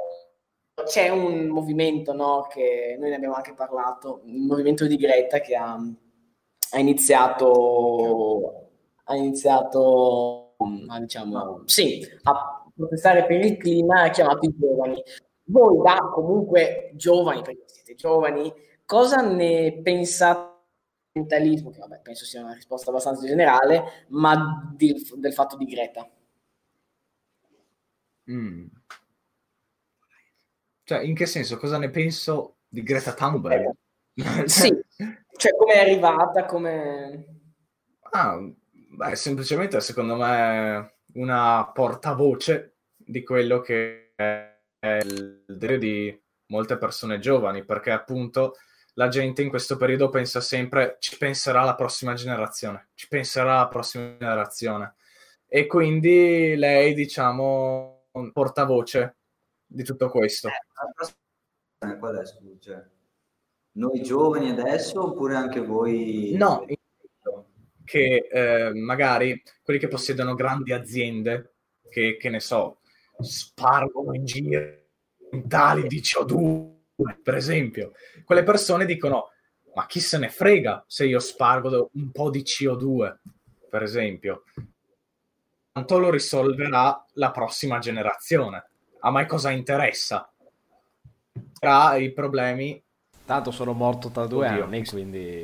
c'è 0.85 1.09
un 1.09 1.47
movimento, 1.47 2.13
no, 2.13 2.47
che 2.49 2.95
noi 2.99 3.09
ne 3.09 3.15
abbiamo 3.15 3.35
anche 3.35 3.53
parlato, 3.53 4.21
il 4.25 4.39
movimento 4.39 4.87
di 4.87 4.95
Greta 4.95 5.39
che 5.39 5.53
ha, 5.55 5.77
ha 6.71 6.79
iniziato, 6.79 8.69
ha 9.03 9.15
iniziato, 9.15 10.55
a, 10.87 10.99
diciamo, 10.99 11.63
sì, 11.65 12.05
a 12.23 12.71
protestare 12.75 13.25
per 13.25 13.43
il 13.43 13.57
clima, 13.57 14.03
ha 14.03 14.09
chiamato 14.09 14.45
i 14.45 14.55
giovani. 14.57 15.01
Voi 15.45 15.81
da 15.81 15.97
comunque 16.13 16.91
giovani, 16.95 17.41
perché 17.41 17.63
siete 17.65 17.95
giovani, 17.95 18.53
cosa 18.85 19.21
ne 19.21 19.81
pensate 19.81 20.49
dell'ambientalismo? 21.11 21.71
Che 21.71 21.79
vabbè, 21.79 22.01
penso 22.01 22.25
sia 22.25 22.43
una 22.43 22.53
risposta 22.53 22.89
abbastanza 22.89 23.25
generale, 23.25 24.05
ma 24.09 24.73
di- 24.75 25.07
del 25.15 25.33
fatto 25.33 25.57
di 25.57 25.65
Greta. 25.65 26.09
Mm. 28.31 28.67
Cioè, 30.83 31.01
in 31.01 31.15
che 31.15 31.25
senso? 31.25 31.57
Cosa 31.57 31.77
ne 31.77 31.89
penso 31.89 32.57
di 32.67 32.83
Greta 32.83 33.13
Thunberg? 33.13 33.71
Sì, 34.45 34.73
cioè 35.39 35.55
come 35.55 35.73
è 35.73 35.79
arrivata, 35.79 36.43
come... 36.43 37.25
Ah, 38.11 38.37
beh, 38.37 39.15
semplicemente 39.15 39.79
secondo 39.79 40.17
me 40.17 40.95
una 41.13 41.71
portavoce 41.73 42.79
di 42.97 43.23
quello 43.23 43.61
che 43.61 44.11
è 44.15 44.53
il 44.81 45.45
desiderio 45.47 45.77
di 45.77 46.21
molte 46.47 46.77
persone 46.77 47.19
giovani, 47.19 47.63
perché 47.63 47.91
appunto 47.91 48.55
la 48.95 49.07
gente 49.07 49.41
in 49.41 49.47
questo 49.47 49.77
periodo 49.77 50.09
pensa 50.09 50.41
sempre 50.41 50.97
ci 50.99 51.17
penserà 51.17 51.63
la 51.63 51.75
prossima 51.75 52.15
generazione, 52.15 52.89
ci 52.93 53.07
penserà 53.07 53.59
la 53.59 53.67
prossima 53.69 54.17
generazione. 54.17 54.95
E 55.47 55.67
quindi 55.67 56.55
lei, 56.57 56.93
diciamo, 56.93 58.07
un 58.11 58.31
portavoce 58.33 59.19
di 59.65 59.83
tutto 59.83 60.09
questo. 60.09 60.49
La 60.49 60.91
prossima 60.93 61.97
qual 61.97 62.17
è, 62.17 62.25
scusa? 62.25 62.91
Noi 63.71 64.01
giovani 64.01 64.49
adesso 64.49 65.03
oppure 65.03 65.35
anche 65.35 65.61
voi? 65.61 66.33
No, 66.35 66.65
che 67.89 68.27
eh, 68.31 68.73
magari 68.73 69.41
quelli 69.63 69.79
che 69.79 69.87
possiedono 69.87 70.35
grandi 70.35 70.73
aziende, 70.73 71.53
che, 71.89 72.17
che 72.17 72.29
ne 72.29 72.39
so, 72.39 72.81
spargono 73.19 74.13
in 74.13 74.25
giro 74.25 74.77
tali 75.47 75.87
di 75.87 75.99
CO2, 75.99 77.21
per 77.23 77.35
esempio, 77.35 77.93
quelle 78.25 78.43
persone 78.43 78.85
dicono, 78.85 79.29
ma 79.73 79.85
chi 79.85 79.99
se 79.99 80.17
ne 80.17 80.29
frega 80.29 80.83
se 80.87 81.05
io 81.05 81.19
spargo 81.19 81.89
un 81.93 82.11
po' 82.11 82.29
di 82.29 82.41
CO2, 82.41 83.17
per 83.69 83.83
esempio. 83.83 84.43
Tanto 85.71 85.97
lo 85.97 86.09
risolverà 86.09 87.05
la 87.13 87.31
prossima 87.31 87.79
generazione. 87.79 88.69
A 88.99 89.11
me 89.11 89.25
cosa 89.25 89.49
interessa? 89.51 90.31
Tra 91.57 91.95
i 91.95 92.11
problemi 92.11 92.81
Tanto 93.29 93.51
sono 93.51 93.73
morto 93.73 94.09
tra 94.09 94.25
due 94.25 94.47
Oddio. 94.47 94.63
anni, 94.63 94.83
quindi... 94.87 95.39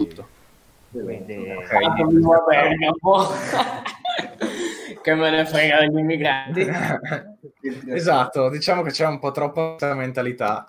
Quindi, 0.89 1.51
Ok, 1.51 1.67
Tanto 1.69 2.07
vivo 2.07 2.33
a 2.33 2.43
Bergamo. 2.43 3.27
che 5.03 5.13
me 5.13 5.29
ne 5.29 5.45
frega 5.45 5.81
degli 5.81 5.99
immigrati. 5.99 6.65
esatto, 7.93 8.49
diciamo 8.49 8.81
che 8.81 8.89
c'è 8.89 9.05
un 9.05 9.19
po' 9.19 9.29
troppa 9.29 9.93
mentalità 9.93 10.67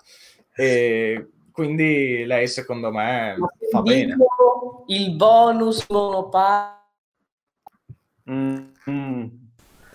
e 0.54 1.30
quindi 1.52 2.26
lei 2.26 2.48
secondo 2.48 2.92
me 2.92 3.36
fa 3.70 3.80
bene. 3.80 4.16
Il 4.88 5.16
bonus 5.16 5.88
monopace. 5.88 6.74
Mm, 8.30 8.58
mm. 8.90 9.24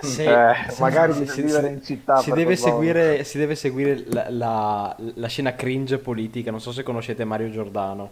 Se- 0.01 0.23
Eh, 0.49 0.71
se- 0.71 0.81
magari 0.81 1.13
si- 1.13 1.19
bisogna 1.19 1.33
si- 1.35 1.41
vivere 1.43 1.67
si- 1.67 1.73
in 1.73 1.83
città 1.83 2.17
Si 2.17 2.31
deve, 2.31 2.55
seguire, 2.55 3.23
si 3.23 3.37
deve 3.37 3.55
seguire 3.55 4.03
la, 4.07 4.25
la- 4.29 4.95
la 4.97 5.27
scena 5.27 5.53
cringe 5.55 5.97
politica. 5.99 6.49
Non 6.51 6.59
so 6.61 6.71
se 6.71 6.83
conoscete 6.83 7.23
Mario 7.23 7.49
Giordano. 7.51 8.09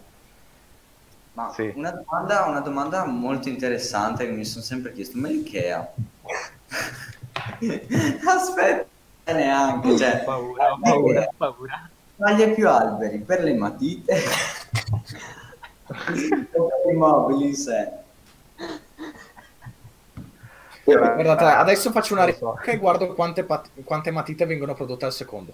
Ma 1.33 1.51
Sì. 1.53 1.71
una, 1.75 1.91
domanda, 1.91 2.45
una 2.47 2.59
domanda 2.59 3.05
molto 3.05 3.49
interessante 3.49 4.25
che 4.25 4.31
mi 4.31 4.45
sono 4.45 4.63
sempre 4.63 4.91
chiesto, 4.93 5.17
ma 5.17 5.27
l'Ikea? 5.29 5.93
Aspetta, 8.27 8.85
neanche, 9.33 9.97
cioè, 9.97 10.23
paura, 10.23 10.73
ho 10.73 10.77
non 10.77 10.87
è 10.87 10.89
paura, 10.91 11.21
ho 11.23 11.33
paura. 11.37 11.89
taglia 12.17 12.47
più 12.49 12.67
alberi 12.69 13.19
per 13.19 13.43
le 13.43 13.53
matite 13.55 14.21
o 15.87 15.87
per 16.83 16.93
i 16.93 16.95
mobili 16.95 17.47
in 17.47 17.55
sé? 17.55 17.91
Guardate, 20.97 21.43
adesso 21.45 21.91
faccio 21.91 22.13
una 22.13 22.25
ricerca 22.25 22.71
e 22.71 22.77
guardo 22.77 23.13
quante, 23.13 23.43
pat- 23.43 23.69
quante 23.83 24.11
matite 24.11 24.45
vengono 24.45 24.73
prodotte 24.73 25.05
al 25.05 25.13
secondo. 25.13 25.51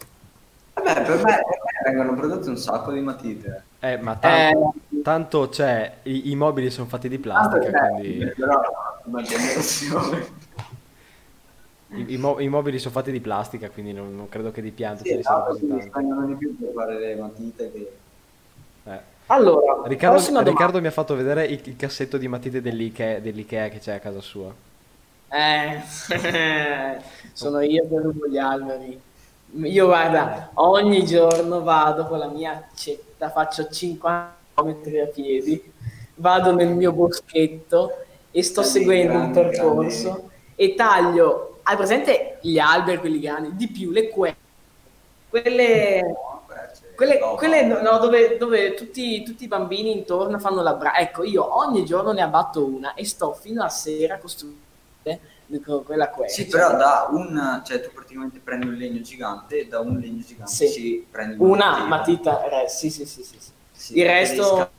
Vabbè, 0.74 1.04
per 1.04 1.16
me, 1.24 1.24
per 1.24 1.60
me 1.84 1.92
vengono 1.94 2.14
prodotte 2.16 2.50
un 2.50 2.58
sacco 2.58 2.92
di 2.92 3.00
matite. 3.02 3.64
Eh, 3.80 3.98
ma 3.98 4.16
tanto, 4.18 4.74
Eh, 4.92 5.02
tanto 5.02 5.50
c'è, 5.50 6.00
i, 6.04 6.32
i 6.32 6.36
mobili 6.36 6.70
sono 6.72 6.88
fatti 6.88 7.08
di 7.10 7.20
plastica, 7.20 7.72
c'è, 7.72 7.90
quindi 7.92 8.34
però 8.36 8.62
una 9.06 9.22
generazione. 9.22 10.28
i, 11.90 12.14
i 12.14 12.18
mo- 12.18 12.40
i 12.40 12.48
mobili 12.50 12.80
sono 12.80 12.94
fatti 12.94 13.12
di 13.12 13.22
plastica, 13.22 13.70
quindi 13.70 13.94
non, 13.94 14.16
non 14.16 14.30
credo 14.30 14.52
che 14.52 14.62
di 14.62 14.72
pianta 14.72 15.04
ce 15.04 15.10
Sì, 15.12 15.16
ne 15.16 15.24
siano 15.24 15.44
no, 15.44 15.46
così 15.46 15.60
si 15.62 15.68
tanti. 15.68 15.88
spendono 15.88 16.26
di 16.28 16.36
più 16.36 16.58
per 16.58 16.72
fare 16.74 17.00
le 17.00 17.16
matite 17.16 17.72
che... 17.72 17.92
Eh. 18.86 19.00
allora, 19.28 19.82
Riccardo. 19.88 20.42
Riccardo 20.44 20.82
mi 20.82 20.88
ha 20.88 20.92
fatto 20.92 21.16
vedere 21.16 21.46
il, 21.46 21.62
il 21.64 21.76
cassetto 21.76 22.18
di 22.18 22.28
matite 22.28 22.62
dell'Ikea, 22.62 23.20
dell'Ikea 23.20 23.70
che 23.70 23.80
c'è 23.80 23.94
a 23.96 24.00
casa 24.00 24.22
sua. 24.22 24.54
Eh, 25.30 25.82
sono 27.34 27.62
io 27.62 27.88
che 27.88 28.00
rubo 28.00 28.28
gli 28.28 28.38
alberi. 28.38 29.02
Io 29.64 29.86
guarda, 29.86 30.52
ogni 30.56 31.06
giorno 31.06 31.62
vado 31.64 32.08
con 32.08 32.20
la 32.20 32.28
mia 32.28 32.52
accetta, 32.70 33.30
faccio 33.30 33.68
50 33.70 34.36
km 34.54 34.70
a 35.04 35.08
piedi, 35.08 35.72
vado 36.16 36.54
nel 36.54 36.70
mio 36.76 36.92
boschetto 36.92 37.92
e 38.32 38.44
sto 38.44 38.62
Grandi, 38.62 38.80
seguendo 38.80 39.20
un 39.20 39.32
grandi, 39.32 39.40
percorso 39.40 40.10
grandi. 40.12 40.30
e 40.56 40.74
taglio, 40.76 41.60
hai 41.64 41.76
presente 41.78 42.40
gli 42.42 42.58
alberi, 42.60 43.00
quelli 43.00 43.20
grandi, 43.20 43.56
di 43.56 43.70
più 43.72 43.92
le 43.92 44.10
quelle, 44.10 44.38
quelle, 45.30 46.02
No, 46.02 46.44
beh, 46.48 46.94
quelle, 46.96 47.20
no, 47.20 47.36
quelle, 47.36 47.64
no. 47.66 47.98
dove, 48.00 48.38
dove 48.38 48.74
tutti, 48.74 49.24
tutti 49.24 49.44
i 49.46 49.48
bambini 49.48 49.92
intorno 49.92 50.40
fanno 50.40 50.62
la 50.62 50.74
braccia. 50.76 51.00
Ecco, 51.00 51.24
io 51.24 51.58
ogni 51.58 51.86
giorno 51.86 52.12
ne 52.12 52.22
abbatto 52.22 52.66
una 52.66 52.94
e 52.94 53.06
sto 53.06 53.34
fino 53.34 53.64
a 53.64 53.70
sera 53.70 54.16
a 54.16 54.20
costruire 55.06 55.20
con 55.64 55.84
quella 55.84 56.10
quella. 56.10 56.32
Sì, 56.32 56.48
però 56.48 56.76
da 56.76 57.08
un... 57.12 57.62
cioè 57.66 57.82
tu 57.82 57.92
praticamente 57.94 58.40
prendi 58.40 58.68
un 58.68 58.74
legno 58.74 59.02
gigante 59.02 59.60
e 59.60 59.68
da 59.68 59.80
un 59.80 59.98
legno 59.98 60.22
gigante 60.24 60.52
Sì. 60.52 60.70
ci 60.70 61.08
prendi 61.10 61.36
Una 61.40 61.86
matita, 61.86 62.64
eh, 62.64 62.68
sì, 62.68 62.90
sì, 62.90 63.06
sì, 63.06 63.24
sì. 63.24 63.38
sì. 63.40 63.54
Sì, 63.72 64.00
Il 64.00 64.06
resto, 64.06 64.70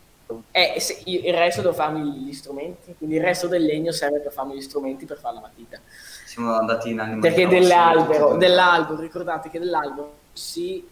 eh, 0.50 0.80
se- 0.80 1.02
il 1.04 1.32
resto 1.32 1.60
devo 1.60 1.74
farmi 1.74 2.02
gli 2.24 2.32
strumenti, 2.32 2.94
quindi 2.96 3.16
il 3.16 3.22
resto 3.22 3.46
del 3.46 3.62
legno 3.62 3.92
serve 3.92 4.18
per 4.20 4.32
farmi 4.32 4.56
gli 4.56 4.62
strumenti 4.62 5.04
per 5.04 5.18
fare 5.18 5.34
la 5.34 5.40
matita. 5.42 5.78
Siamo 6.24 6.54
andati 6.54 6.90
in 6.90 6.98
animali 6.98 7.20
Perché 7.20 7.46
dell'albero, 7.46 8.36
dell'albero, 8.36 9.00
ricordate 9.00 9.50
che 9.50 9.58
dell'albero 9.58 10.14
si 10.32 10.86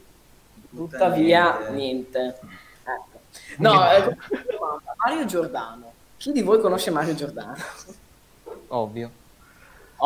butta 0.68 1.08
via 1.08 1.70
niente. 1.70 2.20
niente. 2.20 2.38
Ecco. 2.84 3.20
No, 3.58 3.90
eh, 3.90 4.16
Mario 5.02 5.24
Giordano. 5.24 5.92
Chi 6.18 6.30
di 6.30 6.42
voi 6.42 6.60
conosce 6.60 6.90
Mario 6.90 7.14
Giordano? 7.14 7.56
Ovvio. 8.68 9.10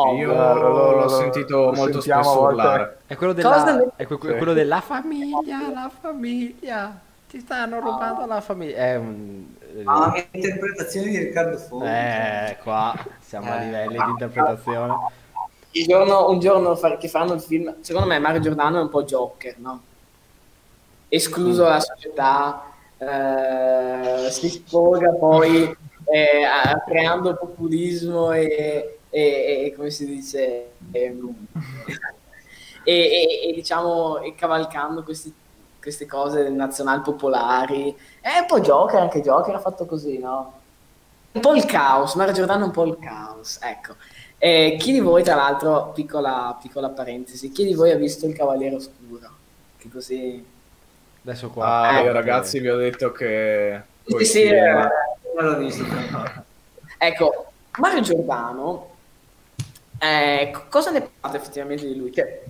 Oh, 0.01 0.13
Io 0.15 0.33
Lo- 0.33 0.53
lo- 0.53 0.91
l'ho 1.01 1.07
sentito 1.09 1.57
lo 1.65 1.73
molto 1.73 1.97
a 1.97 2.01
spesso 2.01 2.41
urlare. 2.41 2.97
È 3.07 3.15
quello 3.15 3.33
della, 3.33 3.93
è 3.95 4.05
que- 4.05 4.17
Sì. 4.21 4.27
quello 4.37 4.53
della 4.53 4.81
famiglia, 4.81 5.69
la 5.73 5.91
famiglia. 6.01 6.99
Ti 7.27 7.39
stanno 7.39 7.79
rubando 7.79 8.25
la 8.25 8.41
famiglia. 8.41 8.77
È 8.77 8.95
un... 8.95 9.45
Ah, 9.85 10.11
che 10.13 10.27
interpretazione 10.31 11.09
di 11.09 11.17
Riccardo 11.19 11.57
Fogli. 11.57 11.85
Eh, 11.87 12.57
qua 12.63 12.95
siamo 13.19 13.51
a 13.51 13.61
Eh. 13.61 13.65
livelli 13.65 13.97
di 13.97 14.09
interpretazione. 14.09 14.93
un 15.71 15.83
giorno, 15.87 16.29
un 16.29 16.39
giorno 16.39 16.75
far- 16.75 16.97
che 16.97 17.07
fanno 17.07 17.33
il 17.33 17.41
film, 17.41 17.75
secondo 17.81 18.07
me 18.07 18.17
Mario 18.17 18.39
Giordano 18.41 18.79
è 18.79 18.81
un 18.81 18.89
po' 18.89 19.03
Joker, 19.03 19.55
no? 19.59 19.81
Escluso 21.07 21.63
la 21.63 21.79
società, 21.79 22.63
eh, 22.97 24.29
si 24.31 24.49
sfoga 24.49 25.11
poi 25.13 25.75
eh, 26.11 26.43
a- 26.43 26.81
creando 26.87 27.35
populismo 27.35 28.31
e, 28.31 28.98
e- 29.09 29.65
e- 29.65 29.73
come 29.75 29.89
si 29.89 30.05
dice 30.05 30.71
e, 30.91 31.13
e- 32.83 33.49
e, 33.49 33.53
diciamo 33.53 34.19
e 34.19 34.35
cavalcando 34.35 35.03
questi- 35.03 35.33
queste 35.81 36.05
cose 36.05 36.49
nazionali 36.49 37.01
popolari 37.01 37.95
è 38.21 38.37
un 38.39 38.45
po' 38.47 38.59
Joker 38.59 38.99
anche 38.99 39.21
Joker 39.21 39.55
ha 39.55 39.59
fatto 39.59 39.85
così 39.85 40.17
no? 40.17 40.53
un 41.31 41.41
po' 41.41 41.53
il 41.55 41.65
caos 41.65 42.15
Mario 42.15 42.33
Giordano 42.33 42.63
è 42.63 42.67
un 42.67 42.71
po' 42.71 42.85
il 42.85 42.97
caos 42.99 43.59
ecco 43.61 43.95
Eh, 44.41 44.77
chi 44.79 44.93
di 44.93 45.01
voi 45.01 45.21
tra 45.21 45.35
l'altro 45.35 45.91
piccola, 45.93 46.57
piccola 46.61 46.87
parentesi 46.89 47.51
chi 47.51 47.65
di 47.65 47.73
voi 47.73 47.91
ha 47.91 47.97
visto 47.97 48.25
il 48.25 48.33
Cavaliere 48.35 48.75
Oscuro 48.75 49.29
che 49.77 49.89
così 49.89 50.45
Adesso 51.21 51.49
qua. 51.49 51.65
Ah, 51.89 51.99
Eh, 51.99 52.03
io 52.05 52.11
ragazzi 52.13 52.59
vi 52.59 52.69
ho 52.69 52.77
detto 52.77 53.11
che... 53.11 53.81
sì, 54.05 54.23
sì, 54.25 54.41
film- 54.43 54.53
eh, 54.55 54.89
Non 55.35 55.45
l'ho 55.51 55.57
visto. 55.57 55.83
Ecco, 56.97 57.45
Mario 57.77 58.01
Giordano, 58.01 58.89
eh, 59.99 60.51
co- 60.53 60.65
cosa 60.69 60.91
ne 60.91 61.01
pensate 61.01 61.37
effettivamente 61.37 61.85
di 61.87 61.95
lui? 61.95 62.11
Cioè, 62.13 62.43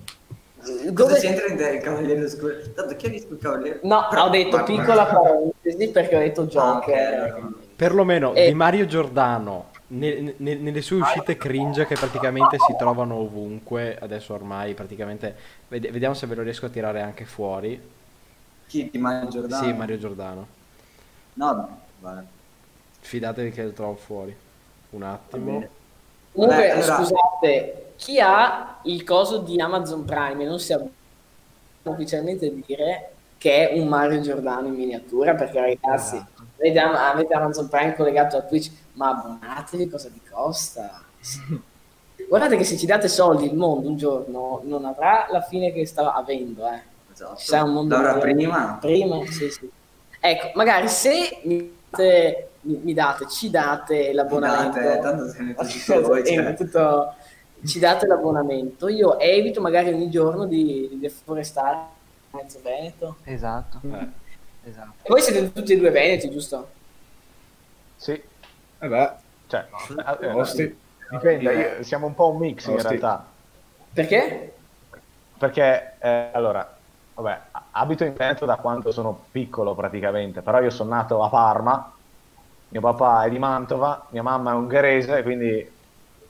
Dove 0.92 0.92
dove... 0.92 1.18
c'entra 1.18 1.46
in 1.46 1.56
te 1.56 1.68
il 1.70 1.80
Cavaliere 1.82 2.24
Oscuro? 2.24 2.54
Tanto 2.74 2.94
chi 2.96 3.06
ha 3.06 3.08
visto 3.10 3.32
il 3.32 3.38
Cavaliere? 3.40 3.80
No, 3.82 3.98
ho 3.98 4.28
detto 4.28 4.56
Ma- 4.58 4.62
piccola 4.62 5.06
parentesi 5.06 5.88
perché 5.90 6.16
ho 6.16 6.18
detto 6.18 6.42
Ah, 6.42 6.46
Joker. 6.46 7.22
ok, 7.22 7.32
allora. 7.32 7.52
Perlomeno 7.76 8.34
Eh. 8.34 8.46
di 8.46 8.54
Mario 8.54 8.84
Giordano, 8.86 9.70
ne- 9.88 10.34
ne- 10.36 10.54
nelle 10.56 10.82
sue 10.82 10.98
uscite 10.98 11.36
cringe 11.38 11.86
che 11.86 11.96
praticamente 11.96 12.58
si 12.58 12.76
trovano 12.76 13.14
ovunque, 13.16 13.96
adesso 13.98 14.34
ormai 14.34 14.74
praticamente, 14.74 15.34
ved- 15.68 15.90
vediamo 15.90 16.14
se 16.14 16.26
ve 16.26 16.34
lo 16.34 16.42
riesco 16.42 16.66
a 16.66 16.70
tirare 16.70 17.00
anche 17.00 17.24
fuori. 17.24 17.80
Chi? 18.66 18.88
Di 18.90 18.98
Mario 18.98 19.28
Giordano? 19.28 19.62
Sì, 19.64 19.72
Mario 19.72 19.98
Giordano. 19.98 20.46
No, 21.34 21.52
no, 21.52 21.80
vabbè. 22.00 22.24
Fidatevi 23.00 23.50
che 23.50 23.64
lo 23.64 23.72
trovo 23.72 23.94
fuori. 23.96 24.36
Un 24.90 25.02
attimo. 25.02 25.68
Comunque, 26.32 26.56
Vabbè, 26.68 26.70
allora- 26.80 26.96
scusate, 26.96 27.92
chi 27.96 28.20
ha 28.20 28.78
il 28.84 29.04
coso 29.04 29.38
di 29.38 29.60
Amazon 29.60 30.04
Prime 30.04 30.44
non 30.44 30.58
si 30.58 30.74
ufficialmente 31.82 32.52
dire 32.66 33.10
che 33.38 33.68
è 33.70 33.78
un 33.78 33.88
Mario 33.88 34.20
Giordano 34.20 34.66
in 34.68 34.74
miniatura, 34.74 35.34
perché 35.34 35.60
ragazzi, 35.60 36.16
Esatto. 36.16 36.42
avete, 36.58 36.78
avete 36.78 37.34
Amazon 37.34 37.68
Prime 37.68 37.94
collegato 37.96 38.36
a 38.36 38.42
Twitch, 38.42 38.70
ma 38.92 39.08
abbonatevi, 39.10 39.88
cosa 39.88 40.08
vi 40.08 40.20
costa? 40.30 41.02
Guardate 42.28 42.56
che 42.56 42.64
se 42.64 42.76
ci 42.76 42.86
date 42.86 43.08
soldi 43.08 43.46
il 43.46 43.54
mondo 43.54 43.88
un 43.88 43.96
giorno 43.96 44.60
non 44.64 44.84
avrà 44.84 45.26
la 45.30 45.40
fine 45.40 45.72
che 45.72 45.86
sta 45.86 46.12
avendo, 46.12 46.66
eh. 46.68 46.80
Esatto. 47.12 47.36
Ci 47.36 47.46
sarà 47.46 47.64
un 47.64 47.72
mondo 47.72 47.96
migliore. 47.96 48.20
prima? 48.20 48.78
Prima, 48.80 49.24
sì, 49.26 49.50
sì. 49.50 49.68
Ecco, 50.20 50.50
magari 50.54 50.86
se 50.88 51.40
mi 51.44 51.78
date, 51.90 52.48
mi, 52.62 52.80
mi 52.82 52.94
date 52.94 53.28
ci 53.28 53.50
date 53.50 54.12
l'abbonamento, 54.12 54.80
Date, 54.80 55.00
tanto 55.00 55.28
se 55.28 55.42
ne 55.42 55.54
tutto 55.54 56.00
voi, 56.06 56.24
cioè. 56.26 56.54
tutto- 56.54 57.14
ci 57.66 57.78
date 57.78 58.06
l'abbonamento, 58.06 58.88
io 58.88 59.18
evito 59.18 59.60
magari 59.60 59.92
ogni 59.92 60.08
giorno 60.08 60.46
di, 60.46 60.88
di 60.90 60.98
deforestare 60.98 61.78
mezzo 62.30 62.58
Veneto. 62.62 63.16
Esatto, 63.24 63.80
Eh. 63.82 64.08
esatto. 64.70 64.92
E 65.02 65.08
voi 65.08 65.20
siete 65.20 65.52
tutti 65.52 65.72
e 65.74 65.76
due 65.78 65.90
veneti, 65.90 66.30
giusto? 66.30 66.68
Sì, 67.96 68.12
Eh 68.12 68.88
beh, 68.88 69.10
cioè, 69.48 69.66
eh, 70.20 70.24
eh, 70.26 70.30
Osti. 70.30 70.78
dipende, 71.10 71.52
io- 71.52 71.82
siamo 71.82 72.06
un 72.06 72.14
po' 72.14 72.30
un 72.30 72.38
mix 72.38 72.64
in 72.66 72.74
Osti. 72.76 72.88
realtà. 72.88 73.26
Perché? 73.92 74.52
Perché, 75.36 75.94
eh, 75.98 76.30
allora, 76.32 76.78
vabbè, 77.14 77.40
abito 77.72 78.04
in 78.04 78.14
Veneto 78.14 78.44
da 78.46 78.56
quando 78.56 78.92
sono 78.92 79.26
piccolo 79.30 79.74
praticamente, 79.74 80.42
però 80.42 80.60
io 80.60 80.70
sono 80.70 80.90
nato 80.90 81.22
a 81.22 81.28
Parma, 81.28 81.92
mio 82.68 82.80
papà 82.80 83.24
è 83.24 83.30
di 83.30 83.38
Mantova, 83.38 84.06
mia 84.10 84.22
mamma 84.22 84.52
è 84.52 84.54
ungherese, 84.54 85.22
quindi 85.22 85.70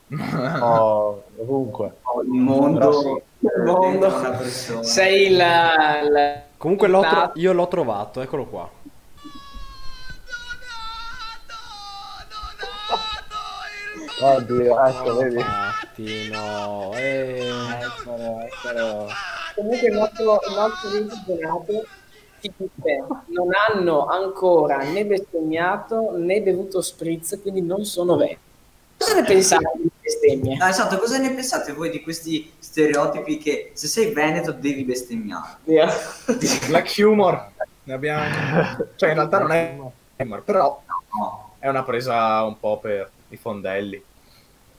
ho 0.60 1.22
ovunque. 1.36 1.98
Il 2.24 2.40
mondo, 2.40 2.92
sì. 2.92 3.22
Il 3.40 3.62
mondo. 3.64 3.98
dentro 3.98 4.18
una 4.18 4.30
persona. 4.30 4.82
Sei 4.82 5.32
il... 5.32 6.42
Comunque 6.56 6.88
l'ho 6.88 7.00
tro- 7.00 7.32
io 7.34 7.52
l'ho 7.52 7.68
trovato, 7.68 8.20
eccolo 8.20 8.44
qua. 8.46 8.68
Oddio, 14.20 14.84
ecco, 14.86 15.16
vedi? 15.16 15.36
Infatti, 15.36 16.28
no. 16.30 16.92
eh. 16.94 17.38
Eccolo, 17.80 18.40
eccolo. 18.40 19.06
Comunque 19.54 19.88
il 19.88 19.94
nostro, 19.94 20.40
il 20.48 20.54
nostro 20.54 20.90
dice 20.90 21.24
non 23.26 23.48
hanno 23.52 24.06
ancora 24.06 24.78
né 24.78 25.04
bestemmiato 25.04 26.16
né 26.16 26.40
bevuto 26.40 26.80
spritz, 26.80 27.38
quindi 27.42 27.62
non 27.62 27.84
sono 27.84 28.16
veri. 28.16 28.38
Cosa 28.96 29.14
ne 29.14 29.24
pensate 29.24 29.64
di 29.76 29.90
bestemmie? 30.00 30.56
Ah, 30.58 30.68
esatto, 30.68 30.98
cosa 30.98 31.18
ne 31.18 31.32
pensate 31.32 31.72
voi 31.72 31.90
di 31.90 32.02
questi 32.02 32.52
stereotipi 32.58 33.38
che 33.38 33.70
se 33.74 33.88
sei 33.88 34.12
veneto 34.12 34.52
devi 34.52 34.84
bestemmiare? 34.84 35.56
Black 36.68 36.94
humor. 36.98 37.48
Ne 37.84 37.92
abbiamo... 37.94 38.24
Cioè, 38.96 39.08
in 39.08 39.14
realtà 39.14 39.38
non 39.38 39.52
è 39.52 39.78
humor, 40.16 40.42
però 40.42 40.82
No. 41.18 41.50
è 41.58 41.68
una 41.68 41.82
presa 41.82 42.42
un 42.44 42.58
po' 42.58 42.78
per 42.78 43.10
i 43.30 43.36
fondelli. 43.36 44.02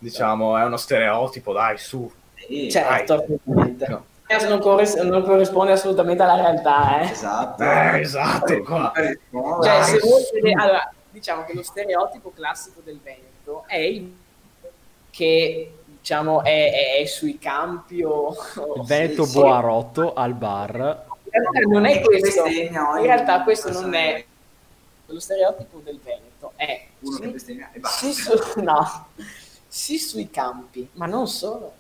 Diciamo, 0.02 0.58
è 0.58 0.64
uno 0.64 0.78
stereotipo, 0.78 1.54
dai, 1.54 1.78
su. 1.78 2.12
Sì, 2.36 2.72
Certo, 2.72 3.24
Dai. 3.44 3.76
No. 3.88 4.06
Non, 4.48 4.60
corris- 4.60 4.96
non 4.96 5.24
corrisponde 5.24 5.74
assolutamente 5.74 6.24
alla 6.24 6.36
realtà, 6.36 7.02
eh. 7.02 7.12
Esatto. 7.12 7.64
Eh, 7.64 8.00
esatto, 8.00 8.62
qua. 8.64 8.92
Cioè, 8.96 9.18
dai. 9.62 9.84
se 9.84 10.00
voi 10.00 10.24
vedete- 10.34 10.60
allora, 10.62 10.92
diciamo 11.12 11.44
che 11.44 11.54
lo 11.54 11.62
stereotipo 11.64 12.32
classico 12.34 12.82
del 12.84 13.00
Veneto 13.04 13.64
è 13.68 13.76
il 13.78 14.16
che 15.12 15.74
diciamo 15.86 16.44
è, 16.44 16.72
è- 16.72 17.02
è 17.02 17.06
sui 17.06 17.38
campi 17.38 18.02
o, 18.04 18.34
o- 18.56 18.74
Il 18.78 18.84
Veneto 18.86 19.26
sì, 19.26 19.32
sì. 19.32 19.38
Boarotto 19.40 20.14
al 20.14 20.34
bar. 20.34 21.06
In 21.26 21.32
realtà 21.32 21.60
non 21.68 21.86
è 21.86 22.02
questo. 22.02 22.46
In 22.48 23.02
realtà 23.04 23.44
questo 23.44 23.72
non 23.72 23.94
è 23.94 24.26
lo 25.08 25.20
stereotipo 25.20 25.82
del 25.84 26.00
Veneto 26.02 26.54
è 26.56 26.86
uno 27.02 27.18
che 27.18 27.26
sì, 27.26 27.32
bestemmia 27.32 27.70
e 27.74 27.82
sì, 27.84 28.08
basta. 28.08 28.38
su- 28.38 28.62
no, 28.62 29.08
sì 29.74 29.98
sui 29.98 30.30
campi, 30.30 30.86
ma 30.96 31.06
non 31.06 31.30
solo 31.30 31.72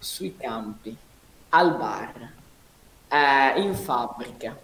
sui 0.00 0.36
campi, 0.36 0.94
al 1.50 1.76
bar, 1.76 2.32
eh, 3.06 3.60
in 3.60 3.72
fabbrica, 3.72 4.58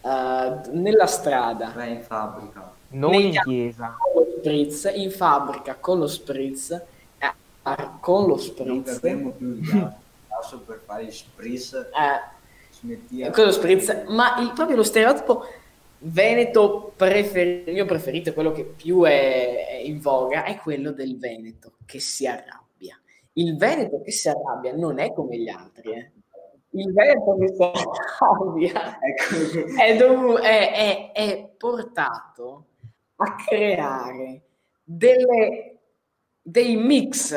eh, 0.00 0.60
nella 0.70 1.06
strada, 1.08 1.72
Vai 1.74 1.94
in 1.94 2.02
fabbrica. 2.02 2.72
Non 2.90 3.14
in 3.14 3.32
chiesa. 3.42 3.96
con 3.98 4.22
lo 4.22 4.36
spritz, 4.38 4.92
in 4.94 5.10
fabbrica 5.10 5.74
con 5.74 5.98
lo 5.98 6.06
spritz, 6.06 6.70
eh, 6.70 7.32
bar 7.60 7.98
con 7.98 8.22
lo 8.22 8.28
Non 8.28 8.38
spritz, 8.38 9.00
berremo 9.00 9.30
più 9.30 9.48
il 9.48 9.60
gas 9.60 10.56
per 10.64 10.80
fare 10.86 11.06
gli 11.06 11.10
spritz. 11.10 11.72
eh, 11.72 13.30
con 13.32 13.44
lo 13.46 13.50
spritz, 13.50 14.04
ma 14.06 14.38
il, 14.38 14.52
proprio 14.52 14.76
lo 14.76 14.84
stereotipo 14.84 15.44
veneto 16.02 16.92
preferito, 16.96 17.68
il 17.70 17.74
mio 17.76 17.84
preferito, 17.86 18.32
quello 18.32 18.52
che 18.52 18.64
più 18.64 19.02
è, 19.04 19.66
è 19.68 19.74
in 19.76 20.00
voga, 20.00 20.44
è 20.44 20.56
quello 20.56 20.92
del 20.92 21.18
Veneto 21.18 21.74
che 21.86 22.00
si 22.00 22.26
arrabbia. 22.26 23.00
Il 23.34 23.56
Veneto 23.56 24.00
che 24.02 24.10
si 24.10 24.28
arrabbia 24.28 24.74
non 24.74 24.98
è 24.98 25.12
come 25.12 25.38
gli 25.38 25.48
altri, 25.48 25.92
eh. 25.92 26.10
Il 26.74 26.92
Veneto 26.92 27.36
che 27.38 27.48
si 27.48 27.62
arrabbia 27.62 28.98
Ecco. 29.00 29.80
è, 29.80 29.96
dovu- 29.96 30.38
è- 30.40 30.72
è- 30.72 31.12
è 31.12 31.48
portato 31.56 32.66
a 33.16 33.34
creare 33.36 34.42
delle- 34.82 35.78
dei 36.40 36.76
mix 36.76 37.34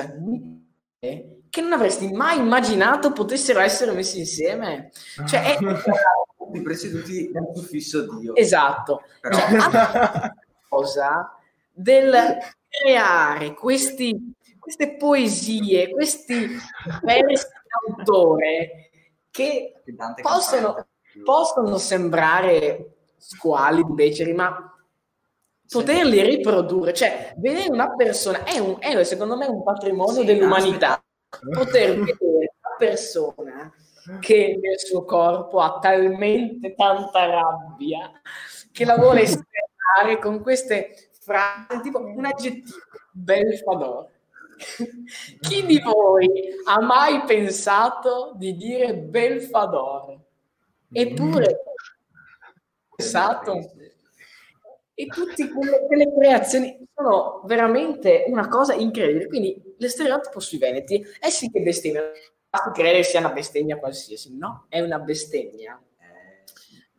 che 1.49 1.61
non 1.61 1.73
avresti 1.73 2.11
mai 2.11 2.39
immaginato 2.39 3.13
potessero 3.13 3.59
essere 3.59 3.91
messi 3.93 4.19
insieme. 4.19 4.89
Cioè, 5.27 5.55
è, 5.55 5.57
Tutti 6.45 6.61
preceduti 6.61 7.31
da 7.31 7.41
un 7.41 7.55
suffisso 7.55 8.17
Dio. 8.17 8.35
esatto. 8.35 9.03
Però 9.19 9.37
Cioè, 9.37 10.31
cosa 10.69 11.37
del 11.71 12.37
creare 12.69 13.53
questi, 13.53 14.33
queste 14.59 14.95
poesie, 14.95 15.89
questi 15.89 16.47
versi 17.03 17.47
d'autore 17.87 18.89
che 19.31 19.81
possono, 20.21 20.87
possono 21.23 21.77
sembrare 21.77 22.95
squali, 23.17 23.83
beceri, 23.85 24.33
ma 24.33 24.71
poterli 25.67 26.21
riprodurre, 26.21 26.93
cioè 26.93 27.33
vedere 27.37 27.69
una 27.69 27.93
persona, 27.95 28.43
è, 28.43 28.59
un, 28.59 28.77
è 28.79 29.03
secondo 29.03 29.35
me 29.35 29.47
un 29.47 29.63
patrimonio 29.63 30.21
Sì, 30.21 30.25
dell'umanità, 30.25 31.03
poter 31.51 31.99
vedere 31.99 32.53
una 32.61 32.75
persona 32.77 33.73
che 34.19 34.59
nel 34.61 34.79
suo 34.79 35.03
corpo 35.03 35.59
ha 35.59 35.79
talmente 35.79 36.75
tanta 36.75 37.25
rabbia 37.25 38.11
che 38.71 38.85
la 38.85 38.95
vuole 38.97 39.21
esternare 39.23 40.19
con 40.19 40.41
queste 40.41 41.09
frasi, 41.19 41.81
tipo 41.81 41.99
un 41.99 42.25
aggettivo, 42.25 42.77
belfador. 43.11 44.07
Chi 45.41 45.65
di 45.65 45.81
voi 45.81 46.27
ha 46.65 46.79
mai 46.81 47.23
pensato 47.25 48.33
di 48.35 48.55
dire 48.55 48.93
Belfador? 48.95 50.17
Eppure, 50.91 51.63
pensato 52.95 53.71
e 54.97 55.07
tutte 55.07 55.49
quelle, 55.49 55.85
quelle 55.87 56.13
creazioni 56.13 56.87
sono 56.95 57.41
veramente 57.45 58.23
una 58.27 58.47
cosa 58.47 58.73
incredibile. 58.73 59.27
Quindi 59.27 59.75
lo 59.77 59.89
stereotipo 59.89 60.39
sui 60.39 60.57
veneti 60.57 61.05
è 61.19 61.29
sì 61.29 61.51
che 61.51 61.61
bestemmia, 61.61 62.01
basta 62.55 62.71
credere 62.71 63.03
sia 63.03 63.19
una 63.19 63.29
bestemmia 63.29 63.77
qualsiasi, 63.77 64.35
no? 64.37 64.65
È 64.69 64.79
una 64.79 64.99
bestemmia. 64.99 65.79
È 65.97 66.03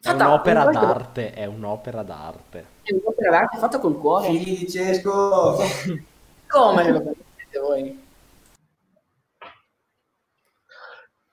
Fatta- 0.01 0.27
un'opera 0.27 0.65
un- 0.65 0.73
d'arte, 0.73 1.33
è 1.33 1.47
un'opera 1.47 2.03
d'arte. 2.03 2.65
È 2.83 2.93
un'opera 2.93 3.31
d'arte 3.31 3.59
fatta 3.59 3.79
col 3.79 3.99
cuore. 3.99 4.29
Figli 4.29 4.59
di 4.59 4.71
Cesco! 4.71 5.57
Come 6.47 6.91
lo 6.93 7.01
pensate 7.03 7.59
voi? 7.61 8.05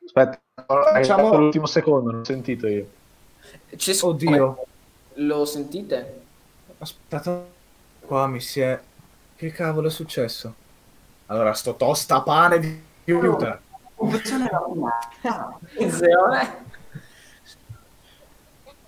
Aspetta, 0.05 0.41
Facciamo- 0.65 1.23
fatto 1.25 1.37
l'ultimo 1.37 1.65
secondo, 1.65 2.11
non 2.11 2.21
ho 2.21 2.23
sentito 2.23 2.67
io. 2.67 2.87
C'è 3.75 3.93
Oddio. 4.01 4.65
Lo 5.15 5.45
sentite? 5.45 6.21
Aspetta, 6.79 7.43
qua 7.99 8.27
mi 8.27 8.39
si 8.39 8.61
è... 8.61 8.79
Che 9.35 9.51
cavolo 9.51 9.87
è 9.87 9.91
successo? 9.91 10.53
Allora, 11.27 11.53
sto 11.53 11.75
tosta 11.75 12.21
pane 12.21 12.59
di 12.59 12.83
computer. 13.05 13.61
Funzione 14.09 14.49
la 14.51 14.59
prima. 14.67 14.97
Attenzione. 15.61 16.61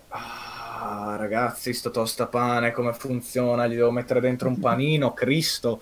Ah, 0.09 1.15
ragazzi, 1.17 1.73
sto 1.73 1.89
tostapane, 1.91 2.71
come 2.71 2.93
funziona? 2.93 3.67
Gli 3.67 3.75
devo 3.75 3.91
mettere 3.91 4.19
dentro 4.21 4.47
un 4.47 4.59
panino, 4.59 5.13
Cristo. 5.13 5.79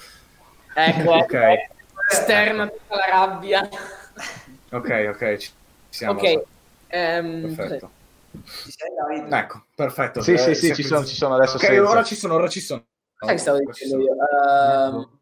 Ecco, 0.76 1.14
Ok. 1.24 1.36
esterna 2.12 2.68
tutta 2.68 2.96
la 2.96 3.06
rabbia. 3.10 3.70
Ok, 4.72 4.90
ok, 5.14 5.38
ci 5.38 5.52
siamo. 5.90 6.20
Ok. 6.20 6.24
ehm, 6.88 7.42
Perfetto. 7.56 7.92
Sei? 8.44 9.24
Ecco, 9.30 9.66
perfetto. 9.76 10.22
Sì, 10.22 10.38
sì, 10.38 10.50
Eh, 10.52 10.56
sì, 10.56 10.68
si- 10.68 10.76
ci 10.76 10.84
sono, 10.84 11.06
ci 11.06 11.16
sono 11.16 11.36
adesso 11.36 11.58
Ok, 11.58 11.64
senza. 11.64 11.90
ora 11.92 12.04
ci 12.04 12.16
sono, 12.16 12.34
ora 12.36 12.48
ci 12.48 12.60
sono. 12.60 12.86
Sai 13.20 13.36
che 13.36 13.38
stavo 13.38 13.58
dicendo 13.60 14.00
io? 14.00 14.12
Ehm, 14.14 14.18
sai 14.18 14.72
che 14.72 14.78
stavo 14.78 15.00
dicendo? 15.00 15.22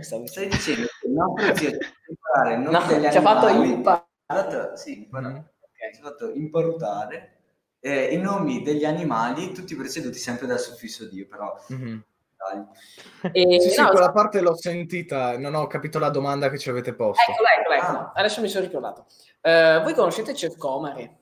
Stai 0.00 0.48
dicendo 0.48 0.86
che 1.00 1.06
il 1.06 1.12
nostro 1.12 1.54
zio 1.54 1.68
imparare 2.08 2.54
il 2.54 2.60
nome 2.60 2.78
No, 2.78 2.86
degli 2.86 3.10
ci 3.10 3.16
ha 3.18 3.20
fatto 3.20 3.46
animali. 3.46 3.72
imparare. 3.72 4.76
Sì, 4.76 5.02
impara- 5.02 5.28
Mhm. 5.28 5.36
ok, 5.36 5.94
ci 5.94 6.00
ha 6.00 6.02
fatto 6.04 6.30
imparutare 6.32 7.36
eh, 7.80 8.14
i 8.14 8.16
nomi 8.16 8.62
degli 8.62 8.84
animali, 8.84 9.52
tutti 9.52 9.74
preceduti 9.76 10.16
sempre 10.18 10.46
dal 10.46 10.60
suffisso 10.60 11.06
Dio, 11.08 11.26
però 11.26 11.54
Mhm. 11.68 12.04
dai. 12.36 13.30
E, 13.32 13.60
Sì, 13.60 13.70
sì, 13.70 13.80
no, 13.80 13.88
quella 13.90 14.12
parte 14.12 14.40
l'ho 14.40 14.56
sentita, 14.56 15.36
non 15.36 15.54
ho 15.54 15.66
capito 15.66 15.98
la 15.98 16.08
domanda 16.08 16.48
che 16.48 16.58
ci 16.58 16.70
avete 16.70 16.94
posto. 16.94 17.30
Eccola, 17.30 17.48
eccola, 17.58 17.76
eccola. 17.76 18.12
Adesso 18.14 18.40
mi 18.40 18.48
sono 18.48 18.64
ricordato. 18.64 19.06
Eh, 19.40 19.80
voi 19.82 19.92
conoscete 19.94 20.32
Chef 20.32 20.56
Comare? 20.56 21.18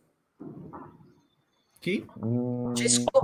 Chi? 1.81 2.07
Mm, 2.25 2.75
Cesco? 2.75 3.21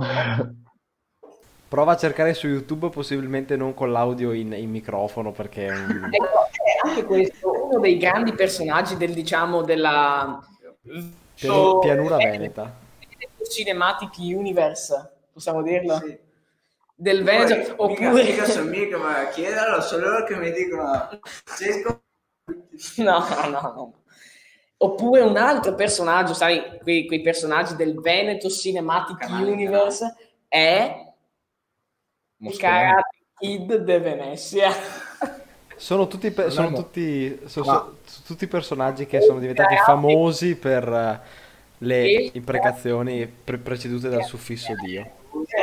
Prova 1.67 1.93
a 1.93 1.97
cercare 1.97 2.33
su 2.33 2.47
YouTube, 2.47 2.89
possibilmente 2.89 3.57
non 3.57 3.73
con 3.73 3.91
l'audio 3.91 4.31
in, 4.31 4.53
in 4.53 4.69
microfono, 4.69 5.31
perché 5.31 5.65
Ecco, 5.67 6.47
è 6.63 6.87
anche 6.87 7.03
questo 7.03 7.65
uno 7.65 7.79
dei 7.79 7.97
grandi 7.97 8.33
personaggi 8.33 8.95
del, 8.95 9.13
diciamo, 9.13 9.63
della... 9.63 10.39
pianu- 11.35 11.79
pianura 11.79 12.17
eh, 12.17 12.29
veneta. 12.29 12.73
Cinematic 13.49 14.17
Universe, 14.17 15.11
possiamo 15.33 15.61
dirlo? 15.61 15.97
Sì. 15.97 16.17
Del 16.99 17.23
Veneto, 17.23 17.55
mica, 17.55 17.73
oppure... 17.77 18.23
mica 18.23 18.45
sono 18.45 18.69
mica, 18.69 18.97
ma 18.97 19.27
chiederlo, 19.27 19.81
sono 19.81 20.07
loro 20.07 20.23
che 20.25 20.35
mi 20.35 20.51
dicono 20.51 21.19
Cesco 21.55 22.01
No, 22.97 23.25
no, 23.49 23.59
no. 23.59 23.93
Oppure 24.79 25.21
un 25.21 25.37
altro 25.37 25.73
personaggio, 25.75 26.33
sai, 26.33 26.79
quei, 26.81 27.07
quei 27.07 27.21
personaggi 27.21 27.75
del 27.75 27.99
Veneto 27.99 28.47
Cinematic 28.49 29.17
Canale, 29.17 29.51
Universe 29.51 30.15
è 30.47 31.06
Karate 32.57 33.17
Kid 33.39 33.75
de 33.75 33.99
Venezia. 33.99 34.69
Sono 35.77 36.07
tutti, 36.07 36.31
pe- 36.31 36.49
sono 36.49 36.73
tutti, 36.73 37.39
so- 37.45 37.63
Ma- 37.63 37.73
so- 37.73 37.95
so- 38.03 38.21
tutti 38.25 38.47
personaggi 38.47 39.05
che 39.05 39.21
sono 39.21 39.37
diventati 39.37 39.75
famosi 39.77 40.55
per 40.55 40.87
eh, 40.91 41.19
le 41.79 42.31
imprecazioni 42.33 43.27
pre- 43.27 43.59
precedute 43.59 44.09
dal 44.09 44.23
suffisso 44.23 44.73
Dio. 44.73 45.07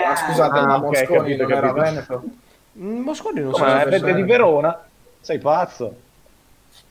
Ah, 0.06 0.14
scusate, 0.14 0.58
Ah, 0.60 0.66
ma 0.66 0.76
ok, 0.76 0.82
Mosconi 0.82 1.18
capito, 1.18 1.42
non 1.42 1.52
era. 1.52 1.72
Veneto? 1.72 2.24
Mm, 2.78 2.98
Mosconi 3.00 3.40
non 3.40 3.54
so 3.54 3.64
è 3.66 4.12
di 4.14 4.22
Verona? 4.22 4.86
Sei 5.20 5.38
pazzo? 5.40 5.96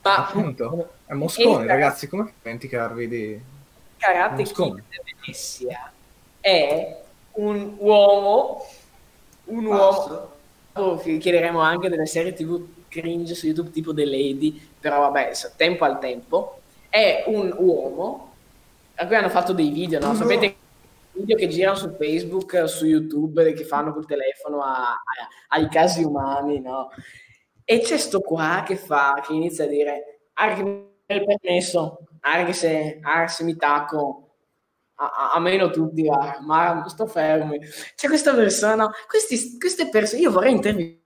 Ma 0.02 0.16
Appunto, 0.28 0.90
è 1.06 1.14
Mosconi, 1.14 1.66
ragazzi, 1.66 2.10
come 2.10 2.34
dimenticarvi 2.42 3.08
di... 3.08 3.42
Karate. 4.00 4.44
Kid 4.44 4.84
de 4.90 5.02
Venezia 5.22 5.92
è 6.42 7.02
un 7.36 7.76
uomo, 7.78 8.66
un 9.46 9.66
uomo. 9.66 10.32
Oh, 10.76 10.96
vi 10.96 11.18
chiederemo 11.18 11.60
anche 11.60 11.90
delle 11.90 12.06
serie 12.06 12.34
tv 12.34 12.66
cringe 12.88 13.36
su 13.36 13.46
YouTube 13.46 13.72
tipo 13.72 13.94
The 13.94 14.06
Lady, 14.06 14.60
però 14.80 15.00
vabbè, 15.02 15.32
tempo 15.56 15.86
al 15.86 16.00
tempo. 16.00 16.60
È 16.90 17.24
un 17.28 17.54
uomo 17.58 18.34
a 18.96 19.06
cui 19.08 19.16
hanno 19.16 19.30
fatto 19.30 19.54
dei 19.54 19.70
video, 19.70 20.00
no? 20.00 20.14
Sapete 20.16 20.56
video 21.12 21.36
che 21.36 21.48
girano 21.48 21.76
su 21.76 21.96
Facebook, 21.96 22.68
su 22.68 22.86
YouTube, 22.86 23.54
che 23.54 23.66
fanno 23.66 23.94
col 23.94 24.06
telefono 24.06 24.62
a- 24.64 24.92
a- 24.92 24.98
ai 25.50 25.70
casi 25.70 26.04
umani, 26.04 26.60
no? 26.60 26.90
E 27.66 27.80
c'è 27.82 27.98
sto 27.98 28.22
qua 28.22 28.64
che 28.66 28.76
fa, 28.76 29.22
che 29.26 29.34
inizia 29.34 29.66
a 29.66 29.68
dire, 29.68 30.20
ah, 30.34 30.54
che 30.54 30.64
mi 30.64 30.86
permesso, 31.06 32.00
ah, 32.22 32.44
che 32.46 32.54
se, 32.54 33.00
ah, 33.02 33.28
se 33.28 33.44
mi 33.44 33.56
tacco, 33.56 34.23
a, 34.96 35.32
a- 35.34 35.40
meno 35.40 35.70
tutti, 35.70 36.08
ah, 36.10 36.40
ma 36.42 36.88
sto 36.88 37.06
fermi. 37.08 37.60
C'è 37.96 38.08
questa 38.08 38.34
persona, 38.34 38.90
questi- 39.08 39.58
queste 39.58 39.90
persone, 39.90 40.22
io 40.22 40.32
vorrei 40.32 40.52
intervistare, 40.54 41.02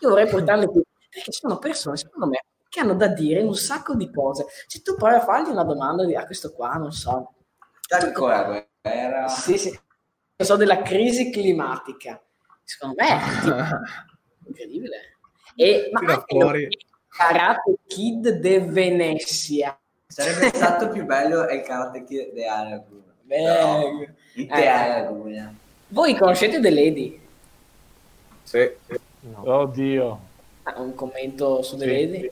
io 0.00 0.08
vorrei 0.08 0.28
portarle 0.28 0.66
qui, 0.66 0.82
perché 1.10 1.32
sono 1.32 1.58
persone, 1.58 1.96
secondo 1.96 2.26
me, 2.26 2.44
che 2.68 2.80
hanno 2.80 2.94
da 2.94 3.08
dire 3.08 3.42
un 3.42 3.54
sacco 3.54 3.94
di 3.94 4.10
cose. 4.10 4.46
Se 4.66 4.80
tu 4.82 4.94
provi 4.96 5.14
a 5.14 5.20
fargli 5.20 5.50
una 5.50 5.64
domanda 5.64 6.04
di, 6.04 6.14
a 6.14 6.24
questo 6.24 6.52
qua, 6.52 6.72
non 6.74 6.92
so, 6.92 7.34
Dal 7.88 8.12
Corea 8.12 8.66
era 8.80 9.28
sì, 9.28 9.58
sì, 9.58 9.68
non 9.70 10.48
so, 10.48 10.56
della 10.56 10.82
crisi 10.82 11.30
climatica, 11.30 12.20
secondo 12.64 12.96
me 12.98 13.08
è 13.08 13.18
incredibile. 14.48 15.16
E, 15.54 15.88
ma 15.92 16.00
Tira 16.00 16.24
fuori. 16.26 16.68
Karate 17.08 17.74
Kid 17.86 18.28
de 18.40 18.60
Venezia. 18.60 19.78
sarebbe 20.06 20.48
stato 20.48 20.88
più 20.88 21.04
bello 21.04 21.46
il 21.50 21.60
karate 21.60 22.04
kid 22.04 22.32
di 22.32 22.42
Araguna. 22.42 23.11
Beh, 23.32 24.08
Il 24.34 24.50
Eh. 24.50 25.50
Voi 25.88 26.14
conoscete 26.16 26.60
The 26.60 26.70
Lady? 26.70 27.20
Sì. 28.42 28.70
Oddio. 29.42 30.20
Ah, 30.64 30.80
un 30.80 30.94
commento 30.94 31.62
su 31.62 31.76
The 31.78 31.84
Sì. 31.84 31.90
Lady? 31.90 32.30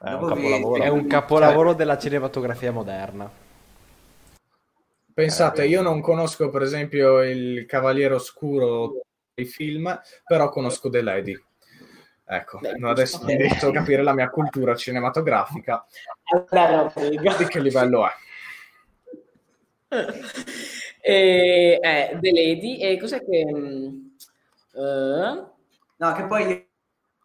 È 0.00 0.12
un 0.12 0.20
vi- 0.20 0.28
capolavoro. 0.34 0.82
È 0.82 0.88
un 0.88 1.06
capolavoro 1.06 1.72
della 1.74 1.96
cinematografia 1.96 2.72
moderna. 2.72 3.30
Pensate, 5.14 5.64
io 5.64 5.80
non 5.80 6.00
conosco 6.00 6.50
per 6.50 6.62
esempio 6.62 7.22
il 7.22 7.66
Cavaliere 7.66 8.14
Oscuro 8.14 9.00
dei 9.32 9.46
film, 9.46 10.00
però 10.24 10.48
conosco 10.48 10.90
The 10.90 11.02
Lady. 11.02 11.40
Ecco, 12.28 12.58
Beh, 12.58 12.74
adesso 12.82 13.18
giusto. 13.18 13.32
inizio 13.32 13.68
a 13.68 13.72
capire 13.72 14.02
la 14.02 14.12
mia 14.12 14.28
cultura 14.28 14.74
cinematografica, 14.74 15.86
Allora, 16.50 16.92
di 16.94 17.44
che 17.46 17.60
livello 17.60 18.06
è. 18.06 18.10
e, 21.00 21.78
eh, 21.80 22.18
The 22.20 22.30
Lady, 22.32 22.78
e 22.78 22.98
cos'è 22.98 23.24
che... 23.24 23.38
eh, 24.74 25.44
No, 25.98 26.12
che 26.12 26.24
poi 26.26 26.46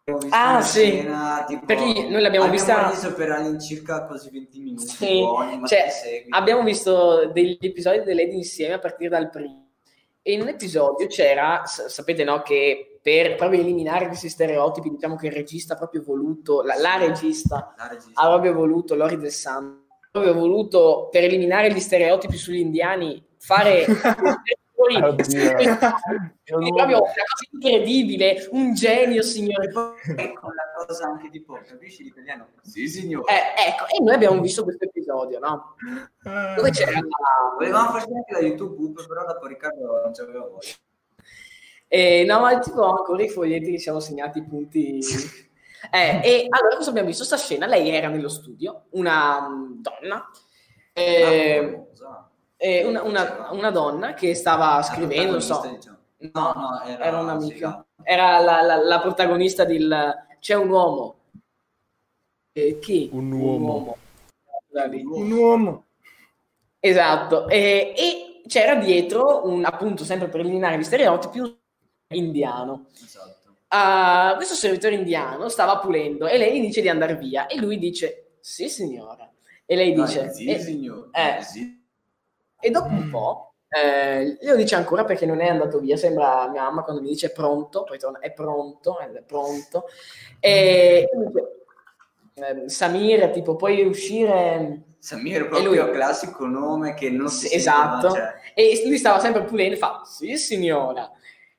visto 0.04 0.28
Ah, 0.30 0.60
sì. 0.62 0.80
scena, 0.80 1.44
tipo, 1.46 1.64
Perché 1.66 2.08
noi 2.08 2.22
l'abbiamo 2.22 2.48
vista- 2.50 2.88
visto 2.90 3.12
per 3.14 3.30
all'incirca 3.30 4.06
così 4.06 4.30
20 4.30 4.58
minuti 4.60 4.86
Sì, 4.86 5.18
buoni, 5.20 5.64
cioè, 5.66 5.86
abbiamo 6.30 6.62
visto 6.64 7.30
degli 7.32 7.56
episodi 7.60 7.98
di 8.00 8.04
The 8.06 8.14
Lady 8.14 8.34
insieme 8.36 8.74
a 8.74 8.78
partire 8.78 9.10
dal 9.10 9.30
primo. 9.30 9.68
E 10.22 10.32
in 10.32 10.40
un 10.40 10.48
episodio 10.48 11.06
c'era, 11.08 11.62
sapete 11.66 12.24
no, 12.24 12.42
che 12.42 12.98
per 13.02 13.34
proprio 13.34 13.60
eliminare 13.60 14.06
questi 14.06 14.28
stereotipi, 14.28 14.90
diciamo 14.90 15.16
che 15.16 15.26
il 15.26 15.32
regista 15.32 15.74
ha 15.74 15.76
proprio 15.76 16.02
voluto, 16.02 16.62
la, 16.62 16.76
la 16.76 16.96
regista 16.96 17.74
La 17.76 17.88
regista. 17.88 18.20
ha 18.20 18.28
proprio 18.28 18.52
voluto, 18.54 18.94
Lori 18.94 19.16
del 19.18 19.32
Santo, 19.32 19.81
proprio 20.12 20.34
voluto, 20.34 21.08
per 21.10 21.24
eliminare 21.24 21.72
gli 21.72 21.80
stereotipi 21.80 22.36
sugli 22.36 22.58
indiani, 22.58 23.24
fare... 23.38 23.86
Quindi 24.82 26.72
proprio 26.74 26.98
una 26.98 27.06
cosa 27.06 27.46
incredibile, 27.52 28.48
un 28.50 28.74
genio, 28.74 29.22
signore. 29.22 29.70
Con 29.70 29.94
la 29.94 30.84
cosa 30.84 31.06
anche 31.06 31.30
tipo, 31.30 31.56
capisci 31.64 32.02
l'italiano? 32.02 32.48
Sì, 32.62 32.88
signore. 32.88 33.32
Eh, 33.32 33.68
ecco, 33.68 33.84
e 33.86 34.02
noi 34.02 34.14
abbiamo 34.14 34.40
visto 34.40 34.64
questo 34.64 34.84
episodio, 34.84 35.38
no? 35.38 35.76
Dove 36.56 36.70
c'era 36.70 36.90
la... 36.90 37.00
Volevamo 37.54 37.90
farci 37.90 38.12
anche 38.12 38.32
la 38.32 38.40
YouTube, 38.40 39.06
però 39.06 39.24
dopo 39.24 39.46
Riccardo 39.46 40.00
non 40.02 40.12
c'aveva 40.12 40.40
voglia. 40.40 40.74
E, 41.86 42.24
no, 42.26 42.40
ma 42.40 42.58
tipo 42.58 42.82
ancora 42.82 43.22
i 43.22 43.28
foglietti 43.28 43.70
che 43.70 43.76
ci 43.76 43.82
siamo 43.84 44.00
segnati 44.00 44.38
i 44.38 44.44
punti. 44.44 44.98
Eh, 45.90 46.20
e 46.22 46.46
allora 46.48 46.76
cosa 46.76 46.90
abbiamo 46.90 47.08
visto? 47.08 47.24
Sta 47.24 47.36
scena, 47.36 47.66
lei 47.66 47.88
era 47.90 48.08
nello 48.08 48.28
studio, 48.28 48.84
una 48.90 49.48
mm, 49.48 49.80
donna, 49.82 50.30
eh, 50.92 51.86
eh, 52.56 52.84
una, 52.84 53.02
una- 53.02 53.48
una 53.52 53.70
donna 53.70 54.14
che 54.14 54.34
stava 54.34 54.82
scrivendo, 54.82 55.32
non 55.32 55.40
so, 55.42 55.60
diciamo. 55.74 55.96
no, 56.32 56.52
no, 56.54 56.82
era- 56.84 57.04
era, 57.04 57.18
un'amica, 57.20 57.84
era 58.02 58.38
la, 58.38 58.62
la- 58.62 58.76
la 58.82 59.00
protagonista 59.00 59.64
del 59.64 60.14
C'è 60.38 60.54
un 60.54 60.68
uomo. 60.70 61.16
Eh, 62.52 62.78
chi? 62.80 63.08
Un 63.12 63.32
uomo. 63.32 63.96
Da 64.68 64.84
lì. 64.86 65.02
Un 65.04 65.30
uomo. 65.32 65.84
Esatto, 66.80 67.48
e, 67.48 67.94
e 67.96 68.42
c'era 68.48 68.74
dietro 68.74 69.46
un 69.46 69.64
appunto 69.64 70.04
sempre 70.04 70.28
per 70.28 70.40
eliminare 70.40 70.76
gli 70.78 70.82
stereotipi 70.82 71.38
un 71.38 71.54
indiano. 72.08 72.86
Esatto. 73.02 73.41
Ah, 73.74 74.34
questo 74.36 74.54
servitore 74.54 74.96
indiano 74.96 75.48
stava 75.48 75.78
pulendo 75.78 76.26
e 76.26 76.36
lei 76.36 76.58
gli 76.60 76.66
dice 76.66 76.82
di 76.82 76.90
andare 76.90 77.16
via 77.16 77.46
e 77.46 77.56
lui 77.56 77.78
dice 77.78 78.34
sì 78.40 78.68
signora 78.68 79.30
e 79.64 79.76
lei 79.76 79.94
dice 79.94 80.26
Dai, 80.26 80.34
sì, 80.34 80.46
"Eh, 80.50 80.58
signor. 80.58 81.08
eh." 81.12 81.42
Sì. 81.42 81.82
e 82.60 82.70
dopo 82.70 82.92
un 82.92 83.08
po' 83.08 83.54
eh, 83.70 84.36
glielo 84.42 84.56
dice 84.56 84.74
ancora 84.74 85.04
perché 85.06 85.24
non 85.24 85.40
è 85.40 85.48
andato 85.48 85.78
via 85.78 85.96
sembra 85.96 86.50
mia 86.50 86.64
mamma 86.64 86.82
quando 86.82 87.00
mi 87.00 87.08
dice 87.08 87.28
è 87.28 87.32
pronto 87.32 87.84
poi 87.84 87.98
torna 87.98 88.18
è 88.18 88.30
pronto 88.32 88.98
è 88.98 89.08
pronto 89.22 89.84
e 90.38 91.08
ehm, 92.34 92.66
Samir 92.66 93.30
tipo 93.30 93.56
puoi 93.56 93.82
uscire 93.86 94.82
Samir 94.98 95.32
è 95.34 95.36
E 95.46 95.48
lui- 95.48 95.48
proprio 95.62 95.84
il 95.86 95.90
classico 95.92 96.44
nome 96.46 96.92
che 96.92 97.08
non 97.08 97.28
si 97.28 97.52
esatto. 97.54 98.10
sente, 98.10 98.20
cioè, 98.20 98.52
E 98.54 98.82
lui 98.86 98.98
stava 98.98 99.18
sempre 99.18 99.44
pulendo 99.44 99.74
e 99.74 99.78
fa, 99.78 100.02
sì 100.04 100.36
signora. 100.36 101.10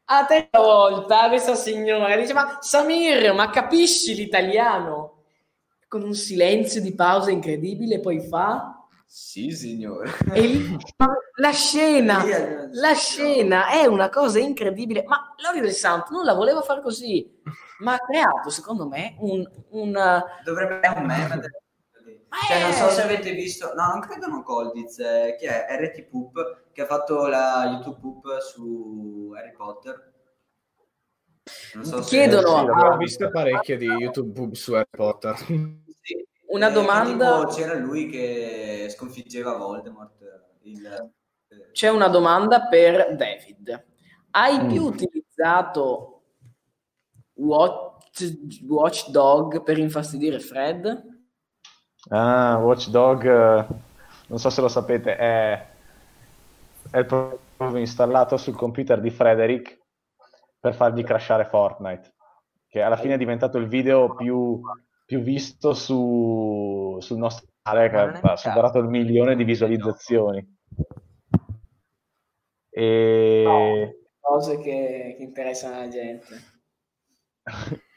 A 0.06 0.26
te 0.26 0.50
volta 0.52 1.30
questa 1.30 1.56
signora 1.56 2.16
dice, 2.18 2.34
ma 2.34 2.58
Samir, 2.60 3.34
ma 3.34 3.50
capisci 3.50 4.14
l'italiano? 4.14 5.24
Con 5.88 6.04
un 6.04 6.14
silenzio 6.14 6.82
di 6.82 6.94
pausa 6.94 7.32
incredibile, 7.32 8.00
poi 8.00 8.20
fa... 8.20 8.86
Sì, 9.06 9.52
signore. 9.52 10.12
E 10.34 10.42
lì, 10.42 10.78
la 11.36 11.52
scena, 11.52 12.24
la 12.72 12.94
scena 12.96 13.70
è 13.70 13.86
una 13.86 14.10
cosa 14.10 14.40
incredibile. 14.40 15.04
Ma 15.06 15.34
Lori 15.38 15.62
del 15.62 15.74
Santo 15.74 16.12
non 16.12 16.26
la 16.26 16.34
voleva 16.34 16.62
fare 16.62 16.82
così, 16.82 17.40
ma 17.80 17.94
ha 17.94 18.00
creato, 18.00 18.50
secondo 18.50 18.88
me, 18.88 19.16
un... 19.20 19.48
un 19.70 20.24
Dovrebbe 20.44 20.80
essere 20.82 21.00
un 21.00 21.06
meme. 21.06 21.63
Cioè, 22.48 22.62
non 22.62 22.72
so 22.74 22.90
se 22.90 23.02
avete 23.04 23.32
visto, 23.34 23.74
no, 23.76 23.88
non 23.88 24.00
credo 24.02 24.28
non 24.28 24.44
Coldiz, 24.44 24.98
eh, 25.00 25.36
chi 25.38 25.46
è? 25.46 25.68
RT 25.70 26.04
Poop, 26.10 26.64
che 26.72 26.82
ha 26.82 26.86
fatto 26.86 27.28
la 27.28 27.66
YouTube 27.72 28.00
Poop 28.00 28.40
su 28.40 29.32
Harry 29.38 29.52
Potter. 29.54 30.12
Non 31.76 31.86
so 31.86 32.02
se- 32.02 32.10
Chiedono 32.10 32.48
sì, 32.48 32.54
a- 32.70 32.94
Ho 32.94 32.98
visto 32.98 33.30
parecchie 33.30 33.78
di 33.78 33.86
YouTube 33.86 34.32
Boob 34.32 34.54
su 34.54 34.74
Harry 34.74 34.88
Potter. 34.90 35.36
Sì. 35.38 36.26
una 36.48 36.70
Eh, 36.70 36.74
domanda... 36.74 37.40
tipo 37.40 37.52
c'era 37.54 37.74
lui 37.76 38.08
che 38.10 38.88
sconfiggeva 38.90 39.56
Voldemort. 39.58 40.22
Il, 40.64 40.86
eh, 41.50 41.72
C'è 41.72 41.90
una 41.90 42.08
domanda 42.08 42.68
per 42.68 43.16
David. 43.16 43.86
Hai 44.32 44.64
Mm. 44.64 44.68
più 44.70 44.84
utilizzato 44.84 46.22
Watch, 47.36 48.38
Watchdog 48.68 49.64
per 49.64 49.78
infastidire 49.78 50.40
Fred? 50.40 51.12
Ah, 52.10 52.58
Watchdog, 52.58 53.26
eh, 53.26 53.66
non 54.28 54.40
so 54.40 54.50
se 54.50 54.62
lo 54.62 54.68
sapete, 54.68 55.16
è, 55.16 55.68
è 56.92 57.06
proprio 57.06 57.78
installato 57.78 58.36
sul 58.38 58.56
computer 58.56 59.00
di 59.00 59.10
Frederick 59.10 59.80
per 60.60 60.76
fargli 60.76 61.04
crashare 61.04 61.46
Fortnite, 61.46 62.14
che 62.68 62.82
alla 62.82 62.98
fine 62.98 63.14
è 63.14 63.18
diventato 63.18 63.58
il 63.58 63.68
video 63.68 64.16
più, 64.16 64.60
più 65.06 65.22
visto 65.22 65.74
su, 65.74 66.98
sul 67.00 67.18
nostro 67.18 67.48
canale, 67.62 67.90
che 67.90 68.28
ha 68.28 68.36
superato 68.36 68.80
il 68.80 68.88
milione 68.88 69.36
di 69.36 69.44
visualizzazioni. 69.44 70.46
E... 72.70 74.00
Cose 74.20 74.58
che, 74.58 75.16
che 75.18 75.24
interessano 75.24 75.80
la 75.80 75.88
gente. 75.88 76.26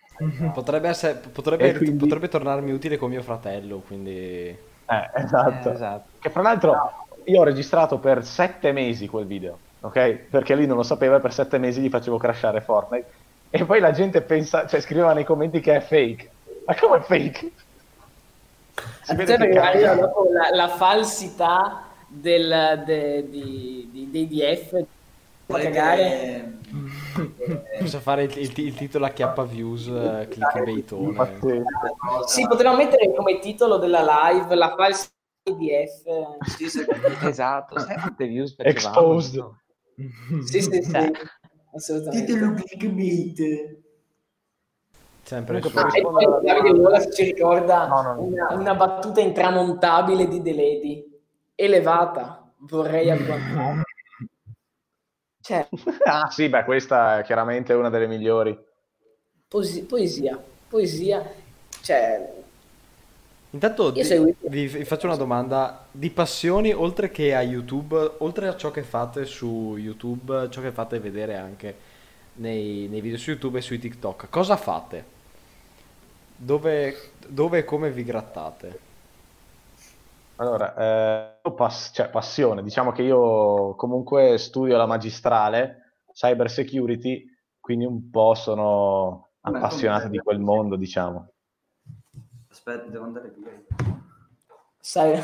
Potrebbe, 0.52 0.88
essere, 0.88 1.20
potrebbe, 1.32 1.74
quindi- 1.76 1.96
potrebbe 1.98 2.28
tornarmi 2.28 2.70
utile 2.72 2.96
con 2.96 3.10
mio 3.10 3.22
fratello, 3.22 3.82
quindi... 3.86 4.14
Eh, 4.88 5.10
esatto. 5.14 5.70
Eh, 5.70 5.72
esatto. 5.74 6.08
Che 6.20 6.30
fra 6.30 6.42
l'altro 6.42 6.74
io 7.24 7.40
ho 7.40 7.44
registrato 7.44 7.98
per 7.98 8.24
sette 8.24 8.72
mesi 8.72 9.08
quel 9.08 9.26
video, 9.26 9.58
ok? 9.80 10.10
Perché 10.30 10.54
lui 10.54 10.66
non 10.66 10.76
lo 10.76 10.82
sapeva 10.84 11.16
e 11.16 11.20
per 11.20 11.32
sette 11.32 11.58
mesi 11.58 11.80
gli 11.80 11.88
facevo 11.88 12.16
crashare 12.18 12.60
Fortnite. 12.60 13.06
E 13.50 13.64
poi 13.64 13.80
la 13.80 13.90
gente 13.90 14.22
pensa, 14.22 14.66
cioè 14.66 14.80
scriveva 14.80 15.12
nei 15.12 15.24
commenti 15.24 15.60
che 15.60 15.74
è 15.76 15.80
fake. 15.80 16.30
Ma 16.66 16.74
come 16.76 16.96
è 16.98 17.00
fake? 17.00 17.50
Si 19.02 19.14
vede 19.14 19.34
Attenzione 19.34 19.48
che 19.48 19.58
cambia. 19.58 19.94
dopo 19.94 20.28
la, 20.32 20.54
la 20.54 20.68
falsità 20.68 21.84
del, 22.08 22.82
de- 22.86 23.28
di, 23.30 23.88
di- 23.92 24.10
dei 24.10 24.28
DF. 24.28 24.84
Volete- 25.46 25.70
cagare. 25.70 26.02
eh, 26.02 26.44
Posso 27.78 28.00
fare 28.00 28.24
il, 28.24 28.38
il- 28.38 28.58
il 28.58 28.74
titolo 28.74 29.04
a 29.06 29.10
chiappa 29.10 29.42
views, 29.44 29.86
eh, 29.88 30.26
clickbaitone. 30.30 31.38
Sì, 32.26 32.46
potevamo 32.46 32.76
mettere 32.76 33.12
come 33.14 33.38
titolo 33.38 33.76
della 33.78 34.02
live 34.30 34.54
la 34.54 34.74
falsità 34.76 35.12
DF. 35.44 36.46
Sì, 36.56 36.68
se- 36.68 36.86
Esatto, 37.22 37.78
sai 37.78 37.96
quante 37.98 38.26
views? 38.26 38.54
Exposed. 38.58 39.44
Sì, 40.44 40.60
sì, 40.62 40.82
sì. 40.82 40.90
Cioè, 40.90 41.10
Assolutamente. 41.74 42.32
Titolo 42.32 42.52
clickbait. 42.54 43.78
Sempre 45.22 45.60
Comunque. 45.60 45.82
Ah, 45.82 45.96
e 45.96 46.00
alla- 46.24 46.40
Davide 46.40 46.78
Wallace 46.78 47.12
ci 47.12 47.24
ricorda 47.24 47.86
No, 47.88 48.02
no, 48.02 48.14
no. 48.14 48.22
Una, 48.22 48.52
una 48.54 48.74
battuta 48.74 49.20
intramontabile 49.20 50.28
di 50.28 50.40
The 50.40 50.54
Lady, 50.54 51.04
elevata, 51.54 52.48
vorrei 52.58 53.10
agguantare. 53.10 53.82
Cioè, 55.46 55.68
ah 56.02 56.28
sì, 56.30 56.48
beh, 56.48 56.64
questa 56.64 57.18
è 57.20 57.22
chiaramente 57.24 57.72
una 57.72 57.90
delle 57.90 58.06
migliori. 58.08 58.56
poesi- 59.48 59.84
poesia, 59.84 60.36
poesia, 60.68 61.18
cioè, 61.82 62.44
Intanto 63.50 63.90
di- 63.90 64.04
seguito- 64.04 64.48
vi, 64.48 64.66
vi 64.66 64.84
faccio 64.84 65.06
una 65.06 65.16
domanda 65.16 65.86
di 65.90 66.10
passioni 66.10 66.72
oltre 66.72 67.10
che 67.10 67.34
a 67.34 67.42
YouTube, 67.42 67.96
oltre 68.18 68.48
a 68.48 68.56
ciò 68.56 68.70
che 68.70 68.82
fate 68.82 69.24
su 69.24 69.76
YouTube, 69.78 70.48
ciò 70.50 70.60
che 70.60 70.72
fate 70.72 70.98
vedere 71.00 71.36
anche 71.36 71.76
nei, 72.34 72.88
nei 72.88 73.00
video 73.00 73.18
su 73.18 73.30
YouTube 73.30 73.58
e 73.58 73.62
sui 73.62 73.78
TikTok. 73.78 74.28
Cosa 74.28 74.56
fate? 74.56 75.14
Dove, 76.38 77.12
dove 77.26 77.58
e 77.58 77.64
come 77.64 77.90
vi 77.90 78.04
grattate? 78.04 78.85
Allora, 80.38 81.38
eh, 81.42 81.52
pass- 81.52 81.92
cioè, 81.94 82.10
passione, 82.10 82.62
diciamo 82.62 82.92
che 82.92 83.02
io 83.02 83.74
comunque 83.74 84.36
studio 84.36 84.76
la 84.76 84.84
magistrale, 84.86 86.02
cyber 86.12 86.50
security, 86.50 87.24
quindi 87.58 87.86
un 87.86 88.10
po' 88.10 88.34
sono 88.34 89.30
Come- 89.40 89.56
appassionato 89.58 90.08
di 90.08 90.18
quel 90.18 90.38
mondo, 90.38 90.76
diciamo. 90.76 91.32
Aspetta, 92.50 92.84
devo 92.90 93.04
andare 93.04 93.34
via. 93.36 93.50
sai, 94.78 95.18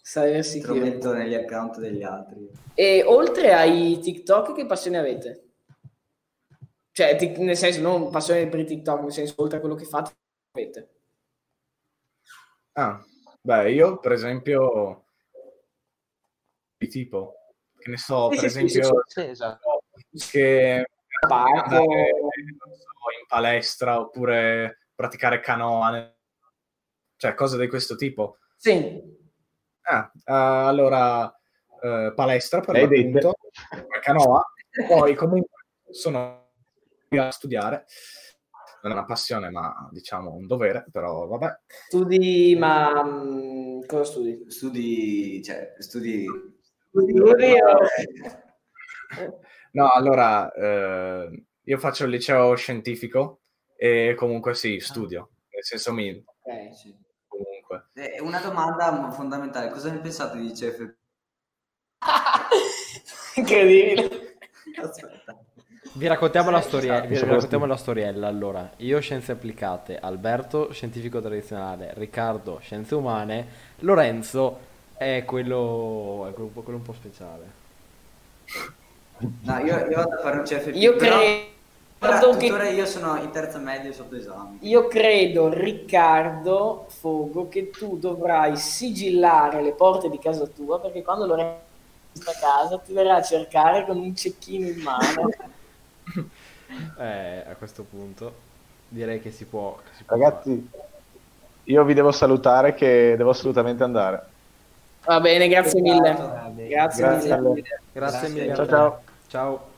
sai 0.00 0.32
Te 0.32 0.42
sì 0.42 0.62
lo 0.62 0.74
metto 0.74 1.12
negli 1.12 1.34
account 1.34 1.78
degli 1.78 2.02
altri. 2.02 2.50
E 2.74 3.02
oltre 3.06 3.52
ai 3.52 3.98
TikTok, 4.00 4.54
che 4.54 4.64
passioni 4.64 4.96
avete? 4.96 5.44
Cioè, 6.92 7.16
tic- 7.16 7.38
nel 7.38 7.56
senso, 7.56 7.80
non 7.82 8.10
passione 8.10 8.48
per 8.48 8.60
i 8.60 8.64
TikTok, 8.64 9.02
nel 9.02 9.12
senso, 9.12 9.34
oltre 9.36 9.58
a 9.58 9.60
quello 9.60 9.74
che 9.74 9.84
fate, 9.84 10.12
avete. 10.52 10.88
Ah, 12.72 13.02
beh, 13.40 13.70
io 13.72 13.98
per 13.98 14.12
esempio 14.12 15.04
di 16.76 16.88
tipo, 16.88 17.34
che 17.78 17.90
ne 17.90 17.96
so, 17.96 18.30
Sì, 18.30 18.40
per 18.40 18.50
sì, 18.50 18.64
esempio 18.64 19.02
Sì, 19.06 19.20
esatto. 19.22 19.82
che 20.30 20.84
andare 21.28 21.84
so, 21.84 23.18
in 23.20 23.26
palestra 23.26 24.00
oppure 24.00 24.86
praticare 24.94 25.40
canoa, 25.40 26.14
cioè 27.16 27.34
cose 27.34 27.58
di 27.58 27.68
questo 27.68 27.96
tipo. 27.96 28.38
Sì, 28.56 29.18
Ah, 29.82 30.10
eh, 30.14 30.32
allora 30.32 31.26
eh, 31.82 32.12
palestra 32.14 32.60
per 32.60 32.76
l'appunto, 32.76 33.34
canoa, 34.02 34.42
poi 34.86 35.14
comunque 35.14 35.64
sono 35.90 36.48
a 37.10 37.30
studiare. 37.30 37.86
Non 38.82 38.92
è 38.92 38.94
una 38.94 39.04
passione, 39.04 39.50
ma 39.50 39.88
diciamo 39.90 40.32
un 40.32 40.46
dovere, 40.46 40.86
però 40.90 41.26
vabbè. 41.26 41.60
studi, 41.88 42.56
ma 42.58 43.04
mm, 43.04 43.82
cosa 43.86 44.04
studi? 44.04 44.44
Studi, 44.48 45.42
cioè, 45.42 45.74
studi... 45.78 46.24
Studi 46.88 47.12
No, 49.72 49.88
allora, 49.88 50.50
eh, 50.52 51.44
io 51.62 51.78
faccio 51.78 52.04
il 52.04 52.10
liceo 52.10 52.54
scientifico 52.56 53.42
e 53.76 54.14
comunque 54.16 54.54
sì, 54.54 54.80
studio, 54.80 55.30
nel 55.50 55.64
senso 55.64 55.92
mi 55.92 56.24
Ok. 56.42 56.74
Sì. 56.74 56.96
comunque. 57.28 57.86
Eh, 57.94 58.20
Una 58.20 58.40
domanda 58.40 59.10
fondamentale, 59.10 59.70
cosa 59.70 59.92
ne 59.92 60.00
pensate 60.00 60.38
di 60.38 60.52
CF? 60.52 60.94
Incredibile. 63.36 64.38
Aspetta. 64.80 65.38
Vi 65.92 66.06
raccontiamo, 66.06 66.50
la, 66.50 66.60
storia- 66.60 67.00
vi 67.00 67.14
Posso 67.14 67.26
raccontiamo 67.26 67.66
la 67.66 67.76
storiella. 67.76 68.28
Allora, 68.28 68.70
io 68.76 69.00
scienze 69.00 69.32
applicate, 69.32 69.98
Alberto 69.98 70.72
scientifico 70.72 71.20
tradizionale, 71.20 71.92
Riccardo 71.94 72.58
scienze 72.62 72.94
umane, 72.94 73.46
Lorenzo 73.80 74.58
è 74.96 75.24
quello, 75.26 76.26
è 76.28 76.32
quello, 76.32 76.48
quello 76.54 76.78
un 76.78 76.82
po' 76.84 76.92
speciale. 76.92 77.58
No, 79.42 79.58
io, 79.58 79.76
io 79.88 79.96
vado 79.96 80.14
a 80.14 80.18
fare 80.20 80.38
un 80.38 80.44
CFP. 80.44 80.74
Io 80.76 80.94
però- 80.94 81.18
credo 81.98 82.28
Ora, 82.28 82.36
che- 82.36 82.70
io 82.70 82.86
sono 82.86 83.16
in 83.20 83.30
terza 83.30 83.58
media 83.58 83.92
sotto 83.92 84.14
esame. 84.14 84.58
Io 84.60 84.86
credo, 84.86 85.52
Riccardo 85.52 86.86
Fogo, 86.88 87.48
che 87.48 87.70
tu 87.70 87.98
dovrai 87.98 88.56
sigillare 88.56 89.60
le 89.60 89.72
porte 89.72 90.08
di 90.08 90.18
casa 90.20 90.46
tua 90.46 90.80
perché 90.80 91.02
quando 91.02 91.26
Lorenzo 91.26 91.58
sta 92.12 92.30
a 92.30 92.34
casa 92.40 92.78
ti 92.78 92.92
verrà 92.92 93.16
a 93.16 93.22
cercare 93.22 93.84
con 93.84 93.98
un 93.98 94.14
cecchino 94.14 94.68
in 94.68 94.80
mano. 94.80 95.28
Eh, 96.98 97.44
a 97.50 97.54
questo 97.56 97.82
punto 97.82 98.32
direi 98.88 99.20
che 99.20 99.32
si 99.32 99.44
può, 99.44 99.76
che 99.82 99.90
si 99.96 100.04
può 100.04 100.16
Ragazzi, 100.16 100.70
io 101.64 101.84
vi 101.84 101.94
devo 101.94 102.12
salutare 102.12 102.74
che 102.74 103.14
devo 103.16 103.30
assolutamente 103.30 103.82
andare. 103.82 104.22
Va 105.04 105.18
bene, 105.20 105.48
grazie 105.48 105.80
mille. 105.80 106.12
Vabbè. 106.12 106.68
Grazie, 106.68 107.02
Grazie 107.04 107.36
mille. 107.40 107.62
fare. 107.62 107.80
Grazie 107.92 108.28
mille. 108.28 108.54
Ciao 108.54 108.66
ciao. 108.68 109.02
Ciao. 109.26 109.68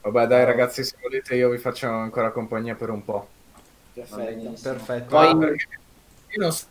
Vabbè, 0.00 0.26
dai, 0.26 0.44
ragazzi, 0.44 0.82
se 0.82 0.96
volete, 1.00 1.36
io 1.36 1.50
vi 1.50 1.58
faccio 1.58 1.86
ancora 1.88 2.30
compagnia 2.30 2.74
per 2.74 2.90
un 2.90 3.04
po'. 3.04 3.28
Perfetto. 3.92 4.52
Perfetto. 4.60 5.06
Poi- 5.08 5.28
io 5.30 6.40
non 6.40 6.52
so 6.52 6.66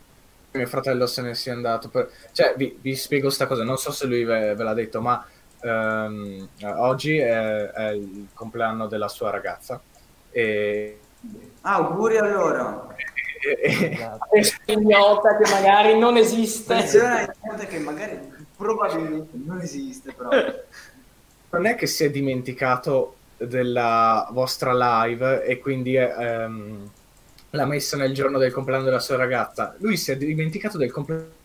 se 0.50 0.58
mio 0.58 0.66
fratello 0.66 1.06
se 1.06 1.22
ne 1.22 1.34
sia 1.34 1.52
andato. 1.52 1.88
per- 1.88 2.10
Cioè, 2.32 2.54
vi, 2.56 2.76
vi 2.80 2.94
spiego 2.96 3.30
sta 3.30 3.46
cosa, 3.46 3.64
non 3.64 3.78
so 3.78 3.90
se 3.92 4.06
lui 4.06 4.24
ve, 4.24 4.54
ve 4.54 4.64
l'ha 4.64 4.74
detto, 4.74 5.00
ma 5.00 5.24
ehm, 5.60 6.48
eh, 6.58 6.66
oggi 6.66 7.18
è, 7.18 7.70
è 7.70 7.90
il 7.90 8.28
compleanno 8.34 8.86
della 8.86 9.08
sua 9.08 9.30
ragazza. 9.30 9.80
E, 10.30 10.98
Ah, 11.62 11.74
auguri 11.74 12.16
allora. 12.18 12.86
e- 13.40 13.58
e- 13.60 13.90
Esatto. 13.94 14.26
Questo 14.28 14.72
ignota 14.72 15.36
che 15.36 15.50
magari 15.50 15.98
non 15.98 16.16
esiste. 16.16 16.72
Attenzione 16.74 17.22
a 17.22 17.34
gente 17.48 17.66
che 17.66 17.78
magari 17.78 18.18
probabilmente 18.56 19.36
non 19.44 19.60
esiste, 19.60 20.12
però. 20.12 20.30
non 21.50 21.66
è 21.66 21.74
che 21.74 21.86
si 21.86 22.04
è 22.04 22.10
dimenticato 22.10 23.14
della 23.36 24.28
vostra 24.32 25.04
live 25.06 25.44
e 25.44 25.58
quindi 25.58 25.96
ehm, 25.96 26.90
l'ha 27.50 27.66
messa 27.66 27.96
nel 27.96 28.12
giorno 28.12 28.36
del 28.38 28.52
compleanno 28.52 28.84
della 28.84 28.98
sua 29.00 29.16
ragazza. 29.16 29.74
Lui 29.78 29.96
si 29.96 30.10
è 30.12 30.16
dimenticato 30.16 30.76
del 30.78 30.90
compleanno 30.92 31.36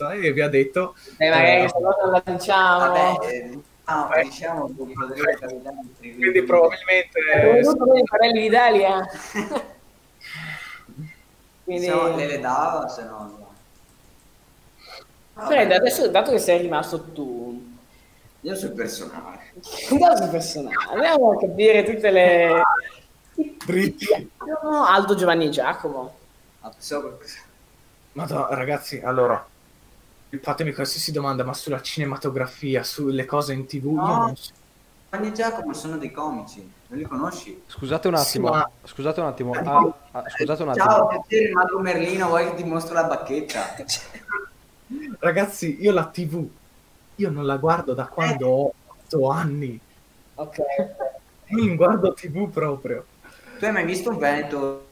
ragazza 0.00 0.12
e 0.12 0.32
vi 0.32 0.40
ha 0.40 0.48
detto 0.48 0.94
Eh, 1.18 1.28
magari 1.28 1.64
Eh, 1.64 1.70
la 2.10 2.22
diciamo. 2.24 2.78
Vabbè, 2.78 3.26
eh, 3.26 3.58
no, 3.86 4.08
diciamo 4.22 4.70
dopo 4.70 5.04
delle 5.06 5.36
qualità 5.36 5.70
di 5.98 6.14
quindi 6.14 6.42
probabilmente 6.42 7.20
È 7.32 7.52
venuto 7.52 7.84
con 7.84 7.96
i 7.96 8.06
fratelli 8.06 8.40
d'Italia. 8.40 9.06
Quindi... 11.64 11.84
Se 11.84 11.90
no, 11.90 12.16
le 12.16 12.26
le 12.26 12.40
dava, 12.40 12.88
se 12.88 13.04
no... 13.04 13.48
Fred, 15.34 15.70
adesso 15.70 16.08
dato 16.08 16.32
che 16.32 16.38
sei 16.38 16.60
rimasto 16.60 17.00
tu, 17.12 17.76
Io 18.40 18.54
sul 18.56 18.72
personale. 18.72 19.52
andiamo 19.90 20.16
sul 20.16 20.28
personale, 20.28 20.74
andiamo 20.90 21.30
a 21.30 21.38
capire 21.38 21.84
tutte 21.84 22.10
le... 22.10 22.62
dritti. 23.64 24.30
Aldo, 24.62 25.14
Giovanni 25.14 25.48
Giacomo. 25.50 26.16
Ah, 26.60 26.72
Madonna, 28.12 28.54
ragazzi, 28.54 29.00
allora 29.02 29.49
fatemi 30.38 30.72
qualsiasi 30.72 31.10
domanda, 31.12 31.44
ma 31.44 31.54
sulla 31.54 31.80
cinematografia, 31.82 32.82
sulle 32.84 33.24
cose 33.24 33.52
in 33.52 33.66
tv, 33.66 33.84
io 33.86 33.92
No. 33.92 34.16
non 34.16 34.36
so. 34.36 34.52
Giovanni 35.10 35.28
e 35.30 35.32
Giacomo 35.34 35.72
sono 35.72 35.98
dei 35.98 36.12
comici, 36.12 36.70
non 36.86 36.98
li 36.98 37.04
conosci? 37.04 37.62
Scusate 37.66 38.06
un 38.06 38.14
attimo. 38.14 38.46
Sì, 38.46 38.52
ma- 38.52 38.70
Scusate 38.84 39.20
un 39.20 39.26
attimo. 39.26 39.52
Ah, 39.52 39.94
ah, 40.12 40.24
scusate 40.28 40.62
un 40.62 40.68
attimo. 40.68 40.84
Ciao, 40.84 41.06
piacere, 41.08 41.52
Mago 41.52 41.78
Merlino, 41.80 42.28
vuoi 42.28 42.48
che 42.48 42.54
ti 42.54 42.64
mostro 42.64 42.94
la 42.94 43.04
bacchetta? 43.04 43.74
Ragazzi, 45.18 45.78
io 45.80 45.92
la 45.92 46.06
tv, 46.06 46.48
io 47.16 47.30
non 47.30 47.44
la 47.44 47.56
guardo 47.56 47.92
da 47.94 48.06
quando 48.06 48.48
ho 48.48 48.72
8 48.86 49.28
anni. 49.30 49.80
Ok. 50.36 50.58
Non 51.48 51.74
guardo 51.74 52.12
tv 52.12 52.48
proprio. 52.48 53.04
Tu 53.58 53.64
hai 53.64 53.72
mai 53.72 53.84
visto 53.84 54.10
un 54.10 54.18
Veneto? 54.18 54.86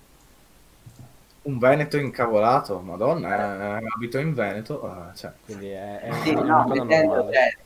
Un 1.48 1.58
Veneto 1.58 1.96
incavolato, 1.96 2.78
madonna, 2.80 3.78
eh, 3.80 3.86
abito 3.94 4.18
in 4.18 4.34
Veneto, 4.34 4.82
eh, 5.10 5.16
cioè, 5.16 5.32
Quindi 5.44 5.68
è, 5.70 6.00
è 6.00 6.10
Sì, 6.22 6.34
una 6.34 6.42
no, 6.42 6.64
normale. 6.74 7.32
cioè, 7.32 7.56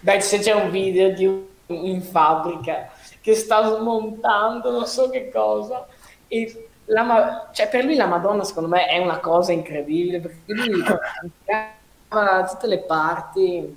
Dai, 0.00 0.20
se 0.20 0.38
c'è 0.38 0.52
un 0.52 0.70
video 0.70 1.12
di 1.12 1.26
un 1.26 1.48
in 1.72 2.02
fabbrica 2.02 2.90
che 3.20 3.34
sta 3.36 3.62
smontando 3.76 4.72
non 4.72 4.86
so 4.86 5.08
che 5.08 5.30
cosa 5.30 5.86
e 6.26 6.68
la 6.86 7.04
ma- 7.04 7.48
cioè 7.52 7.68
per 7.68 7.84
lui 7.84 7.94
la 7.94 8.06
Madonna 8.06 8.42
secondo 8.42 8.68
me 8.68 8.86
è 8.86 8.98
una 8.98 9.20
cosa 9.20 9.52
incredibile 9.52 10.18
perché 10.18 10.52
lui 10.52 10.82
da 10.82 12.44
tutte 12.50 12.66
le 12.66 12.78
parti 12.80 13.76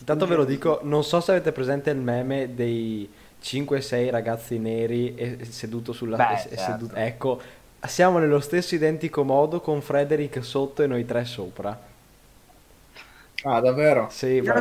Intanto 0.00 0.26
ve 0.26 0.34
lo 0.34 0.44
dico, 0.44 0.80
non 0.82 1.04
so 1.04 1.20
se 1.20 1.30
avete 1.32 1.52
presente 1.52 1.90
il 1.90 1.98
meme 1.98 2.54
dei 2.54 3.10
5-6 3.38 4.10
ragazzi 4.10 4.58
neri 4.58 5.14
e 5.14 5.44
seduto 5.46 5.92
sulla... 5.92 6.16
Beh, 6.16 6.32
e 6.50 6.56
certo. 6.56 6.56
seduto- 6.56 6.94
ecco, 6.96 7.40
siamo 7.86 8.18
nello 8.18 8.40
stesso 8.40 8.74
identico 8.74 9.22
modo 9.24 9.60
con 9.60 9.80
Frederick 9.80 10.44
sotto 10.44 10.82
e 10.82 10.86
noi 10.86 11.04
tre 11.04 11.24
sopra. 11.24 11.78
Ah, 13.44 13.60
davvero? 13.60 14.08
Sì, 14.08 14.40
l'ho. 14.40 14.52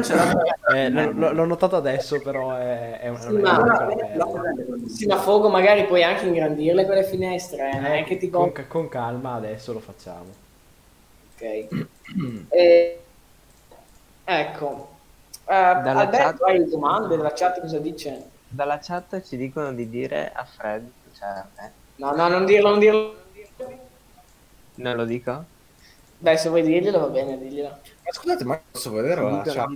eh, 0.73 0.89
l- 0.89 1.13
l- 1.15 1.33
l'ho 1.35 1.45
notato 1.45 1.75
adesso, 1.75 2.21
però 2.21 2.55
è, 2.55 2.99
è 2.99 3.09
una, 3.09 3.29
Sì, 3.29 3.33
una 3.33 3.41
ma- 3.41 3.57
no, 3.57 4.41
sì 4.87 5.05
ma 5.07 5.17
Fogo 5.17 5.49
magari 5.49 5.85
puoi 5.85 6.03
anche 6.03 6.25
ingrandirle 6.25 6.85
quelle 6.85 7.03
finestre 7.03 7.69
eh, 7.71 8.17
ti 8.17 8.29
con, 8.29 8.51
con 8.67 8.89
calma 8.89 9.33
adesso 9.35 9.71
lo 9.71 9.79
facciamo. 9.79 10.33
ok 11.25 11.41
E- 12.51 12.99
ecco 14.25 14.89
Eh, 15.45 15.55
Alberto 15.55 16.43
chat- 16.43 16.43
hai 16.45 16.65
domande 16.69 17.15
della 17.15 17.33
chat 17.33 17.59
cosa 17.59 17.79
dice? 17.79 18.31
Dalla 18.47 18.79
chat 18.79 19.21
ci 19.21 19.35
dicono 19.35 19.73
di 19.73 19.89
dire 19.89 20.31
a 20.31 20.45
Fred, 20.45 20.89
cioè 21.11 21.27
a 21.27 21.51
me. 21.57 21.73
No 22.01 22.11
no 22.17 22.27
non 22.29 22.45
dirlo 22.45 22.69
non 22.69 22.79
dirlo 22.79 23.01
Non 24.77 24.95
lo 24.97 25.05
dico? 25.05 25.45
Beh, 26.25 26.37
se 26.37 26.49
vuoi 26.49 26.63
dirglielo 26.63 26.99
va 26.99 27.09
bene, 27.09 27.37
diglielo. 27.37 27.69
Ma 28.05 28.11
scusate, 28.13 28.43
ma 28.45 28.57
posso 28.71 28.91
vedere 28.91 29.21
la 29.23 29.45
chat? 29.47 29.73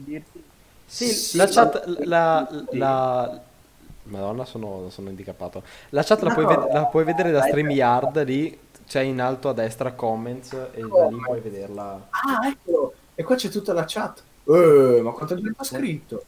Sì, 0.86 1.14
Sì, 1.14 1.30
la 1.32 1.48
sì. 1.48 1.48
chat, 1.48 1.84
la, 2.06 2.48
la- 2.72 3.42
Madonna, 4.04 4.46
sono, 4.46 4.90
sono 4.90 5.10
handicappato. 5.10 5.64
La 5.90 6.04
chat 6.04 6.22
la 6.22 6.32
Una 6.32 6.32
puoi, 6.32 6.46
ved- 6.46 6.72
la 6.72 6.86
puoi 6.88 7.04
vedere 7.04 7.32
da 7.32 7.42
StreamYard, 7.42 8.24
lì 8.24 8.58
c'è 8.86 9.02
in 9.02 9.20
alto 9.20 9.50
a 9.50 9.54
destra 9.54 9.94
comments 9.94 10.70
e 10.74 10.92
da 10.92 11.06
lì 11.06 11.22
puoi 11.22 11.42
vederla. 11.42 12.10
Ah, 12.10 12.48
eccolo! 12.50 12.96
E 13.14 13.24
qua 13.24 13.36
c'è 13.36 13.50
tutta 13.50 13.74
la 13.74 13.86
chat. 13.86 14.28
Eh, 14.44 15.02
ma 15.04 15.12
quanta 15.12 15.36
gente 15.36 15.62
ha 15.62 15.64
scritto? 15.64 16.28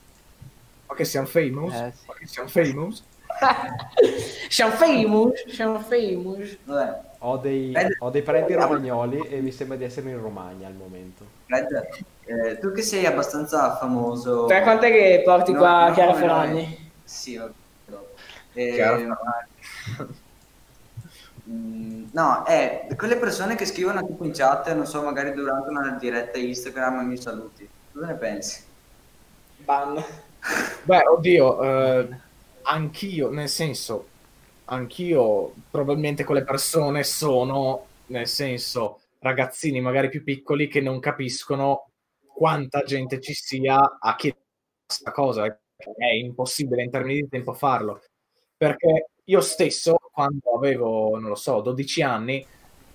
Ma 0.88 0.96
che 0.96 1.06
siamo 1.06 1.28
famous? 1.28 1.82
Eh, 1.82 1.92
sì. 1.94 2.08
Ma 2.08 2.14
che 2.16 2.28
siamo 2.28 2.50
famous? 2.50 3.09
Siamo 4.50 4.72
famous, 4.74 5.46
siamo 5.48 5.80
famous. 5.80 6.58
Vabbè, 6.64 7.02
Ho 7.20 7.38
dei, 7.38 7.72
Fred- 7.72 7.96
ho 8.00 8.10
dei 8.10 8.22
parenti 8.22 8.54
romagnoli 8.54 9.28
e 9.28 9.40
mi 9.42 9.52
sembra 9.52 9.78
di 9.78 9.84
essere 9.84 10.10
in 10.10 10.20
Romagna 10.22 10.68
al 10.68 10.74
momento. 10.74 11.26
Fred, 11.46 11.88
eh, 12.26 12.58
tu 12.60 12.72
che 12.72 12.82
sei 12.82 13.06
abbastanza 13.06 13.76
famoso... 13.78 14.46
Per 14.46 14.64
quant'è 14.64 14.92
che 14.92 15.22
porti 15.24 15.52
No, 15.52 15.60
qua 15.60 15.88
no, 15.88 15.94
Chiara 15.94 16.12
no, 16.12 16.18
Ferragni? 16.18 16.92
Sì, 17.04 17.38
vabbè. 17.38 17.54
Eh, 18.54 18.74
Chiara 18.74 18.98
mm, 21.50 22.06
no, 22.12 22.44
è 22.46 22.88
quelle 22.96 23.18
persone 23.18 23.56
che 23.56 23.66
scrivono 23.66 24.06
tipo 24.06 24.26
in 24.26 24.32
chat, 24.34 24.74
non 24.74 24.86
so, 24.86 25.02
magari 25.04 25.34
durante 25.34 25.70
una 25.70 25.98
diretta 26.00 26.38
Instagram 26.38 27.06
mi 27.06 27.18
saluti. 27.18 27.68
Cosa 27.92 28.08
ne 28.08 28.16
pensi? 28.16 28.64
Ban. 29.58 30.04
Beh, 30.84 31.04
oddio, 31.08 31.62
eh, 31.62 32.08
anch'io, 32.70 33.30
nel 33.30 33.50
senso, 33.50 34.08
anch'io 34.66 35.54
probabilmente 35.70 36.24
quelle 36.24 36.44
persone 36.44 37.04
sono, 37.04 37.86
nel 38.08 38.28
senso, 38.28 39.02
ragazzini 39.20 39.82
magari 39.82 40.10
più 40.10 40.24
piccoli 40.24 40.68
che 40.68 40.80
non 40.80 41.00
capiscono 41.00 41.90
quanta 42.26 42.84
gente 42.84 43.20
ci 43.20 43.34
sia 43.34 43.98
a 44.00 44.16
chiedere 44.16 44.44
questa 44.86 45.12
cosa. 45.12 45.46
È 45.46 46.06
impossibile 46.14 46.84
in 46.84 46.92
termini 46.92 47.22
di 47.22 47.30
tempo 47.30 47.54
farlo. 47.54 48.02
Perché 48.56 49.10
io 49.24 49.42
stesso, 49.42 49.98
quando 50.12 50.52
avevo, 50.56 51.18
non 51.18 51.30
lo 51.30 51.36
so, 51.36 51.62
12 51.62 52.02
anni, 52.02 52.46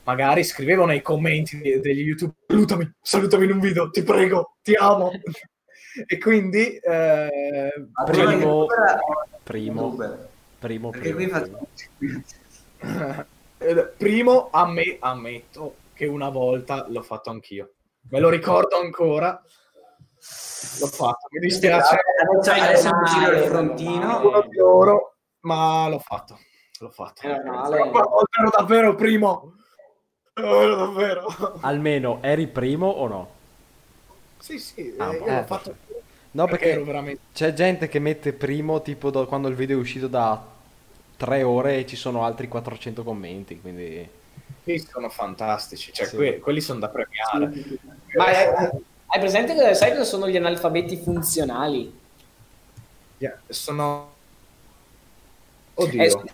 magari 0.05 0.45
scrivevo 0.45 0.85
nei 0.85 1.03
commenti 1.03 1.59
de- 1.59 1.81
degli 1.81 2.01
YouTube, 2.01 2.35
salutami, 2.47 2.93
salutami 3.01 3.45
in 3.47 3.53
un 3.53 3.61
video, 3.61 3.91
ti 3.91 4.03
prego, 4.03 4.57
ti 4.63 4.75
amo. 4.75 5.11
e 6.07 6.19
quindi... 6.19 6.77
eh, 6.77 7.73
prima 8.05 8.35
di 8.35 8.43
Uber- 8.43 8.99
Primo, 9.45 9.85
Uber, 9.87 10.29
primo, 10.59 10.91
perché 10.91 11.15
primo, 11.15 11.39
qui 11.39 11.59
primo. 11.99 12.23
faccio... 12.81 13.27
Eh, 13.59 13.85
Primo, 13.97 14.49
amme- 14.51 14.97
ammetto 15.01 15.77
che 15.95 16.07
una 16.07 16.29
volta 16.29 16.87
l'ho 16.89 17.03
fatto 17.03 17.31
anch'io. 17.31 17.73
Me 18.11 18.21
lo 18.21 18.29
ricordo 18.29 18.77
ancora. 18.79 19.41
L'ho 20.81 20.87
fatto, 20.87 21.29
mi 21.31 21.41
dispiace. 21.41 21.97
Adesso, 22.29 22.51
adesso 22.53 22.91
mi 22.95 23.07
giro 23.09 23.37
il 23.37 23.43
frontino. 23.45 24.27
Uno 24.27 24.47
di 24.49 24.59
oro, 24.59 25.15
ma 25.41 25.87
l'ho 25.89 25.99
fatto. 25.99 26.39
L'ho 26.81 26.91
fatto. 26.91 27.23
Eh, 27.27 27.39
no, 27.39 27.71
Ero 27.71 27.85
ero 28.39 28.51
davvero 28.55 28.95
primo. 28.95 29.55
Ero 30.35 30.75
davvero. 30.77 31.27
Almeno 31.61 32.19
eri 32.23 32.47
primo 32.49 32.89
o 32.89 33.07
no? 33.07 33.31
Sì, 34.39 34.59
sì, 34.59 34.95
Ah, 34.99 35.13
eh, 35.15 35.17
eh. 35.23 35.35
l'ho 35.37 35.45
fatto 35.45 35.77
No, 36.35 36.47
perché 36.47 36.67
perché 36.71 36.85
veramente... 36.85 37.21
c'è 37.33 37.53
gente 37.53 37.89
che 37.89 38.01
mette 38.01 38.33
primo 38.33 38.83
tipo 38.83 39.11
do- 39.11 39.27
quando 39.27 39.49
il 39.49 39.55
video 39.55 39.77
è 39.79 39.81
uscito 39.81 40.09
da 40.09 40.45
tre 41.17 41.43
ore 41.45 41.79
e 41.79 41.87
ci 41.87 41.95
sono 41.97 42.25
altri 42.25 42.49
400 42.49 43.05
commenti, 43.05 43.61
quindi... 43.61 44.09
Sì, 44.65 44.79
sono 44.91 45.09
fantastici, 45.11 45.93
cioè 45.93 46.07
Sì. 46.07 46.17
que- 46.17 46.39
quelli 46.41 46.61
sono 46.61 46.81
da 46.81 46.89
premiare. 46.89 47.53
Ma 48.17 48.25
hai, 48.27 48.47
hai 49.07 49.21
presente 49.21 49.55
cosa, 49.55 49.75
sai 49.75 49.91
cosa 49.93 50.05
sono 50.05 50.29
gli 50.29 50.37
analfabeti 50.37 50.97
funzionali? 50.97 51.93
Yeah, 53.19 53.39
Sono... 53.49 54.13
Oddio. 55.75 56.03
Eh, 56.03 56.33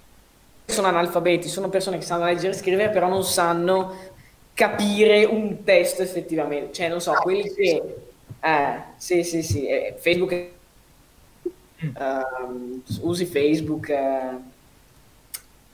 sono 0.72 0.86
analfabeti, 0.89 1.48
sono 1.48 1.68
persone 1.68 1.98
che 1.98 2.05
sanno 2.05 2.24
leggere 2.24 2.52
e 2.55 2.56
scrivere, 2.56 2.90
però 2.90 3.09
non 3.09 3.24
sanno 3.24 3.94
capire 4.55 5.24
un 5.24 5.62
testo 5.64 6.02
effettivamente. 6.02 6.72
Cioè, 6.72 6.89
non 6.89 7.01
so, 7.01 7.12
quelli 7.14 7.52
che... 7.52 8.10
Eh, 8.41 8.83
sì, 8.97 9.23
sì, 9.23 9.43
sì. 9.43 9.67
eh, 9.67 9.95
Facebook... 9.99 10.33
ehm, 11.79 12.83
usi 13.01 13.27
Facebook... 13.27 13.89
eh, 13.89 14.59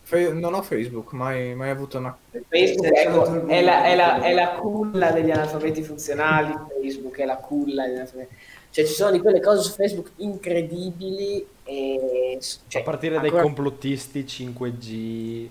Fe- 0.07 0.33
non 0.33 0.55
ho 0.55 0.63
Facebook, 0.63 1.13
mai, 1.15 1.57
mai 1.57 1.71
avuto 1.71 1.99
una... 1.99 2.17
Facebook 2.49 2.97
ecco, 2.97 3.47
è, 3.49 3.61
la, 3.61 3.85
è, 3.87 3.97
la, 3.97 4.23
è 4.23 4.33
la 4.35 4.51
culla 4.51 5.11
degli 5.11 5.33
analfabeti 5.33 5.83
funzionali, 5.83 6.55
Facebook 6.81 7.19
è 7.19 7.25
la 7.25 7.35
culla 7.35 7.87
degli 7.87 7.97
analfabeti. 7.97 8.37
Cioè 8.71 8.85
ci 8.85 8.93
sono 8.93 9.11
di 9.11 9.19
quelle 9.19 9.41
cose 9.41 9.63
su 9.63 9.73
Facebook 9.73 10.13
incredibili 10.19 11.45
e... 11.65 12.39
Cioè, 12.69 12.83
a 12.83 12.85
partire 12.85 13.17
dai 13.17 13.25
ancora- 13.25 13.43
complottisti 13.43 14.23
5G... 14.23 14.91
mi 14.91 15.49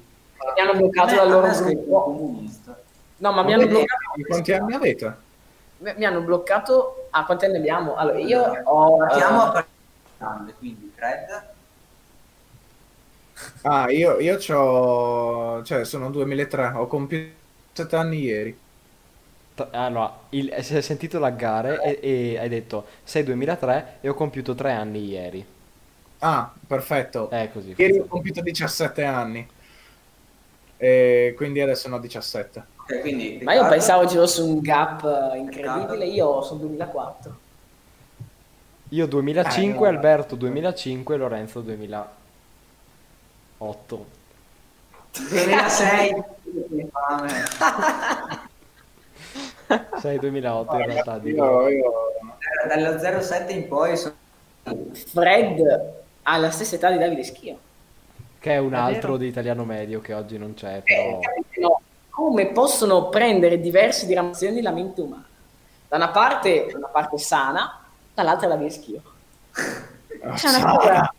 hanno 0.61 0.73
bloccato 0.77 1.07
A 1.07 1.11
me- 1.11 1.15
dal 1.17 1.27
a 1.27 1.33
loro 1.33 1.59
gruppo. 1.59 2.43
No, 3.17 3.31
ma 3.33 3.43
mi 3.43 3.53
hanno 3.53 3.67
bloccato... 3.67 4.03
Quanti 4.25 4.53
anni 4.53 4.73
avete? 4.73 5.17
Mi 5.77 6.05
hanno 6.05 6.21
bloccato... 6.21 7.07
Ah, 7.11 7.25
quanti 7.25 7.45
anni 7.45 7.57
abbiamo? 7.57 7.95
Allora, 7.95 8.19
io 8.19 8.41
ho... 8.63 8.97
Partiamo 8.97 9.41
a 9.41 9.49
eh, 9.49 9.51
partire 9.51 9.73
da 10.17 10.25
grande, 10.25 10.53
quindi 10.53 10.91
Fred, 10.95 11.53
Ah, 13.63 13.89
io, 13.91 14.19
io 14.19 14.37
c'ho... 14.37 15.61
cioè 15.63 15.83
sono 15.85 16.09
2003, 16.09 16.71
ho 16.75 16.87
compiuto 16.87 17.33
7 17.73 17.95
anni 17.95 18.19
ieri. 18.21 18.57
Allora, 19.71 20.19
il, 20.29 20.53
si 20.61 20.75
è 20.75 20.81
sentito 20.81 21.17
laggare 21.19 21.81
e, 21.81 21.99
e 22.01 22.37
hai 22.39 22.49
detto 22.49 22.87
sei 23.03 23.23
2003 23.23 23.97
e 24.01 24.09
ho 24.09 24.13
compiuto 24.13 24.53
tre 24.53 24.71
anni 24.73 25.05
ieri. 25.05 25.45
Ah, 26.19 26.53
perfetto. 26.67 27.29
È 27.29 27.49
così. 27.51 27.73
Ieri 27.77 27.99
ho 27.99 28.05
compiuto 28.05 28.41
17 28.41 29.03
anni. 29.03 29.47
E 30.77 31.33
quindi 31.37 31.61
adesso 31.61 31.87
ne 31.89 31.95
ho 31.95 31.99
17. 31.99 32.63
Ok, 32.87 33.01
quindi 33.01 33.39
Ma 33.43 33.53
io 33.53 33.67
pensavo 33.67 34.07
ci 34.07 34.15
fosse 34.15 34.41
un 34.41 34.59
gap 34.59 35.03
eh, 35.03 35.37
incredibile, 35.37 36.05
io 36.05 36.41
sono 36.41 36.59
2004. 36.61 37.39
Io 38.89 39.07
2005, 39.07 39.87
Eh, 39.87 39.91
Alberto 39.91 40.35
2005, 40.35 41.17
Lorenzo 41.17 41.61
2008. 41.61 44.05
2006, 45.29 46.23
che 46.75 46.87
fame. 46.91 47.29
Sei 49.99 50.19
2008 50.19 50.75
in 50.79 50.85
realtà. 50.85 51.19
Io, 51.23 51.67
io... 51.69 51.91
Dallo 52.67 52.99
07 53.21 53.51
in 53.53 53.67
poi 53.67 53.97
sono 53.97 54.13
Fred 54.93 55.93
ha 56.23 56.37
la 56.37 56.49
stessa 56.51 56.75
età 56.75 56.91
di 56.91 56.97
Davide 56.97 57.23
Schio. 57.23 57.57
Che 58.39 58.51
è 58.53 58.57
un 58.57 58.73
È 58.73 58.77
altro 58.77 59.13
vero. 59.13 59.17
di 59.23 59.27
italiano 59.27 59.63
medio 59.65 60.01
che 60.01 60.13
oggi 60.13 60.37
non 60.37 60.53
c'è, 60.53 60.77
Eh, 60.77 60.81
però... 60.81 61.19
capite, 61.19 61.59
no? 61.61 61.81
Come 62.15 62.47
possono 62.47 63.09
prendere 63.09 63.59
diverse 63.59 64.05
diramazioni 64.05 64.61
la 64.61 64.71
mente 64.71 65.01
umana? 65.01 65.25
Da 65.89 65.97
una 65.97 66.09
parte, 66.11 66.71
una 66.73 66.87
parte 66.87 67.17
sana, 67.17 67.83
dall'altra 68.13 68.47
la 68.47 68.69
Schio. 68.69 69.01
C'è 69.51 70.47
una 70.47 70.77
cosa- 70.77 71.13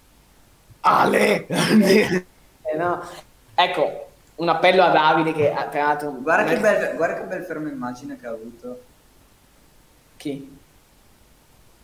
Ale! 0.80 1.46
eh, 1.46 2.24
no? 2.78 3.02
Ecco, 3.54 4.06
un 4.36 4.48
appello 4.48 4.82
a 4.84 4.88
Davide 4.88 5.34
che 5.34 5.52
ha 5.52 5.66
creato 5.68 6.08
un... 6.08 6.22
Guarda 6.22 6.50
che, 6.50 6.58
bel, 6.60 6.96
guarda 6.96 7.20
che 7.20 7.24
bel 7.26 7.44
fermo 7.44 7.68
immagine 7.68 8.18
che 8.18 8.26
ha 8.26 8.30
avuto. 8.30 8.80
Chi? 10.16 10.58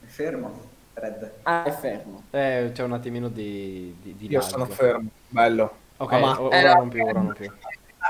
È 0.00 0.06
fermo, 0.06 0.58
Fred. 0.94 1.32
Ah, 1.42 1.64
è 1.64 1.70
fermo. 1.70 2.22
Eh, 2.30 2.70
c'è 2.72 2.82
un 2.82 2.92
attimino 2.94 3.28
di, 3.28 3.94
di, 4.00 4.16
di 4.16 4.26
Io 4.30 4.38
lag. 4.40 4.48
sono 4.48 4.64
fermo, 4.64 5.10
bello. 5.28 5.76
Ok, 5.98 6.12
Ah, 6.12 6.18
ma- 6.18 6.38
eh, 6.38 6.40
ora 6.62 6.72
no. 6.72 6.78
non 6.78 6.88
più, 6.88 7.04
ora 7.04 7.20
non 7.20 7.32
più. 7.34 7.52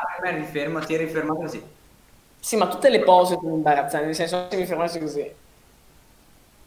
Ah, 0.03 0.20
per 0.20 0.33
me 0.33 0.39
riferma, 0.39 0.81
ti 0.81 0.95
eri 0.95 1.07
fermato 1.07 1.41
così. 1.41 1.62
Sì, 2.41 2.57
ma 2.57 2.66
tutte 2.69 2.89
le 2.91 3.01
pose 3.05 3.35
sono 3.41 3.55
imbarazzanti, 3.55 4.07
nel 4.07 4.15
senso 4.16 4.49
se 4.51 4.57
mi 4.57 4.66
fermassi 4.66 4.99
così. 4.99 5.33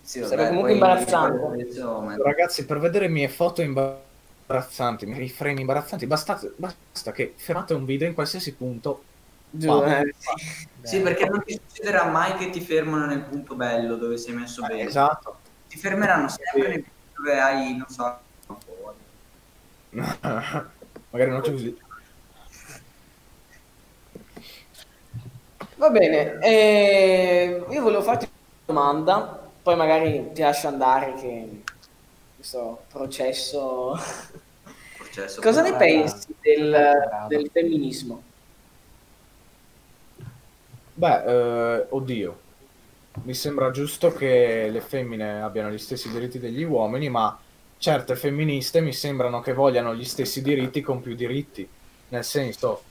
Sì, 0.01 0.23
Sarebbe 0.23 0.47
comunque 0.47 0.71
imbarazzante. 0.73 1.45
adesso, 1.61 1.99
ma- 1.99 2.15
Ragazzi, 2.15 2.65
per 2.65 2.79
vedere 2.79 3.07
mie 3.09 3.27
foto 3.27 3.61
imbarazzanti, 3.61 5.03
i 5.03 5.07
miei 5.07 5.27
frame 5.29 5.59
imbarazzanti, 5.59 6.05
basta, 6.05 6.39
basta 6.57 7.11
che 7.11 7.33
fermate 7.37 7.73
un 7.73 7.83
video 7.85 8.07
in 8.07 8.13
qualsiasi 8.13 8.55
punto. 8.55 9.03
Ma- 9.49 9.99
eh, 9.99 10.13
sì. 10.17 10.63
Sì, 10.81 11.01
perché 11.01 11.25
non 11.27 11.41
ti 11.43 11.59
succederà 11.67 12.05
mai 12.05 12.35
che 12.37 12.51
ti 12.51 12.61
fermano 12.61 13.05
nel 13.07 13.21
punto 13.23 13.55
bello 13.55 13.95
dove 13.95 14.17
sei 14.17 14.35
messo 14.35 14.61
bene. 14.61 14.83
Esatto. 14.83 15.39
Ti 15.67 15.77
fermeranno 15.77 16.27
sempre 16.29 16.61
Sì. 16.61 16.67
nei 16.69 16.83
punti 16.83 17.11
dove 17.15 17.39
hai, 17.39 17.75
non 17.75 17.87
so. 17.87 18.19
Magari 21.11 21.31
non 21.31 21.41
c'è 21.41 21.51
così. 21.51 21.75
Va 25.77 25.89
bene, 25.89 26.39
eh, 26.39 27.65
io 27.69 27.81
volevo 27.81 28.01
farti 28.01 28.25
una 28.25 28.81
domanda, 28.81 29.49
poi 29.61 29.75
magari 29.75 30.31
ti 30.33 30.41
lascio 30.41 30.67
andare 30.67 31.13
che 31.15 31.61
questo 32.35 32.83
processo... 32.91 33.93
Processo 34.97 35.41
Cosa 35.41 35.61
ne 35.61 35.75
pensi 35.75 36.33
del, 36.41 37.25
del 37.27 37.49
femminismo? 37.51 38.23
Beh, 40.93 41.23
eh, 41.25 41.85
oddio. 41.89 42.39
Mi 43.23 43.33
sembra 43.33 43.71
giusto 43.71 44.13
che 44.13 44.69
le 44.69 44.81
femmine 44.81 45.41
abbiano 45.41 45.69
gli 45.69 45.77
stessi 45.77 46.09
diritti 46.09 46.39
degli 46.39 46.63
uomini, 46.63 47.09
ma 47.09 47.37
certe 47.77 48.15
femministe 48.15 48.81
mi 48.81 48.93
sembrano 48.93 49.41
che 49.41 49.53
vogliano 49.53 49.93
gli 49.93 50.05
stessi 50.05 50.41
diritti 50.41 50.81
con 50.81 51.01
più 51.01 51.15
diritti. 51.15 51.67
Nel 52.09 52.23
senso, 52.23 52.83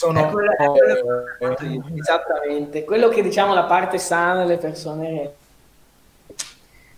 sono... 0.00 0.26
È 0.26 0.30
quello- 0.30 0.52
è 0.56 0.66
quello 0.66 1.26
eh. 1.40 1.98
Esattamente, 1.98 2.84
quello 2.84 3.08
che 3.08 3.22
diciamo 3.22 3.52
la 3.52 3.64
parte 3.64 3.98
sana 3.98 4.44
delle 4.44 4.56
persone... 4.56 5.32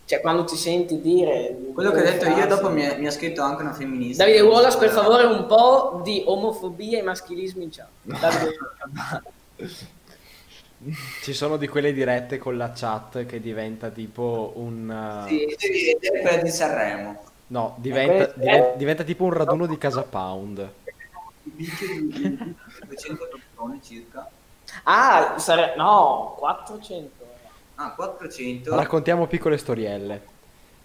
Cioè, 0.05 0.21
quando 0.21 0.45
ti 0.45 0.57
senti 0.57 1.01
dire... 1.01 1.57
Quello 1.75 1.91
che 1.91 2.01
ho 2.01 2.05
detto 2.05 2.29
io 2.29 2.47
dopo 2.47 2.71
mi, 2.71 2.83
è- 2.83 2.97
mi 2.99 3.07
ha 3.07 3.11
scritto 3.11 3.43
anche 3.43 3.63
una 3.63 3.73
femminista. 3.73 4.25
Davide 4.25 4.43
Wallace, 4.43 4.79
per 4.79 4.91
favore, 4.91 5.25
un 5.25 5.47
po' 5.47 6.01
di 6.05 6.23
omofobia 6.27 6.99
e 6.99 7.03
maschilismo 7.03 7.63
in 7.63 7.71
chat. 7.71 7.89
Ci 11.23 11.33
sono 11.33 11.57
di 11.57 11.69
quelle 11.69 11.93
dirette 11.93 12.39
con 12.39 12.57
la 12.57 12.73
chat 12.75 13.25
che 13.27 13.41
diventa 13.41 13.89
tipo 13.91 14.53
un... 14.57 14.89
uh, 14.89 15.29
Sì, 15.29 15.47
devi 15.59 15.93
vedere 16.01 16.21
quella 16.21 16.43
di 16.43 16.51
Sanremo. 16.51 17.23
No, 17.49 17.75
diventa, 17.79 18.13
quelle- 18.13 18.33
diven- 18.35 18.73
diventa 18.77 19.03
tipo 19.05 19.25
un 19.25 19.33
raduno 19.33 19.67
di 19.67 19.79
Casa 19.79 20.03
Pound. 20.03 20.69
I 21.45 21.51
picchi 21.51 22.07
di 22.09 22.55
200 22.87 23.29
persone 23.31 23.81
circa. 23.83 24.29
Ah, 24.85 25.39
sare- 25.39 25.75
no, 25.77 26.37
400. 26.39 27.25
Ah, 27.77 27.91
400. 27.93 28.75
Raccontiamo 28.77 29.27
piccole 29.27 29.59
storielle. 29.59 30.31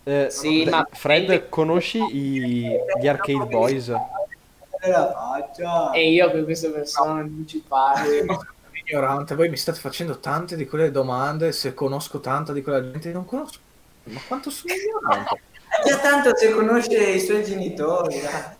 Eh, 0.03 0.27
Sì, 0.29 0.63
d- 0.63 0.69
ma- 0.69 0.87
Fred, 0.91 1.49
conosci 1.49 1.97
i- 1.99 2.69
gli 2.99 3.07
Arcade 3.07 3.45
Boys? 3.45 3.89
E 3.89 4.89
la 4.89 5.11
faccia. 5.11 5.91
E 5.91 6.11
io 6.11 6.31
con 6.31 6.43
queste 6.43 6.69
persone 6.69 7.21
non 7.23 7.45
ci 7.47 7.63
parlo. 7.67 8.07
ignorante, 8.87 9.35
voi 9.35 9.49
mi 9.49 9.57
state 9.57 9.79
facendo 9.79 10.17
tante 10.19 10.55
di 10.55 10.65
quelle 10.65 10.91
domande, 10.91 11.51
se 11.51 11.73
conosco 11.73 12.19
tanta 12.21 12.53
di 12.53 12.61
quella 12.61 12.81
gente, 12.81 13.11
non 13.11 13.25
conosco. 13.25 13.59
Ma 14.03 14.19
quanto 14.27 14.49
sono 14.49 14.73
ignorante? 14.73 15.41
Già 15.85 15.97
tanto 15.99 16.35
se 16.37 16.51
conosce 16.51 16.95
i 17.11 17.19
suoi 17.19 17.43
genitori. 17.43 18.21
dai. 18.21 18.55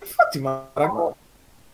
Infatti, 0.00 0.38
ma 0.40 0.70
raga, 0.72 1.12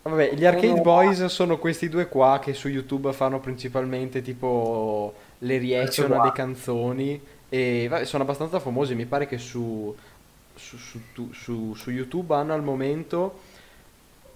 Vabbè, 0.07 0.35
gli 0.35 0.45
Arcade 0.45 0.83
Boys 0.83 1.25
sono 1.27 1.59
questi 1.59 1.89
due 1.89 2.09
qua 2.09 2.39
che 2.39 2.53
su 2.53 2.69
YouTube 2.69 3.11
fanno 3.15 3.41
principalmente 3.41 4.21
tipo 4.21 5.15
le 5.39 5.59
reaction 5.59 6.13
alle 6.13 6.33
canzoni 6.33 7.19
e 7.49 7.87
vabbè, 7.89 8.05
sono 8.05 8.23
abbastanza 8.23 8.61
famosi. 8.61 8.95
Mi 8.95 9.07
pare 9.07 9.27
che 9.27 9.39
su, 9.39 9.95
su, 10.55 10.77
su- 10.77 11.33
su- 11.33 11.75
su 11.75 11.91
YouTube 11.91 12.35
hanno 12.35 12.53
al 12.53 12.63
momento 12.63 13.41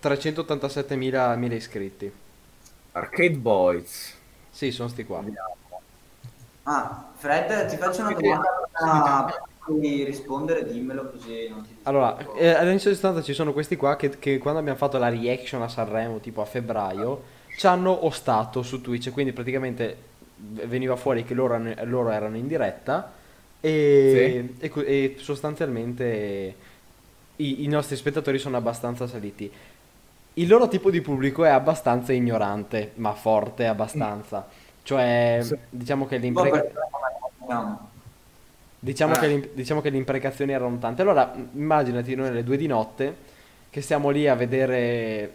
387.000 0.01 1.37
mila 1.37 1.55
iscritti. 1.55 2.11
Arcade 2.93 3.37
Boys. 3.37 4.17
Sì, 4.51 4.71
sono 4.71 4.89
sti 4.89 5.05
qua. 5.05 5.23
Ah, 6.63 7.09
Fred, 7.15 7.67
ti 7.69 7.77
faccio 7.77 8.01
una 8.01 8.13
domanda. 8.15 9.43
Puoi 9.69 10.03
rispondere, 10.05 10.65
dimmelo 10.65 11.11
così 11.11 11.47
non 11.51 11.63
ti 11.63 11.77
Allora, 11.83 12.17
eh, 12.35 12.49
all'inizio 12.49 12.89
di 12.89 12.97
stanza 12.97 13.21
ci 13.21 13.35
sono 13.35 13.53
questi 13.53 13.77
qua 13.77 13.97
che, 13.97 14.19
che 14.19 14.39
quando 14.39 14.61
abbiamo 14.61 14.79
fatto 14.79 14.97
la 14.97 15.11
reaction 15.11 15.61
a 15.61 15.69
Sanremo, 15.69 16.21
tipo 16.21 16.41
a 16.41 16.47
febbraio, 16.47 17.23
ci 17.59 17.67
hanno 17.67 18.07
ostato 18.07 18.63
su 18.63 18.81
Twitch, 18.81 19.13
quindi 19.13 19.33
praticamente 19.33 19.97
veniva 20.37 20.97
fuori 20.97 21.23
che 21.25 21.35
loro, 21.35 21.55
erano- 21.55 21.75
loro 21.85 22.11
erano 22.11 22.37
in 22.37 22.47
diretta 22.47 23.13
e, 23.61 24.55
e 24.59 24.69
co- 24.71 24.83
e 24.85 25.17
sostanzialmente 25.19 26.55
i, 27.37 27.65
i 27.65 27.67
nostri 27.69 27.97
spettatori 27.97 28.39
sono 28.39 28.57
abbastanza 28.57 29.07
saliti. 29.07 29.53
Il 30.35 30.49
loro 30.49 30.69
tipo 30.69 30.91
di 30.91 31.03
pubblico 31.03 31.45
è 31.45 31.51
abbastanza 31.51 32.13
ignorante, 32.15 32.93
ma 32.95 33.13
forte 33.13 33.67
abbastanza. 33.67 34.47
Cioè, 34.83 35.41
Sì. 35.43 35.59
diciamo 35.69 36.07
che 36.07 36.17
l'imprega... 36.17 36.61
perché 36.61 36.73
no. 37.49 37.91
Diciamo, 38.81 39.15
Eh. 39.15 39.19
che 39.19 39.27
le, 39.27 39.51
diciamo 39.55 39.81
che 39.81 39.91
le 39.91 39.97
imprecazioni 39.97 40.53
erano 40.53 40.79
tante. 40.79 41.03
Allora, 41.03 41.35
immaginati 41.55 42.15
noi 42.15 42.29
alle 42.29 42.45
due 42.45 42.57
di 42.57 42.67
notte 42.67 43.17
che 43.71 43.81
stiamo 43.81 44.11
lì 44.11 44.29
a 44.29 44.35
vedere. 44.35 45.33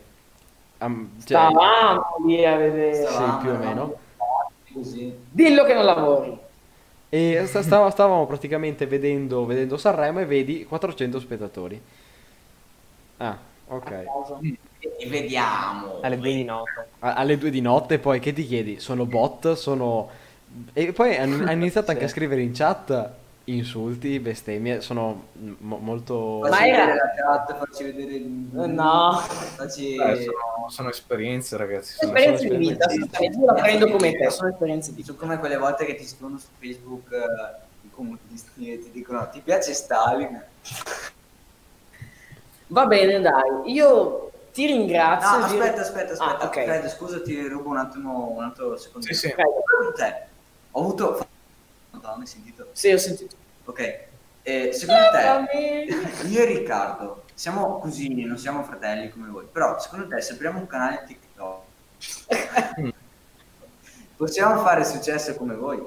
am- 0.79 1.09
cioè, 1.25 1.37
Stavamo 1.49 2.03
lì 2.25 2.45
a 2.45 2.55
vedere. 2.57 3.05
Stavamo, 3.05 3.37
più 3.39 3.49
o 3.51 3.57
meno. 3.57 3.95
Così. 4.73 5.13
Dillo 5.29 5.63
che 5.65 5.73
non 5.73 5.85
lavori. 5.85 6.37
e 7.09 7.43
sta- 7.45 7.61
stava- 7.61 7.91
stavamo 7.91 8.25
praticamente 8.25 8.87
vedendo, 8.87 9.45
vedendo 9.45 9.77
Sanremo 9.77 10.19
e 10.19 10.25
vedi 10.25 10.65
400 10.65 11.19
spettatori. 11.19 11.79
Ah, 13.17 13.37
ok. 13.67 13.91
E 14.99 15.07
vediamo. 15.07 15.99
Alle 16.01 16.17
due 16.17 16.33
di 16.33 16.43
notte. 16.43 16.87
A- 16.99 17.13
alle 17.13 17.37
due 17.37 17.49
di 17.51 17.61
notte, 17.61 17.99
poi 17.99 18.19
che 18.19 18.33
ti 18.33 18.45
chiedi? 18.45 18.79
Sono 18.79 19.05
bot? 19.05 19.53
Sono. 19.53 20.09
E 20.73 20.91
poi 20.91 21.15
hanno, 21.15 21.35
hanno 21.43 21.51
iniziato 21.51 21.91
anche 21.91 22.05
a 22.05 22.07
Sì. 22.07 22.13
scrivere 22.13 22.41
in 22.41 22.51
chat 22.53 23.09
insulti, 23.45 24.19
bestemmie. 24.19 24.81
Sono 24.81 25.27
mo- 25.59 25.77
molto. 25.77 26.39
Ma 26.49 26.65
era- 26.65 26.85
vedere 26.85 26.95
la 26.95 27.13
chat, 27.45 27.57
facci 27.57 27.83
vedere 27.83 28.13
il... 28.15 28.25
No. 28.51 29.11
Facci... 29.55 29.95
Eh, 29.95 30.15
sono, 30.15 30.69
sono 30.69 30.89
esperienze, 30.89 31.57
ragazzi. 31.57 31.95
sono- 31.95 32.13
Esperienze 32.13 32.47
di 32.47 32.67
esperienze 32.69 32.97
vita, 32.97 33.17
di 33.19 33.27
vita. 33.27 33.39
io 33.39 33.45
la 33.45 33.53
prendo 33.61 33.89
come 33.89 34.11
te, 34.13 34.29
sono 34.29 34.49
esperienze 34.49 34.89
di 34.93 35.01
vita. 35.01 35.13
come 35.13 35.37
quelle 35.39 35.57
volte 35.57 35.85
che 35.85 35.95
ti 35.95 36.05
scrivono 36.05 36.37
su 36.37 36.47
Facebook 36.59 37.11
eh, 37.11 37.85
i 37.85 37.89
comunisti 37.91 38.71
e 38.71 38.79
ti 38.79 38.91
dicono 38.91 39.27
ti 39.29 39.41
piace 39.41 39.73
Stalin? 39.73 40.41
Va 42.67 42.85
bene, 42.85 43.19
dai, 43.19 43.71
io 43.71 44.31
ti 44.53 44.65
ringrazio. 44.65 45.37
No, 45.37 45.45
aspetta, 45.45 45.81
aspetta, 45.81 46.13
aspetta. 46.13 46.39
Ah, 46.39 46.45
ok. 46.45 46.63
Fred, 46.63 46.87
scusa, 46.87 47.21
ti 47.21 47.45
rubo 47.47 47.69
un 47.69 47.77
attimo, 47.77 48.29
un 48.35 48.43
altro 48.43 48.77
secondo. 48.77 49.05
Sì, 49.05 49.13
sì. 49.13 49.27
Ok, 49.27 49.35
Secondo 49.35 49.93
te, 49.95 50.27
ho 51.93 51.97
avuto... 51.97 52.07
Madonna, 52.07 52.21
hai 52.21 52.27
sentito? 52.27 52.69
Sì, 52.73 52.91
ho 52.91 52.97
sentito. 52.97 53.35
Ok, 53.65 54.05
eh, 54.43 54.73
secondo 54.73 55.09
te, 55.11 56.27
io 56.27 56.41
e 56.41 56.45
Riccardo, 56.45 57.23
siamo 57.33 57.79
cugini, 57.79 58.25
non 58.25 58.37
siamo 58.37 58.63
fratelli 58.63 59.09
come 59.09 59.29
voi, 59.29 59.45
però 59.49 59.79
secondo 59.79 60.07
te 60.07 60.21
se 60.21 60.33
apriamo 60.33 60.59
un 60.59 60.67
canale 60.67 61.03
TikTok, 61.07 61.61
possiamo 64.17 64.61
fare 64.61 64.83
successo 64.83 65.35
come 65.35 65.55
voi? 65.55 65.81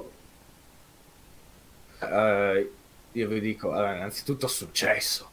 Eh, 1.99 2.71
io 3.11 3.27
vi 3.27 3.39
dico, 3.39 3.71
allora, 3.71 3.95
innanzitutto 3.95 4.47
successo. 4.47 5.29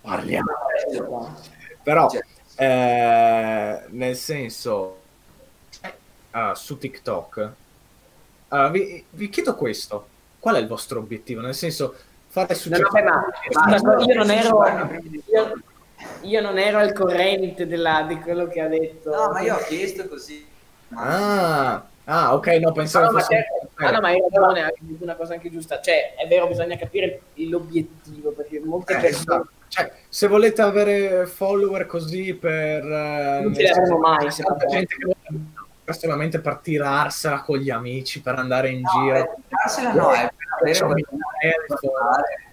Parliamo. 0.00 0.50
Però, 1.82 2.08
Cioè, 2.08 2.22
eh, 2.56 3.84
nel 3.88 4.16
senso, 4.16 5.00
ah, 6.30 6.54
su 6.54 6.78
TikTok, 6.78 7.52
ah, 8.54 8.68
vi, 8.70 9.04
vi 9.10 9.28
chiedo 9.28 9.54
questo. 9.54 10.06
Qual 10.38 10.54
è 10.56 10.58
il 10.58 10.66
vostro 10.66 10.98
obiettivo? 10.98 11.40
Nel 11.40 11.54
senso, 11.54 11.94
fare 12.28 12.48
No, 12.50 12.54
successo... 12.54 12.82
no, 12.82 12.90
beh, 12.90 13.02
ma, 13.02 13.80
ma 13.82 14.04
io 14.04 14.14
non 14.14 14.30
ero 14.30 14.62
io, 15.30 15.62
io 16.22 16.40
non 16.40 16.58
ero 16.58 16.78
al 16.78 16.92
corrente 16.92 17.66
della- 17.66 18.04
di 18.06 18.18
quello 18.20 18.46
che 18.46 18.60
ha 18.60 18.68
detto. 18.68 19.10
No, 19.10 19.30
ma 19.30 19.40
io 19.40 19.54
ho 19.54 19.58
chiesto 19.64 20.06
così. 20.08 20.46
Ma 20.88 21.72
Ah, 21.76 21.86
ah, 22.04 22.34
ok, 22.34 22.46
no, 22.60 22.68
No, 22.68 22.72
pensavo 22.72 23.06
no, 23.06 23.12
ma, 23.12 23.20
fosse... 23.20 23.34
certo, 23.34 23.68
ah, 23.76 23.90
no, 23.90 24.00
ma 24.00 24.08
hai 24.08 24.20
ragione, 24.20 24.62
hai 24.64 24.72
detto 24.78 25.02
una 25.02 25.14
cosa 25.16 25.32
anche 25.34 25.50
giusta. 25.50 25.80
Cioè, 25.80 26.14
è 26.14 26.26
vero, 26.28 26.46
bisogna 26.46 26.76
capire 26.76 27.20
l'obiettivo, 27.34 28.30
perché 28.32 28.60
molte 28.60 28.96
Eh, 28.96 29.00
persone 29.00 29.34
esatto. 29.36 29.48
Cioè, 29.68 29.92
se 30.08 30.26
volete 30.28 30.62
avere 30.62 31.26
follower 31.26 31.86
così 31.86 32.34
per... 32.34 32.84
eh, 32.84 33.40
non 33.42 33.54
ce 33.54 33.72
senso, 33.72 33.98
mai. 33.98 34.30
se 34.30 34.44
gente 34.68 34.94
che 34.94 35.16
personalmente 35.84 36.40
per 36.40 36.56
tirarsela 36.58 37.42
con 37.42 37.58
gli 37.58 37.70
amici, 37.70 38.22
per 38.22 38.36
andare 38.36 38.70
in 38.70 38.80
no, 38.80 38.90
giro. 38.90 39.16
eh, 39.16 39.30
darsela 39.48 39.92
no, 39.92 40.12
è 40.12 40.32
per 40.34 40.46
avere 40.60 40.94
migliaia 40.94 41.56
da 41.66 41.76
di 41.80 41.88
fare. 41.88 42.52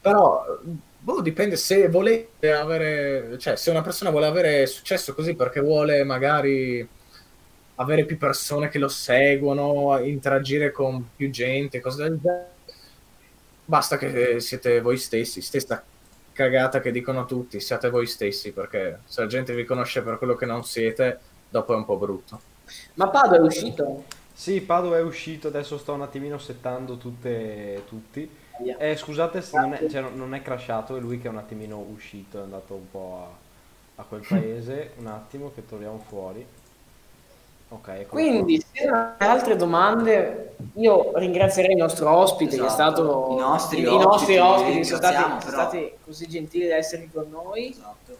Però, 0.00 0.58
boh, 0.98 1.20
dipende 1.20 1.56
se 1.56 1.88
volete 1.88 2.52
avere, 2.52 3.36
cioè, 3.38 3.56
se 3.56 3.70
una 3.70 3.82
persona 3.82 4.10
vuole 4.10 4.26
avere 4.26 4.66
successo 4.66 5.14
così 5.14 5.34
perché 5.34 5.60
vuole 5.60 6.04
magari 6.04 6.88
avere 7.76 8.04
più 8.04 8.16
persone 8.16 8.68
che 8.68 8.78
lo 8.78 8.88
seguono, 8.88 9.98
interagire 9.98 10.70
con 10.70 11.10
più 11.16 11.30
gente, 11.30 11.80
cose 11.80 12.04
del 12.04 12.18
genere, 12.20 12.54
basta 13.64 13.98
che 13.98 14.40
siete 14.40 14.80
voi 14.80 14.96
stessi, 14.96 15.42
stessa 15.42 15.82
cagata 16.32 16.80
che 16.80 16.92
dicono 16.92 17.24
tutti, 17.24 17.60
siate 17.60 17.90
voi 17.90 18.06
stessi, 18.06 18.52
perché 18.52 19.00
se 19.04 19.22
la 19.22 19.26
gente 19.26 19.54
vi 19.54 19.64
conosce 19.64 20.02
per 20.02 20.18
quello 20.18 20.36
che 20.36 20.46
non 20.46 20.64
siete, 20.64 21.18
dopo 21.56 21.72
è 21.72 21.76
un 21.76 21.84
po' 21.84 21.96
brutto. 21.96 22.40
Ma 22.94 23.08
Pado 23.08 23.36
è 23.36 23.40
uscito? 23.40 24.04
Sì, 24.32 24.60
Padova 24.60 24.98
è 24.98 25.02
uscito, 25.02 25.48
adesso 25.48 25.78
sto 25.78 25.94
un 25.94 26.02
attimino 26.02 26.36
settando 26.38 26.96
tutte, 26.96 27.84
tutti. 27.88 28.28
Eh, 28.78 28.96
scusate 28.96 29.40
se 29.40 29.58
non 29.58 29.72
è, 29.72 29.86
cioè, 29.88 30.02
non 30.14 30.34
è 30.34 30.42
crashato, 30.42 30.96
è 30.96 31.00
lui 31.00 31.18
che 31.18 31.28
è 31.28 31.30
un 31.30 31.38
attimino 31.38 31.78
uscito, 31.78 32.38
è 32.38 32.42
andato 32.42 32.74
un 32.74 32.90
po' 32.90 33.28
a, 33.96 34.02
a 34.02 34.04
quel 34.04 34.24
paese. 34.28 34.92
Un 34.98 35.06
attimo 35.06 35.52
che 35.54 35.64
troviamo 35.64 36.02
fuori. 36.06 36.46
Ok, 37.68 37.88
ecco 37.88 38.10
Quindi, 38.10 38.60
se 38.60 38.84
non 38.84 38.94
avete 38.94 39.24
altre 39.24 39.56
domande, 39.56 40.54
io 40.74 41.16
ringrazierei 41.16 41.72
il 41.72 41.78
nostro 41.78 42.10
ospite 42.10 42.56
che 42.56 42.62
è 42.62 42.66
Esatto. 42.66 42.92
stato. 42.92 43.28
I 43.32 43.36
nostri 43.40 43.80
i 43.80 43.86
ospiti, 43.86 44.04
nostri 44.04 44.38
ospiti 44.38 44.84
sono 44.84 44.98
stati, 44.98 45.16
sono 45.16 45.52
stati 45.52 45.92
così 46.04 46.28
gentili 46.28 46.68
da 46.68 46.76
essere 46.76 47.08
con 47.12 47.26
noi. 47.30 47.70
Esatto. 47.70 48.16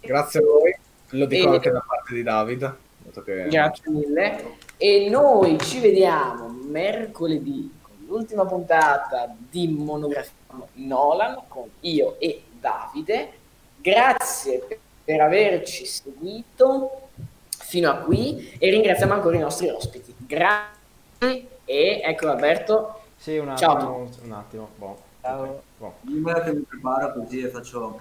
Grazie 0.00 0.40
a 0.40 0.42
voi, 0.42 0.74
lo 1.10 1.26
dico 1.26 1.50
E- 1.50 1.54
anche 1.54 1.70
da 1.70 1.82
parte 1.86 2.14
di 2.14 2.22
David. 2.22 2.74
dato 2.98 3.22
che- 3.22 3.48
Grazie 3.48 3.90
mille. 3.90 4.56
E 4.76 5.08
noi 5.10 5.58
ci 5.60 5.80
vediamo 5.80 6.48
mercoledì 6.48 7.72
con 7.82 7.94
l'ultima 8.06 8.44
puntata 8.46 9.34
di 9.36 9.66
monografia 9.68 10.32
Nolan 10.74 11.42
con 11.48 11.68
io 11.80 12.18
e 12.18 12.42
Davide. 12.60 13.32
Grazie 13.76 14.80
per- 15.04 15.20
averci 15.20 15.86
seguito 15.86 17.08
fino 17.48 17.90
a 17.90 17.94
qui 17.96 18.52
e 18.58 18.70
ringraziamo 18.70 19.12
ancora 19.14 19.36
i 19.36 19.40
nostri 19.40 19.68
ospiti. 19.68 20.14
Grazie 20.18 21.46
e 21.64 22.00
ecco 22.04 22.28
Alberto. 22.28 23.00
Sì, 23.16 23.36
un 23.38 23.56
Ciao. 23.56 23.72
attimo, 23.76 24.08
un 24.24 24.32
attimo. 24.32 24.68
Boh, 24.76 24.98
Ciao. 25.22 25.42
ok, 25.44 25.60
boh. 25.78 25.94
Mi 26.02 26.20
preparo 26.68 27.12
così 27.14 27.40
e 27.40 27.48
faccio... 27.48 28.00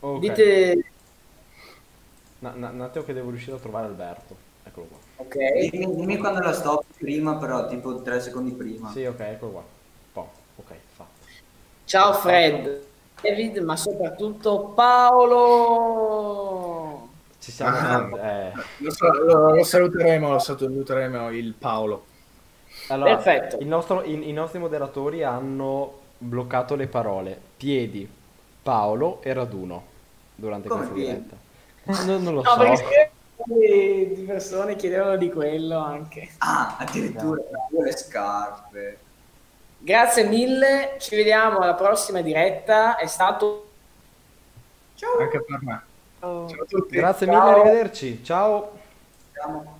Ok. 0.00 0.18
Dite 0.20 0.84
un 2.54 2.80
attimo 2.80 3.04
che 3.04 3.12
devo 3.12 3.30
riuscire 3.30 3.56
a 3.56 3.60
trovare 3.60 3.86
Alberto. 3.86 4.36
Eccolo 4.64 4.86
qua. 4.86 4.98
ok. 5.16 5.68
Dimmi, 5.70 5.94
dimmi 5.94 6.16
quando 6.18 6.40
la 6.40 6.52
stop 6.52 6.84
prima, 6.98 7.36
però 7.36 7.66
tipo 7.66 8.00
tre 8.02 8.20
secondi 8.20 8.52
prima. 8.52 8.90
Sì, 8.90 9.04
ok, 9.04 9.20
eccolo 9.20 9.50
qua. 9.52 9.62
Boh, 10.14 10.30
ok, 10.56 10.72
fatto. 10.94 11.10
Ciao 11.84 12.12
Fred, 12.14 12.82
David, 13.20 13.58
ma 13.58 13.76
soprattutto 13.76 14.72
Paolo. 15.74 17.08
Ci 17.38 17.52
siamo 17.52 17.76
Ah. 17.76 18.08
eh. 18.26 18.52
Lo, 18.78 18.90
lo- 19.24 19.54
lo 19.54 19.64
saluteremo, 19.64 20.30
lo 20.32 20.38
saluteremo 20.38 21.30
il 21.30 21.52
Paolo. 21.52 22.06
Allora, 22.88 23.16
Perfetto. 23.16 23.58
il 23.60 23.66
nostro- 23.66 24.02
i, 24.02 24.28
i 24.28 24.32
nostri 24.32 24.58
moderatori 24.58 25.22
hanno 25.22 26.00
bloccato 26.18 26.74
le 26.74 26.86
parole 26.86 27.38
piedi, 27.56 28.08
Paolo 28.62 29.20
e 29.22 29.32
raduno 29.34 29.82
durante 30.34 30.68
Come 30.68 30.86
questa 30.88 30.98
diretta. 30.98 31.36
Non, 31.84 32.22
non 32.22 32.34
lo 32.34 32.42
No, 32.42 32.50
so. 32.50 32.56
perché 32.58 33.10
di 33.46 34.14
di 34.14 34.22
persone 34.22 34.74
chiedevano 34.76 35.16
di 35.16 35.30
quello 35.30 35.78
anche. 35.78 36.30
Ah, 36.38 36.76
addirittura 36.78 37.40
io 37.72 37.82
le 37.82 37.96
scarpe. 37.96 38.98
Grazie 39.78 40.24
mille, 40.24 40.96
ci 40.98 41.14
vediamo 41.14 41.58
alla 41.58 41.74
prossima 41.74 42.22
diretta. 42.22 42.96
È 42.96 43.06
stato 43.06 43.68
Anche 45.20 45.42
per 45.44 45.58
me. 45.62 45.82
Ciao 46.20 46.44
a 46.46 46.64
tutti. 46.66 46.96
Grazie 46.96 47.26
Ciao. 47.26 47.34
mille, 47.48 47.60
arrivederci. 47.60 48.24
Ciao. 48.24 48.72
Siamo- 49.32 49.73